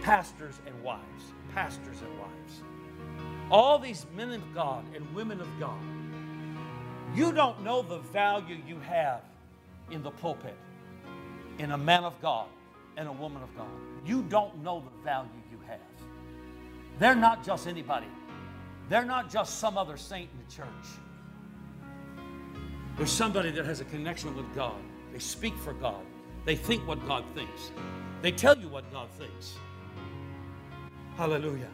pastors 0.00 0.60
and 0.66 0.82
wives, 0.82 1.34
pastors 1.54 2.00
and 2.00 2.18
wives. 2.18 2.62
All 3.50 3.78
these 3.78 4.06
men 4.16 4.32
of 4.32 4.54
God 4.54 4.84
and 4.94 5.14
women 5.14 5.40
of 5.40 5.48
God. 5.58 5.80
You 7.14 7.32
don't 7.32 7.62
know 7.62 7.82
the 7.82 7.98
value 7.98 8.58
you 8.66 8.78
have 8.80 9.22
in 9.90 10.02
the 10.02 10.10
pulpit, 10.10 10.56
in 11.58 11.72
a 11.72 11.78
man 11.78 12.04
of 12.04 12.20
God 12.20 12.46
and 12.96 13.08
a 13.08 13.12
woman 13.12 13.42
of 13.42 13.56
God. 13.56 13.68
You 14.04 14.22
don't 14.22 14.62
know 14.62 14.80
the 14.80 15.04
value 15.04 15.30
you 15.50 15.58
have. 15.66 15.78
They're 16.98 17.14
not 17.14 17.44
just 17.44 17.66
anybody, 17.66 18.08
they're 18.88 19.04
not 19.04 19.30
just 19.30 19.58
some 19.58 19.78
other 19.78 19.96
saint 19.96 20.28
in 20.32 20.46
the 20.46 20.52
church. 20.52 20.98
There's 22.96 23.12
somebody 23.12 23.52
that 23.52 23.64
has 23.64 23.80
a 23.80 23.84
connection 23.84 24.36
with 24.36 24.52
God. 24.54 24.74
They 25.12 25.20
speak 25.20 25.56
for 25.56 25.72
God. 25.72 26.04
They 26.44 26.56
think 26.56 26.86
what 26.86 27.06
God 27.06 27.24
thinks. 27.34 27.70
They 28.22 28.32
tell 28.32 28.58
you 28.58 28.68
what 28.68 28.90
God 28.92 29.08
thinks. 29.10 29.54
Hallelujah. 31.18 31.68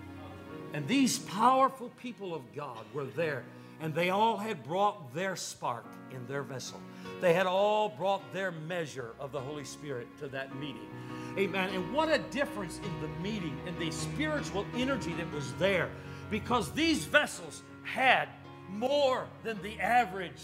And 0.73 0.89
these 0.89 1.19
powerful 1.19 1.91
people 2.01 2.35
of 2.35 2.41
God 2.57 2.79
were 2.95 3.05
there, 3.05 3.45
and 3.79 3.95
they 3.95 4.09
all 4.09 4.39
had 4.39 4.65
brought 4.65 5.13
their 5.13 5.37
spark 5.37 5.85
in 6.11 6.27
their 6.27 6.43
vessel. 6.43 6.81
They 7.21 7.35
had 7.35 7.47
all 7.47 7.91
brought 7.91 8.23
their 8.33 8.53
measure 8.53 9.11
of 9.21 9.33
the 9.33 9.41
Holy 9.41 9.65
Spirit 9.65 10.09
to 10.21 10.29
that 10.29 10.57
meeting. 10.57 10.89
Amen. 11.37 11.69
And 11.75 11.93
what 11.93 12.09
a 12.09 12.21
difference 12.31 12.79
in 12.79 13.03
the 13.03 13.09
meeting 13.21 13.61
and 13.67 13.79
the 13.79 13.91
spiritual 13.91 14.65
energy 14.75 15.13
that 15.13 15.31
was 15.31 15.53
there 15.57 15.91
because 16.31 16.73
these 16.73 17.05
vessels 17.05 17.65
had 17.83 18.31
more 18.71 19.27
than 19.43 19.61
the 19.61 19.79
average 19.79 20.41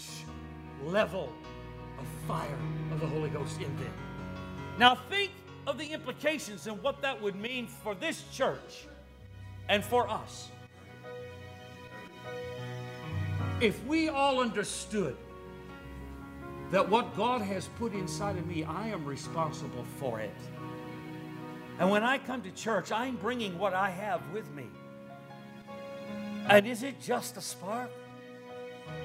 level 0.85 1.33
of 1.97 2.05
fire 2.27 2.59
of 2.91 2.99
the 2.99 3.07
Holy 3.07 3.31
Ghost 3.31 3.57
in 3.57 3.75
them. 3.77 3.93
Now, 4.77 4.93
think 5.09 5.31
of 5.65 5.79
the 5.79 5.91
implications 5.91 6.67
and 6.67 6.81
what 6.83 7.01
that 7.01 7.19
would 7.19 7.35
mean 7.35 7.65
for 7.65 7.95
this 7.95 8.23
church 8.31 8.85
and 9.71 9.83
for 9.85 10.09
us. 10.09 10.49
If 13.61 13.83
we 13.85 14.09
all 14.09 14.41
understood 14.41 15.15
that 16.71 16.87
what 16.89 17.15
God 17.15 17.41
has 17.41 17.69
put 17.79 17.93
inside 17.93 18.37
of 18.37 18.45
me, 18.45 18.65
I 18.65 18.89
am 18.89 19.05
responsible 19.05 19.85
for 19.97 20.19
it. 20.19 20.35
And 21.79 21.89
when 21.89 22.03
I 22.03 22.17
come 22.17 22.41
to 22.41 22.51
church, 22.51 22.91
I'm 22.91 23.15
bringing 23.15 23.57
what 23.57 23.73
I 23.73 23.89
have 23.89 24.21
with 24.33 24.51
me. 24.53 24.65
And 26.49 26.67
is 26.67 26.83
it 26.83 26.99
just 27.01 27.37
a 27.37 27.41
spark? 27.41 27.89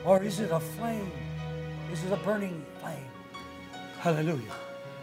Or 0.05 0.21
is 0.21 0.41
it 0.41 0.51
a 0.51 0.59
flame? 0.59 1.13
Is 1.93 2.03
it 2.03 2.13
a 2.13 2.17
burning 2.17 2.67
flame? 2.81 3.11
Hallelujah. 4.01 4.53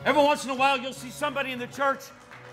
Every 0.03 0.22
once 0.22 0.43
in 0.43 0.49
a 0.49 0.55
while, 0.55 0.78
you'll 0.78 0.91
see 0.91 1.09
somebody 1.09 1.53
in 1.53 1.59
the 1.59 1.68
church, 1.68 2.01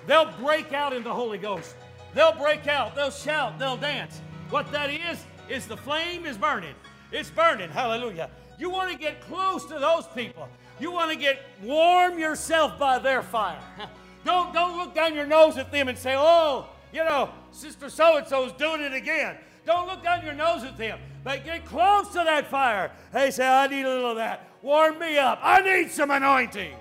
they'll 0.06 0.30
break 0.38 0.72
out 0.72 0.92
in 0.92 1.02
the 1.02 1.12
Holy 1.12 1.38
Ghost. 1.38 1.74
They'll 2.14 2.32
break 2.32 2.66
out, 2.66 2.94
they'll 2.94 3.10
shout, 3.10 3.58
they'll 3.58 3.76
dance. 3.76 4.20
What 4.50 4.70
that 4.72 4.90
is, 4.90 5.24
is 5.48 5.66
the 5.66 5.76
flame 5.76 6.26
is 6.26 6.36
burning. 6.36 6.74
It's 7.12 7.30
burning. 7.30 7.70
Hallelujah. 7.70 8.30
You 8.58 8.70
want 8.70 8.90
to 8.92 8.98
get 8.98 9.20
close 9.20 9.64
to 9.66 9.78
those 9.78 10.06
people. 10.08 10.48
You 10.78 10.90
want 10.90 11.10
to 11.10 11.16
get 11.16 11.40
warm 11.62 12.18
yourself 12.18 12.78
by 12.78 12.98
their 12.98 13.22
fire. 13.22 13.60
Don't, 14.22 14.52
don't 14.52 14.76
look 14.76 14.94
down 14.94 15.14
your 15.14 15.24
nose 15.24 15.56
at 15.56 15.72
them 15.72 15.88
and 15.88 15.96
say, 15.96 16.14
oh, 16.14 16.66
you 16.92 17.02
know, 17.02 17.30
Sister 17.52 17.88
so 17.88 18.18
and 18.18 18.26
so 18.26 18.44
is 18.44 18.52
doing 18.52 18.82
it 18.82 18.92
again. 18.92 19.36
Don't 19.64 19.86
look 19.86 20.02
down 20.02 20.24
your 20.24 20.34
nose 20.34 20.62
at 20.62 20.76
them, 20.76 20.98
but 21.24 21.42
get 21.44 21.64
close 21.64 22.08
to 22.08 22.22
that 22.24 22.46
fire. 22.46 22.90
Hey, 23.12 23.30
say, 23.30 23.48
I 23.48 23.66
need 23.66 23.84
a 23.84 23.88
little 23.88 24.10
of 24.10 24.16
that. 24.16 24.48
Warm 24.62 24.98
me 24.98 25.16
up. 25.16 25.38
I 25.42 25.62
need 25.62 25.90
some 25.90 26.10
anointing. 26.10 26.74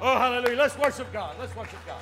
Oh, 0.00 0.16
hallelujah. 0.18 0.56
Let's 0.56 0.78
worship 0.78 1.12
God. 1.12 1.34
Let's 1.40 1.54
worship 1.56 1.78
God. 1.84 2.00